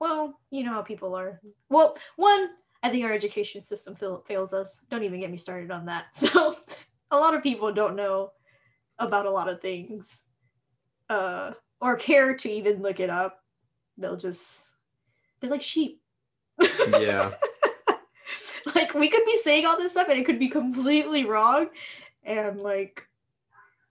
Well, 0.00 0.40
you 0.50 0.64
know 0.64 0.72
how 0.72 0.80
people 0.80 1.14
are. 1.14 1.42
Well, 1.68 1.98
one, 2.16 2.50
I 2.82 2.88
think 2.88 3.04
our 3.04 3.12
education 3.12 3.62
system 3.62 3.94
fail- 3.94 4.24
fails 4.26 4.54
us. 4.54 4.80
Don't 4.88 5.02
even 5.02 5.20
get 5.20 5.30
me 5.30 5.36
started 5.36 5.70
on 5.70 5.84
that. 5.86 6.06
So, 6.14 6.54
a 7.10 7.18
lot 7.18 7.34
of 7.34 7.42
people 7.42 7.72
don't 7.72 7.96
know 7.96 8.32
about 8.98 9.26
a 9.26 9.30
lot 9.30 9.48
of 9.48 9.60
things 9.60 10.22
uh, 11.10 11.52
or 11.80 11.96
care 11.96 12.34
to 12.34 12.50
even 12.50 12.80
look 12.82 13.00
it 13.00 13.10
up. 13.10 13.42
They'll 13.98 14.16
just, 14.16 14.67
they're 15.40 15.50
like 15.50 15.62
sheep. 15.62 16.00
Yeah. 16.88 17.32
like, 18.74 18.94
we 18.94 19.08
could 19.08 19.24
be 19.24 19.38
saying 19.42 19.66
all 19.66 19.76
this 19.76 19.92
stuff 19.92 20.08
and 20.08 20.18
it 20.18 20.24
could 20.24 20.38
be 20.38 20.48
completely 20.48 21.24
wrong. 21.24 21.68
And, 22.24 22.60
like, 22.60 23.06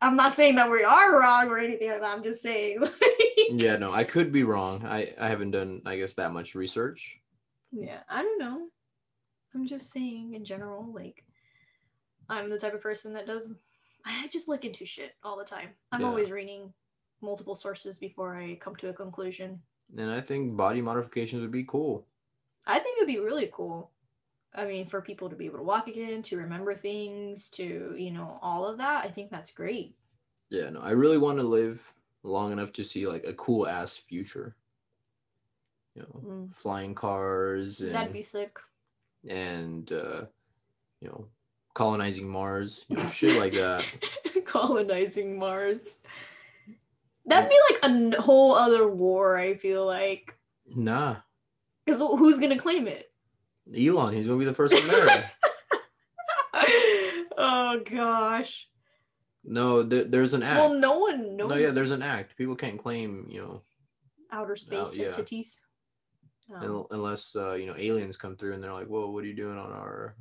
I'm 0.02 0.16
not 0.16 0.34
saying 0.34 0.56
that 0.56 0.70
we 0.70 0.84
are 0.84 1.20
wrong 1.20 1.48
or 1.50 1.58
anything 1.58 1.90
like 1.90 2.02
that. 2.02 2.16
I'm 2.16 2.24
just 2.24 2.42
saying, 2.42 2.82
like, 2.82 2.92
yeah, 3.50 3.78
no, 3.78 3.92
I 3.92 4.04
could 4.04 4.32
be 4.32 4.44
wrong. 4.44 4.86
I 4.86 5.14
I 5.20 5.28
haven't 5.28 5.52
done 5.52 5.82
I 5.86 5.98
guess 5.98 6.14
that 6.16 6.34
much 6.34 6.54
research. 6.54 7.18
Yeah, 7.72 8.00
I 8.10 8.22
don't 8.22 8.40
know. 8.40 8.68
I'm 9.56 9.66
just 9.66 9.92
saying 9.92 10.34
in 10.34 10.46
general, 10.46 10.92
like 10.94 11.24
I'm 12.30 12.50
the 12.50 12.60
type 12.60 12.74
of 12.74 12.82
person 12.82 13.14
that 13.14 13.26
does 13.26 13.52
I 14.06 14.28
just 14.28 14.48
look 14.48 14.66
into 14.66 14.86
shit 14.86 15.14
all 15.24 15.38
the 15.38 15.44
time. 15.44 15.70
I'm 15.92 16.02
Yeah. 16.02 16.08
always 16.08 16.30
reading 16.30 16.74
multiple 17.22 17.56
sources 17.56 17.98
before 17.98 18.36
I 18.36 18.56
come 18.56 18.76
to 18.78 18.90
a 18.90 18.94
conclusion. 18.94 19.62
And 19.96 20.12
I 20.12 20.22
think 20.22 20.58
body 20.58 20.82
modifications 20.82 21.42
would 21.42 21.52
be 21.52 21.64
cool. 21.64 22.06
I 22.66 22.80
think 22.80 22.98
it'd 22.98 23.08
be 23.08 23.20
really 23.20 23.50
cool. 23.54 23.92
I 24.56 24.66
mean, 24.66 24.88
for 24.88 25.02
people 25.02 25.30
to 25.30 25.36
be 25.36 25.46
able 25.46 25.58
to 25.60 25.64
walk 25.64 25.88
again, 25.88 26.24
to 26.24 26.38
remember 26.38 26.74
things, 26.74 27.50
to, 27.52 27.96
you 27.98 28.12
know, 28.12 28.40
all 28.42 28.66
of 28.66 28.78
that, 28.80 29.06
I 29.06 29.10
think 29.10 29.30
that's 29.30 29.52
great. 29.52 29.96
Yeah, 30.50 30.70
no, 30.70 30.82
I 30.82 30.92
really 30.92 31.18
want 31.18 31.38
to 31.40 31.44
live 31.44 31.94
long 32.24 32.52
enough 32.52 32.74
to 32.74 32.84
see 32.84 33.08
like 33.08 33.26
a 33.26 33.34
cool 33.34 33.68
ass 33.68 33.98
future. 33.98 34.56
You 35.96 36.02
know, 36.04 36.22
Mm. 36.30 36.54
flying 36.56 36.94
cars 36.96 37.82
and 37.82 37.94
That'd 37.96 38.14
be 38.14 38.22
sick. 38.22 38.60
and 39.28 39.92
uh, 39.92 40.26
you 41.02 41.08
know 41.10 41.28
colonizing 41.74 42.28
Mars, 42.28 42.86
you 42.88 42.98
know, 42.98 43.08
shit 43.10 43.38
like 43.40 43.54
that. 43.54 43.86
Colonizing 44.46 45.38
Mars. 45.38 45.98
That'd 47.28 47.50
be 47.50 47.60
like 47.72 47.92
a 47.92 48.22
whole 48.22 48.56
other 48.56 48.88
war, 48.88 49.38
I 49.38 49.56
feel 49.56 49.86
like. 49.86 50.34
Nah, 50.76 51.18
Because 51.86 52.00
who's 52.02 52.40
going 52.40 52.52
to 52.52 52.58
claim 52.58 52.88
it? 52.88 53.12
Elon, 53.76 54.14
he's 54.14 54.26
gonna 54.26 54.40
be 54.40 54.46
the 54.46 54.54
first 54.54 54.74
one 54.74 54.88
there. 54.88 55.32
oh 57.38 57.82
gosh. 57.84 58.68
no, 59.44 59.84
th- 59.84 60.08
there's 60.10 60.34
an 60.34 60.44
act. 60.44 60.62
Well, 60.62 60.74
no 60.74 61.00
one, 61.00 61.36
no, 61.36 61.48
no, 61.48 61.56
yeah, 61.56 61.72
there's 61.72 61.92
an 61.92 62.02
act. 62.02 62.38
People 62.38 62.56
can't 62.56 62.80
claim, 62.80 63.28
you 63.30 63.42
know, 63.42 63.62
outer 64.32 64.56
space 64.56 64.96
yeah. 64.96 65.08
entities. 65.08 65.62
Um, 66.54 66.86
unless 66.92 67.36
uh, 67.36 67.56
you 67.56 67.66
know 67.66 67.76
aliens 67.78 68.16
come 68.16 68.38
through 68.38 68.54
and 68.54 68.64
they're 68.64 68.72
like, 68.72 68.88
"Whoa, 68.88 69.10
what 69.10 69.26
are 69.26 69.28
you 69.28 69.36
doing 69.36 69.58
on 69.58 69.72
our 69.72 70.16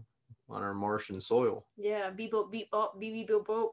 on 0.49 0.61
our 0.61 0.75
Martian 0.75 1.21
soil?" 1.21 1.67
yeah, 1.77 2.11
beep 2.11 2.33
boop 2.33 2.51
beep 2.51 2.69
bop 2.73 2.99
beep 2.99 3.13
beep 3.13 3.29
boop 3.29 3.47
boop. 3.47 3.71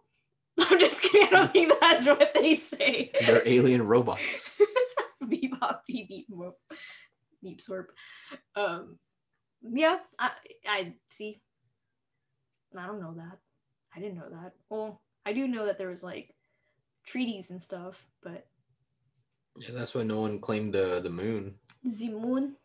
I'm 0.59 0.79
just 0.79 1.01
kidding. 1.01 1.27
I 1.27 1.31
don't 1.31 1.51
think 1.53 1.73
that's 1.79 2.05
what 2.07 2.33
they 2.33 2.55
say. 2.55 3.11
They're 3.25 3.47
alien 3.47 3.81
robots. 3.85 4.59
beep 5.29 5.59
bop 5.59 5.83
beep 5.87 6.09
beep 6.09 6.27
boop 6.29 6.53
beep 7.41 7.61
slurp. 7.61 7.85
Um, 8.55 8.97
yeah, 9.63 9.97
I 10.19 10.31
I 10.67 10.93
see. 11.07 11.41
I 12.77 12.85
don't 12.87 12.99
know 13.01 13.13
that. 13.17 13.37
I 13.95 13.99
didn't 13.99 14.17
know 14.17 14.29
that. 14.29 14.53
Well, 14.69 15.01
I 15.25 15.33
do 15.33 15.47
know 15.47 15.65
that 15.67 15.77
there 15.77 15.89
was 15.89 16.03
like 16.03 16.33
treaties 17.05 17.49
and 17.51 17.61
stuff, 17.61 18.05
but 18.23 18.45
Yeah, 19.57 19.69
that's 19.73 19.93
why 19.93 20.03
no 20.03 20.19
one 20.21 20.39
claimed 20.39 20.73
the 20.73 20.99
the 21.01 21.09
moon. 21.09 21.55
the 21.83 22.09
moon. 22.09 22.55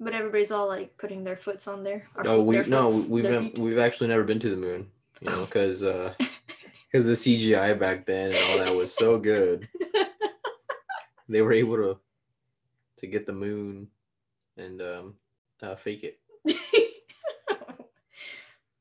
But 0.00 0.12
everybody's 0.12 0.50
all 0.50 0.66
like 0.68 0.96
putting 0.98 1.22
their 1.24 1.36
foots 1.36 1.68
on 1.68 1.84
there. 1.84 2.08
Oh, 2.24 2.42
we 2.42 2.58
no, 2.62 2.90
foots- 2.90 3.08
we've 3.08 3.22
been, 3.22 3.44
feet. 3.52 3.58
we've 3.60 3.78
actually 3.78 4.08
never 4.08 4.24
been 4.24 4.40
to 4.40 4.50
the 4.50 4.56
moon. 4.56 4.88
You 5.20 5.30
know, 5.30 5.44
because 5.44 5.82
because 6.94 7.06
the 7.06 7.12
CGI 7.14 7.76
back 7.76 8.06
then 8.06 8.32
and 8.32 8.38
all 8.50 8.58
that 8.64 8.76
was 8.76 8.94
so 8.94 9.18
good. 9.18 9.68
They 11.26 11.40
were 11.40 11.54
able 11.54 11.76
to 11.76 11.98
to 12.98 13.06
get 13.06 13.24
the 13.24 13.32
moon 13.32 13.88
and 14.58 14.82
um, 14.82 15.14
uh, 15.62 15.74
fake 15.74 16.04
it. 16.04 16.20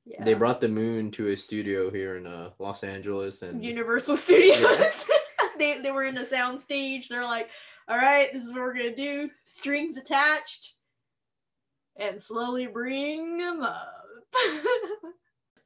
yeah. 0.06 0.26
They 0.26 0.34
brought 0.34 0.60
the 0.60 0.67
moon 0.67 1.10
to 1.12 1.30
a 1.30 1.38
studio 1.38 1.89
here 1.89 2.17
in 2.17 2.28
uh, 2.28 2.49
Los 2.60 2.84
Angeles, 2.84 3.43
and 3.43 3.63
Universal 3.63 4.17
Studios. 4.17 5.10
they 5.58 5.80
they 5.80 5.91
were 5.91 6.04
in 6.04 6.17
a 6.17 6.26
sound 6.26 6.60
stage. 6.60 7.08
They're 7.08 7.23
like, 7.23 7.47
all 7.88 7.95
right, 7.95 8.32
this 8.34 8.43
is 8.43 8.52
what 8.52 8.60
we're 8.60 8.73
gonna 8.73 8.93
do. 8.93 9.30
Strings 9.45 9.95
attached, 9.95 10.73
and 11.95 12.21
slowly 12.21 12.67
bring 12.67 13.37
them 13.37 13.62
up. 13.62 14.04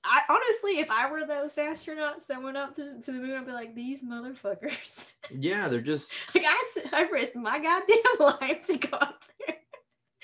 I 0.10 0.22
honestly, 0.30 0.80
if 0.80 0.90
I 0.90 1.10
were 1.12 1.26
those 1.26 1.56
astronauts 1.56 2.28
that 2.28 2.42
went 2.42 2.58
up 2.58 2.76
to, 2.76 3.00
to 3.02 3.12
the 3.12 3.20
moon, 3.20 3.38
I'd 3.38 3.46
be 3.46 3.52
like, 3.52 3.76
these 3.76 4.04
motherfuckers. 4.04 5.12
yeah, 5.38 5.68
they're 5.68 5.82
just 5.82 6.12
like 6.36 6.46
I, 6.48 6.64
I 6.94 7.02
risked 7.10 7.36
my 7.36 7.60
goddamn 7.60 7.98
life 8.42 8.66
to 8.68 8.78
go 8.78 8.98
up 8.98 9.24
there. 9.46 9.58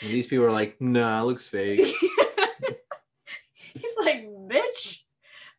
these 0.02 0.28
people 0.28 0.46
are 0.46 0.52
like, 0.52 0.80
nah, 0.80 1.22
it 1.22 1.26
looks 1.26 1.48
fake. 1.48 1.80
He's 3.74 3.98
like, 4.00 4.26
bitch, 4.48 5.00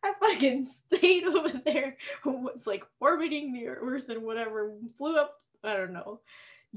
I 0.03 0.13
fucking 0.19 0.67
stayed 0.67 1.25
over 1.25 1.51
there, 1.63 1.97
was 2.23 2.65
like 2.65 2.83
orbiting 2.99 3.53
the 3.53 3.67
Earth 3.67 4.09
and 4.09 4.23
whatever, 4.23 4.73
flew 4.97 5.17
up, 5.17 5.35
I 5.63 5.75
don't 5.75 5.93
know, 5.93 6.21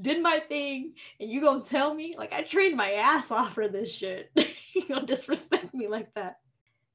did 0.01 0.23
my 0.23 0.39
thing, 0.39 0.95
and 1.19 1.31
you 1.31 1.41
gonna 1.41 1.65
tell 1.65 1.95
me? 1.95 2.15
Like, 2.17 2.33
I 2.33 2.43
trained 2.43 2.77
my 2.77 2.93
ass 2.93 3.31
off 3.31 3.55
for 3.55 3.69
this 3.69 3.93
shit. 3.95 4.31
you 4.37 4.89
gonna 4.89 5.07
disrespect 5.07 5.75
me 5.75 5.89
like 5.89 6.13
that? 6.15 6.37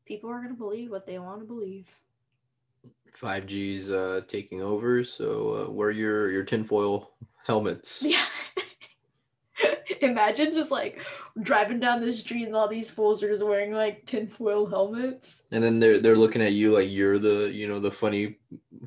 People 0.05 0.29
are 0.29 0.41
gonna 0.41 0.53
believe 0.53 0.91
what 0.91 1.05
they 1.05 1.19
want 1.19 1.39
to 1.39 1.45
believe. 1.45 1.87
5G's 3.19 3.91
uh, 3.91 4.21
taking 4.27 4.61
over, 4.61 5.03
so 5.03 5.65
uh, 5.67 5.71
wear 5.71 5.91
your 5.91 6.29
your 6.31 6.43
tinfoil 6.43 7.11
helmets. 7.45 8.03
Yeah. 8.13 8.25
Imagine 10.01 10.53
just 10.53 10.71
like 10.71 10.99
driving 11.41 11.79
down 11.79 12.01
the 12.01 12.11
street 12.11 12.45
and 12.47 12.55
all 12.55 12.67
these 12.67 12.89
fools 12.89 13.23
are 13.23 13.29
just 13.29 13.45
wearing 13.45 13.71
like 13.71 14.05
tinfoil 14.05 14.65
helmets. 14.65 15.43
And 15.51 15.63
then 15.63 15.79
they're 15.79 15.99
they're 15.99 16.17
looking 16.17 16.41
at 16.41 16.51
you 16.53 16.73
like 16.73 16.89
you're 16.89 17.19
the 17.19 17.49
you 17.53 17.67
know 17.67 17.79
the 17.79 17.91
funny 17.91 18.37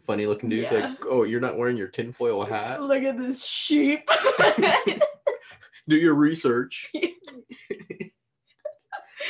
funny 0.03 0.27
looking 0.27 0.51
dude. 0.51 0.65
Yeah. 0.65 0.89
Like, 0.89 0.99
oh, 1.07 1.23
you're 1.23 1.41
not 1.41 1.57
wearing 1.57 1.77
your 1.77 1.89
tinfoil 1.89 2.45
hat. 2.45 2.83
Look 2.83 3.03
at 3.05 3.17
this 3.17 3.47
sheep. 3.47 4.11
Do 5.89 5.97
your 5.97 6.15
research. 6.15 6.93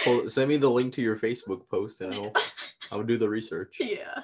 Well, 0.05 0.28
send 0.28 0.49
me 0.49 0.57
the 0.57 0.68
link 0.70 0.92
to 0.94 1.03
your 1.03 1.16
Facebook 1.16 1.68
post, 1.68 2.01
and 2.01 2.12
I'll 2.14 2.32
I'll 2.92 3.03
do 3.03 3.16
the 3.16 3.28
research. 3.28 3.76
yeah. 3.80 4.22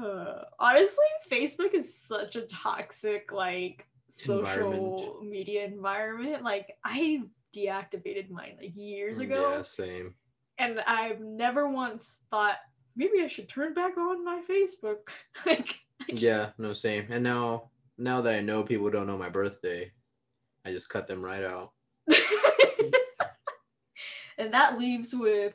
Uh, 0.00 0.42
honestly, 0.58 1.04
Facebook 1.30 1.74
is 1.74 1.94
such 1.94 2.36
a 2.36 2.42
toxic 2.42 3.30
like 3.32 3.86
social 4.18 4.40
Environment. 4.72 5.24
media 5.30 5.64
environment. 5.64 6.42
Like 6.44 6.76
I 6.84 7.22
deactivated 7.54 8.30
mine 8.30 8.56
like 8.60 8.74
years 8.74 9.18
ago, 9.18 9.52
Yeah, 9.56 9.62
same. 9.62 10.14
and 10.58 10.80
I've 10.86 11.20
never 11.20 11.68
once 11.68 12.18
thought 12.30 12.56
maybe 12.96 13.20
I 13.22 13.26
should 13.28 13.48
turn 13.48 13.74
back 13.74 13.96
on 13.98 14.24
my 14.24 14.40
Facebook. 14.48 15.08
like 15.46 15.78
Yeah, 16.08 16.50
no, 16.58 16.72
same. 16.72 17.06
And 17.10 17.22
now, 17.22 17.70
now 17.98 18.20
that 18.22 18.34
I 18.34 18.40
know 18.40 18.62
people 18.62 18.90
don't 18.90 19.06
know 19.06 19.18
my 19.18 19.28
birthday, 19.28 19.92
I 20.64 20.70
just 20.72 20.88
cut 20.88 21.06
them 21.06 21.22
right 21.22 21.44
out. 21.44 21.72
and 24.38 24.52
that 24.54 24.78
leaves 24.78 25.14
with 25.14 25.54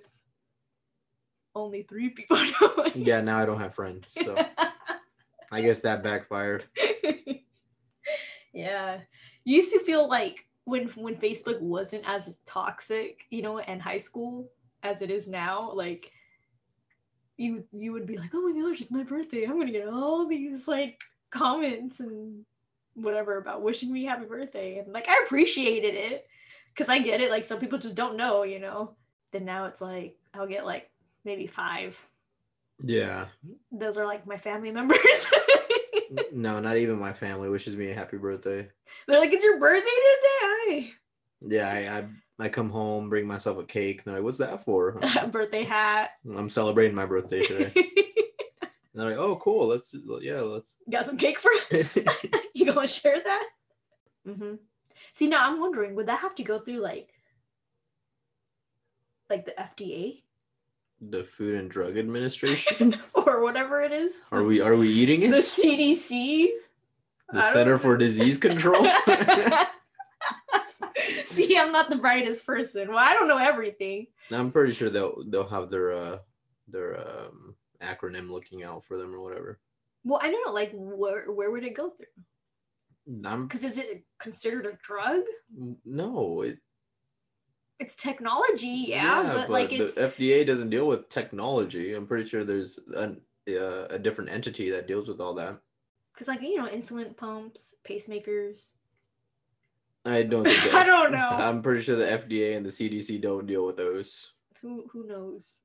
only 1.56 1.84
three 1.84 2.10
people. 2.10 2.38
Yeah, 2.96 3.22
now 3.22 3.38
I 3.38 3.46
don't 3.46 3.60
have 3.60 3.76
friends, 3.76 4.08
so 4.10 4.36
I 5.52 5.62
guess 5.62 5.82
that 5.82 6.04
backfired. 6.04 6.64
yeah. 8.54 9.00
You 9.44 9.58
used 9.58 9.72
to 9.74 9.80
feel 9.80 10.10
like 10.10 10.46
when 10.66 10.88
when 10.90 11.16
Facebook 11.16 11.60
wasn't 11.62 12.10
as 12.10 12.38
toxic, 12.46 13.26
you 13.30 13.42
know, 13.42 13.60
in 13.60 13.80
high 13.80 14.00
school 14.00 14.50
as 14.84 15.02
it 15.02 15.12
is 15.12 15.28
now, 15.28 15.72
like 15.74 16.12
you 17.38 17.64
you 17.72 17.94
would 17.94 18.08
be 18.08 18.18
like, 18.18 18.32
oh 18.34 18.50
my 18.50 18.60
gosh, 18.60 18.82
it's 18.82 18.92
my 18.92 19.04
birthday. 19.04 19.46
I'm 19.46 19.60
gonna 19.60 19.72
get 19.72 19.88
all 19.88 20.28
these 20.28 20.68
like 20.68 21.00
comments 21.30 22.00
and 22.00 22.46
whatever 22.96 23.38
about 23.38 23.62
wishing 23.62 23.92
me 23.92 24.06
happy 24.06 24.26
birthday. 24.26 24.80
And 24.80 24.92
like 24.92 25.08
I 25.08 25.24
appreciated 25.24 25.94
it 25.94 26.27
because 26.78 26.90
I 26.90 27.00
get 27.00 27.22
it. 27.22 27.32
Like 27.32 27.46
some 27.46 27.60
people 27.60 27.80
just 27.80 27.96
don't 27.96 28.18
know, 28.18 28.44
you 28.44 28.60
know. 28.60 28.96
Then 29.32 29.46
now 29.46 29.66
it's 29.66 29.82
like 29.82 30.18
I'll 30.34 30.48
get 30.48 30.66
like 30.66 30.90
maybe 31.26 31.48
five. 31.48 32.00
Yeah, 32.80 33.26
Those 33.72 33.98
are 33.98 34.06
like 34.06 34.28
my 34.28 34.38
family 34.38 34.72
members. 34.72 35.00
No, 36.32 36.62
not 36.62 36.78
even 36.78 36.98
my 36.98 37.12
family 37.12 37.50
wishes 37.50 37.76
me 37.76 37.92
a 37.92 37.94
happy 37.94 38.16
birthday. 38.16 38.70
They're 39.08 39.20
like, 39.20 39.34
it's 39.34 39.44
your 39.44 39.60
birthday 39.60 39.90
today. 39.90 40.94
Yeah, 41.42 41.68
I 41.70 41.98
I, 41.98 42.46
I 42.46 42.50
come 42.50 42.70
home, 42.70 43.10
bring 43.10 43.28
myself 43.28 43.58
a 43.58 43.66
cake, 43.66 43.98
and 43.98 44.06
they're 44.06 44.14
like, 44.16 44.24
"What's 44.24 44.38
that 44.38 44.64
for?" 44.64 44.94
birthday 45.32 45.64
hat. 45.64 46.12
I'm 46.34 46.50
celebrating 46.50 46.96
my 46.96 47.06
birthday 47.06 47.46
today. 47.46 47.74
And 48.62 49.04
they're 49.04 49.10
like, 49.10 49.20
"Oh, 49.20 49.36
cool. 49.36 49.68
Let's 49.68 49.94
yeah, 50.22 50.40
let's." 50.40 50.78
Got 50.90 51.06
some 51.06 51.18
cake 51.18 51.40
for 51.40 51.52
us? 51.72 51.98
you 52.56 52.66
gonna 52.66 52.88
share 52.88 53.20
that? 53.20 53.50
Mm-hmm. 54.26 54.56
See, 55.14 55.28
now 55.28 55.50
I'm 55.50 55.60
wondering, 55.60 55.96
would 55.96 56.08
that 56.08 56.20
have 56.20 56.36
to 56.36 56.44
go 56.44 56.60
through 56.60 56.80
like, 56.80 57.10
like 59.30 59.46
the 59.46 59.54
FDA 59.54 60.22
the 61.02 61.24
Food 61.24 61.56
and 61.56 61.70
Drug 61.70 61.98
Administration. 61.98 62.98
or 63.14 63.42
whatever 63.44 63.82
it 63.82 63.92
is? 63.92 64.14
Are 64.32 64.44
we 64.44 64.62
are 64.62 64.76
we 64.76 64.90
eating 64.90 65.24
it? 65.24 65.32
the 65.32 65.38
CDC? 65.38 66.48
The 67.32 67.52
Center 67.52 67.78
for 67.78 67.98
Disease 67.98 68.38
Control. 68.38 68.84
See, 70.98 71.58
I'm 71.58 71.72
not 71.72 71.90
the 71.90 71.98
brightest 71.98 72.46
person. 72.46 72.88
Well, 72.90 72.98
I 72.98 73.14
don't 73.14 73.28
know 73.28 73.38
everything. 73.38 74.08
I'm 74.32 74.52
pretty 74.52 74.72
sure 74.74 74.90
they'll 74.90 75.24
they'll 75.28 75.48
have 75.48 75.70
their 75.70 75.94
uh 75.94 76.18
their 76.68 77.00
um 77.00 77.56
acronym 77.82 78.30
looking 78.30 78.64
out 78.64 78.86
for 78.86 78.98
them 78.98 79.14
or 79.14 79.22
whatever. 79.22 79.60
Well, 80.04 80.20
I 80.24 80.32
don't 80.32 80.46
know. 80.46 80.54
Like, 80.54 80.72
where 80.74 81.30
where 81.32 81.52
would 81.52 81.64
it 81.66 81.76
go 81.76 81.90
through? 81.90 82.06
Because 83.08 83.64
is 83.64 83.78
it 83.78 84.04
considered 84.20 84.66
a 84.66 84.78
drug? 84.84 85.22
no, 85.86 86.42
it, 86.42 86.58
It's 87.80 87.96
technology, 87.96 88.86
yeah, 88.90 89.34
but, 89.34 89.50
like 89.50 89.72
it's 89.72 89.96
the 89.96 90.02
FDA 90.08 90.46
doesn't 90.46 90.70
deal 90.70 90.88
with 90.88 91.10
technology. 91.10 91.94
I'm 91.94 92.06
pretty 92.08 92.28
sure 92.28 92.44
there's 92.44 92.80
an, 92.96 93.22
uh, 93.50 93.86
a 93.90 93.98
different 94.00 94.30
entity 94.32 94.70
that 94.72 94.88
deals 94.88 95.08
with 95.08 95.22
all 95.22 95.34
that. 95.36 95.58
because 96.14 96.28
like 96.28 96.42
you 96.42 96.58
know 96.58 96.68
insulin 96.68 97.16
pumps, 97.16 97.76
pacemakers. 97.90 98.74
I 100.06 100.24
don't 100.24 100.46
think 100.48 100.64
that, 100.72 100.74
I 100.74 100.86
don't 100.86 101.12
know. 101.12 101.28
I'm 101.28 101.62
pretty 101.62 101.82
sure 101.84 101.96
the 101.96 102.06
FDA 102.06 102.56
and 102.58 102.66
the 102.66 102.70
CDC 102.70 103.22
don't 103.22 103.46
deal 103.46 103.66
with 103.66 103.78
those. 103.78 104.32
Who 104.62 104.86
who 104.92 105.06
knows? 105.08 105.58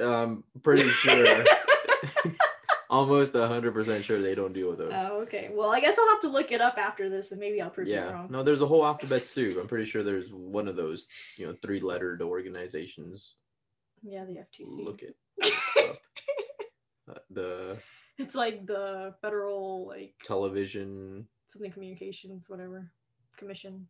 I'm 0.00 0.44
pretty 0.62 0.88
sure, 0.90 1.44
almost 2.92 3.32
100% 3.32 4.04
sure 4.04 4.20
they 4.20 4.34
don't 4.34 4.52
deal 4.52 4.68
with 4.68 4.78
those. 4.78 4.92
oh, 4.94 5.20
okay. 5.22 5.50
Well, 5.52 5.72
I 5.72 5.80
guess 5.80 5.98
I'll 5.98 6.08
have 6.10 6.20
to 6.20 6.28
look 6.28 6.52
it 6.52 6.60
up 6.60 6.76
after 6.78 7.08
this, 7.08 7.32
and 7.32 7.40
maybe 7.40 7.60
I'll 7.60 7.70
prove 7.70 7.88
you 7.88 7.94
Yeah, 7.94 8.10
wrong. 8.12 8.28
no, 8.30 8.42
there's 8.42 8.60
a 8.60 8.66
whole 8.66 8.84
alphabet 8.84 9.24
soup. 9.24 9.58
I'm 9.58 9.66
pretty 9.66 9.86
sure 9.86 10.02
there's 10.02 10.32
one 10.32 10.68
of 10.68 10.76
those, 10.76 11.08
you 11.38 11.46
know, 11.46 11.56
three-lettered 11.62 12.20
organizations. 12.22 13.34
Yeah, 14.02 14.24
the 14.26 14.34
FTC. 14.44 14.84
Look 14.84 15.02
it 15.02 15.16
up. 15.88 15.98
Uh, 17.10 17.14
the 17.30 17.76
it's 18.16 18.36
like 18.36 18.64
the 18.64 19.12
federal 19.20 19.88
like 19.88 20.14
television. 20.24 21.26
something 21.48 21.72
communications 21.72 22.48
whatever 22.48 22.92
commission. 23.36 23.88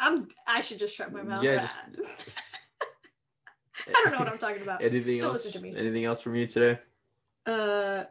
I'm. 0.00 0.26
I 0.48 0.60
should 0.60 0.80
just 0.80 0.96
shut 0.96 1.12
my 1.12 1.22
mouth. 1.22 1.44
Yeah, 1.44 1.60
just- 1.60 1.78
I 3.86 3.92
don't 4.02 4.12
know 4.14 4.18
what 4.18 4.28
I'm 4.28 4.38
talking 4.38 4.62
about. 4.62 4.82
Anything 4.82 5.18
Don't 5.20 5.28
else? 5.32 5.44
listen 5.44 5.52
to 5.52 5.60
me. 5.60 5.76
Anything 5.76 6.04
else 6.06 6.20
from 6.22 6.34
you 6.34 6.48
today? 6.48 6.80
Uh, 7.46 8.04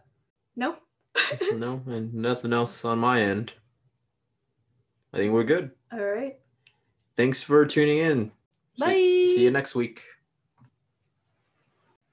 no. 0.55 0.75
no, 1.53 1.81
and 1.87 2.13
nothing 2.13 2.53
else 2.53 2.83
on 2.85 2.99
my 2.99 3.21
end. 3.21 3.53
I 5.13 5.17
think 5.17 5.33
we're 5.33 5.43
good. 5.43 5.71
All 5.91 5.99
right. 5.99 6.37
Thanks 7.15 7.43
for 7.43 7.65
tuning 7.65 7.99
in. 7.99 8.31
See- 8.79 8.85
Bye. 8.85 8.93
see 9.35 9.43
you 9.43 9.51
next 9.51 9.75
week. 9.75 10.01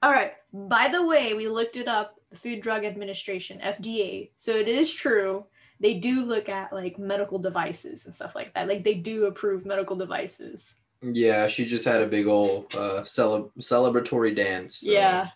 All 0.03 0.11
right. 0.11 0.33
By 0.53 0.87
the 0.87 1.05
way, 1.05 1.33
we 1.33 1.47
looked 1.47 1.77
it 1.77 1.87
up. 1.87 2.15
The 2.31 2.37
Food 2.37 2.61
Drug 2.61 2.85
Administration, 2.85 3.59
FDA. 3.61 4.29
So 4.37 4.55
it 4.55 4.67
is 4.69 4.93
true. 4.93 5.45
They 5.81 5.95
do 5.95 6.23
look 6.23 6.47
at 6.47 6.71
like 6.71 6.97
medical 6.97 7.39
devices 7.39 8.05
and 8.05 8.15
stuff 8.15 8.35
like 8.35 8.53
that. 8.53 8.67
Like 8.69 8.83
they 8.85 8.93
do 8.93 9.25
approve 9.25 9.65
medical 9.65 9.95
devices. 9.97 10.75
Yeah, 11.01 11.47
she 11.47 11.65
just 11.65 11.83
had 11.83 12.01
a 12.01 12.07
big 12.07 12.27
old 12.27 12.73
uh, 12.75 13.03
cele- 13.03 13.51
celebratory 13.59 14.33
dance. 14.35 14.77
so 14.77 14.91
Yeah. 14.91 15.29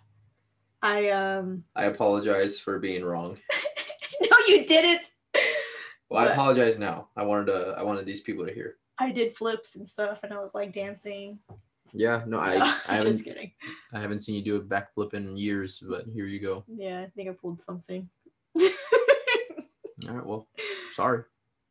I 0.86 1.10
um. 1.10 1.64
I 1.76 1.86
apologize 1.86 2.60
for 2.60 2.78
being 2.78 3.04
wrong. 3.04 3.40
no, 4.22 4.38
you 4.48 4.68
didn't. 4.68 5.12
Well, 6.10 6.24
I 6.24 6.32
apologize 6.32 6.78
now. 6.78 7.10
I 7.18 7.24
wanted 7.24 7.48
to. 7.48 7.76
I 7.76 7.82
wanted 7.82 8.06
these 8.06 8.22
people 8.22 8.46
to 8.46 8.54
hear. 8.54 8.78
I 9.00 9.12
did 9.12 9.36
flips 9.36 9.78
and 9.78 9.90
stuff, 9.90 10.20
and 10.22 10.32
I 10.32 10.40
was 10.40 10.54
like 10.54 10.74
dancing. 10.74 11.40
Yeah, 11.92 12.24
no, 12.28 12.38
I, 12.38 12.58
I 12.88 12.94
haven't. 12.94 13.14
just 13.14 13.26
kidding. 13.26 13.52
I 13.94 14.00
haven't 14.00 14.20
seen 14.20 14.36
you 14.36 14.44
do 14.44 14.58
a 14.58 14.62
backflip 14.62 15.16
in 15.16 15.36
years, 15.36 15.80
but 15.80 16.06
here 16.14 16.28
you 16.28 16.40
go. 16.40 16.64
Yeah, 16.68 17.02
I 17.02 17.10
think 17.16 17.30
I 17.30 17.34
pulled 17.34 17.64
something. 17.64 18.08
All 18.56 18.70
right, 20.08 20.26
well, 20.26 20.48
sorry. 20.94 21.24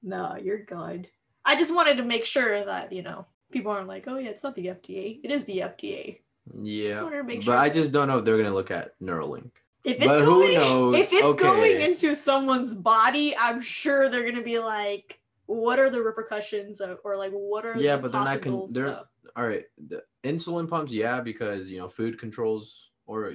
no, 0.02 0.36
you're 0.42 0.64
good. 0.64 1.06
I 1.44 1.54
just 1.56 1.72
wanted 1.72 1.98
to 1.98 2.04
make 2.04 2.24
sure 2.24 2.64
that 2.64 2.90
you 2.90 3.04
know 3.04 3.26
people 3.52 3.70
aren't 3.70 3.86
like, 3.86 4.08
oh 4.08 4.18
yeah, 4.18 4.30
it's 4.30 4.42
not 4.42 4.56
the 4.56 4.66
FDA. 4.66 5.20
It 5.22 5.30
is 5.30 5.44
the 5.44 5.58
FDA. 5.58 6.18
Yeah, 6.52 7.08
make 7.24 7.44
but. 7.46 7.56
I 7.58 7.68
just 7.70 7.92
don't 7.92 8.08
know 8.08 8.18
if 8.18 8.24
they're 8.24 8.36
gonna 8.36 8.52
look 8.54 8.70
at 8.70 8.98
Neuralink. 9.00 9.50
If 9.84 9.96
it's 9.98 10.06
But 10.06 10.20
who 10.22 10.40
going, 10.42 10.54
knows? 10.54 10.94
if 10.96 11.12
it's 11.12 11.40
going 11.40 11.80
into 11.80 12.14
someone's 12.16 12.74
body, 12.74 13.36
I'm 13.36 13.60
sure 13.60 14.08
they're 14.08 14.24
gonna 14.30 14.42
be 14.44 14.58
like, 14.58 15.20
what 15.46 15.78
are 15.78 15.90
the 15.90 16.02
repercussions 16.02 16.80
of, 16.80 16.98
or 17.04 17.16
like 17.16 17.32
what 17.32 17.64
are 17.66 17.76
Yeah, 17.78 17.96
the 17.96 18.02
but 18.02 18.12
they're 18.12 18.24
not 18.24 18.42
con- 18.42 18.66
they're- 18.70 18.88
stuff? 18.88 19.06
All 19.36 19.46
right, 19.46 19.64
the 19.88 20.02
insulin 20.22 20.68
pumps, 20.68 20.92
yeah, 20.92 21.20
because 21.20 21.70
you 21.70 21.78
know 21.78 21.88
food 21.88 22.18
controls 22.18 22.90
or 23.06 23.32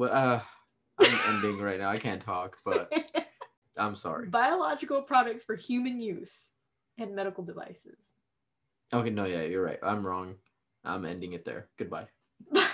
uh, 0.00 0.40
I'm 0.98 1.20
ending 1.34 1.58
right 1.58 1.80
now. 1.80 1.90
I 1.90 1.98
can't 1.98 2.22
talk, 2.22 2.56
but 2.64 2.92
I'm 3.76 3.96
sorry. 3.96 4.28
biological 4.28 5.02
products 5.02 5.42
for 5.44 5.56
human 5.56 6.00
use 6.00 6.50
and 6.98 7.14
medical 7.14 7.42
devices. 7.44 8.14
Okay, 8.92 9.10
no, 9.10 9.24
yeah, 9.24 9.42
you're 9.42 9.64
right. 9.64 9.78
I'm 9.82 10.06
wrong. 10.06 10.36
I'm 10.84 11.04
ending 11.06 11.32
it 11.32 11.44
there. 11.44 11.68
Goodbye. 11.78 12.06
Bye. 12.50 12.68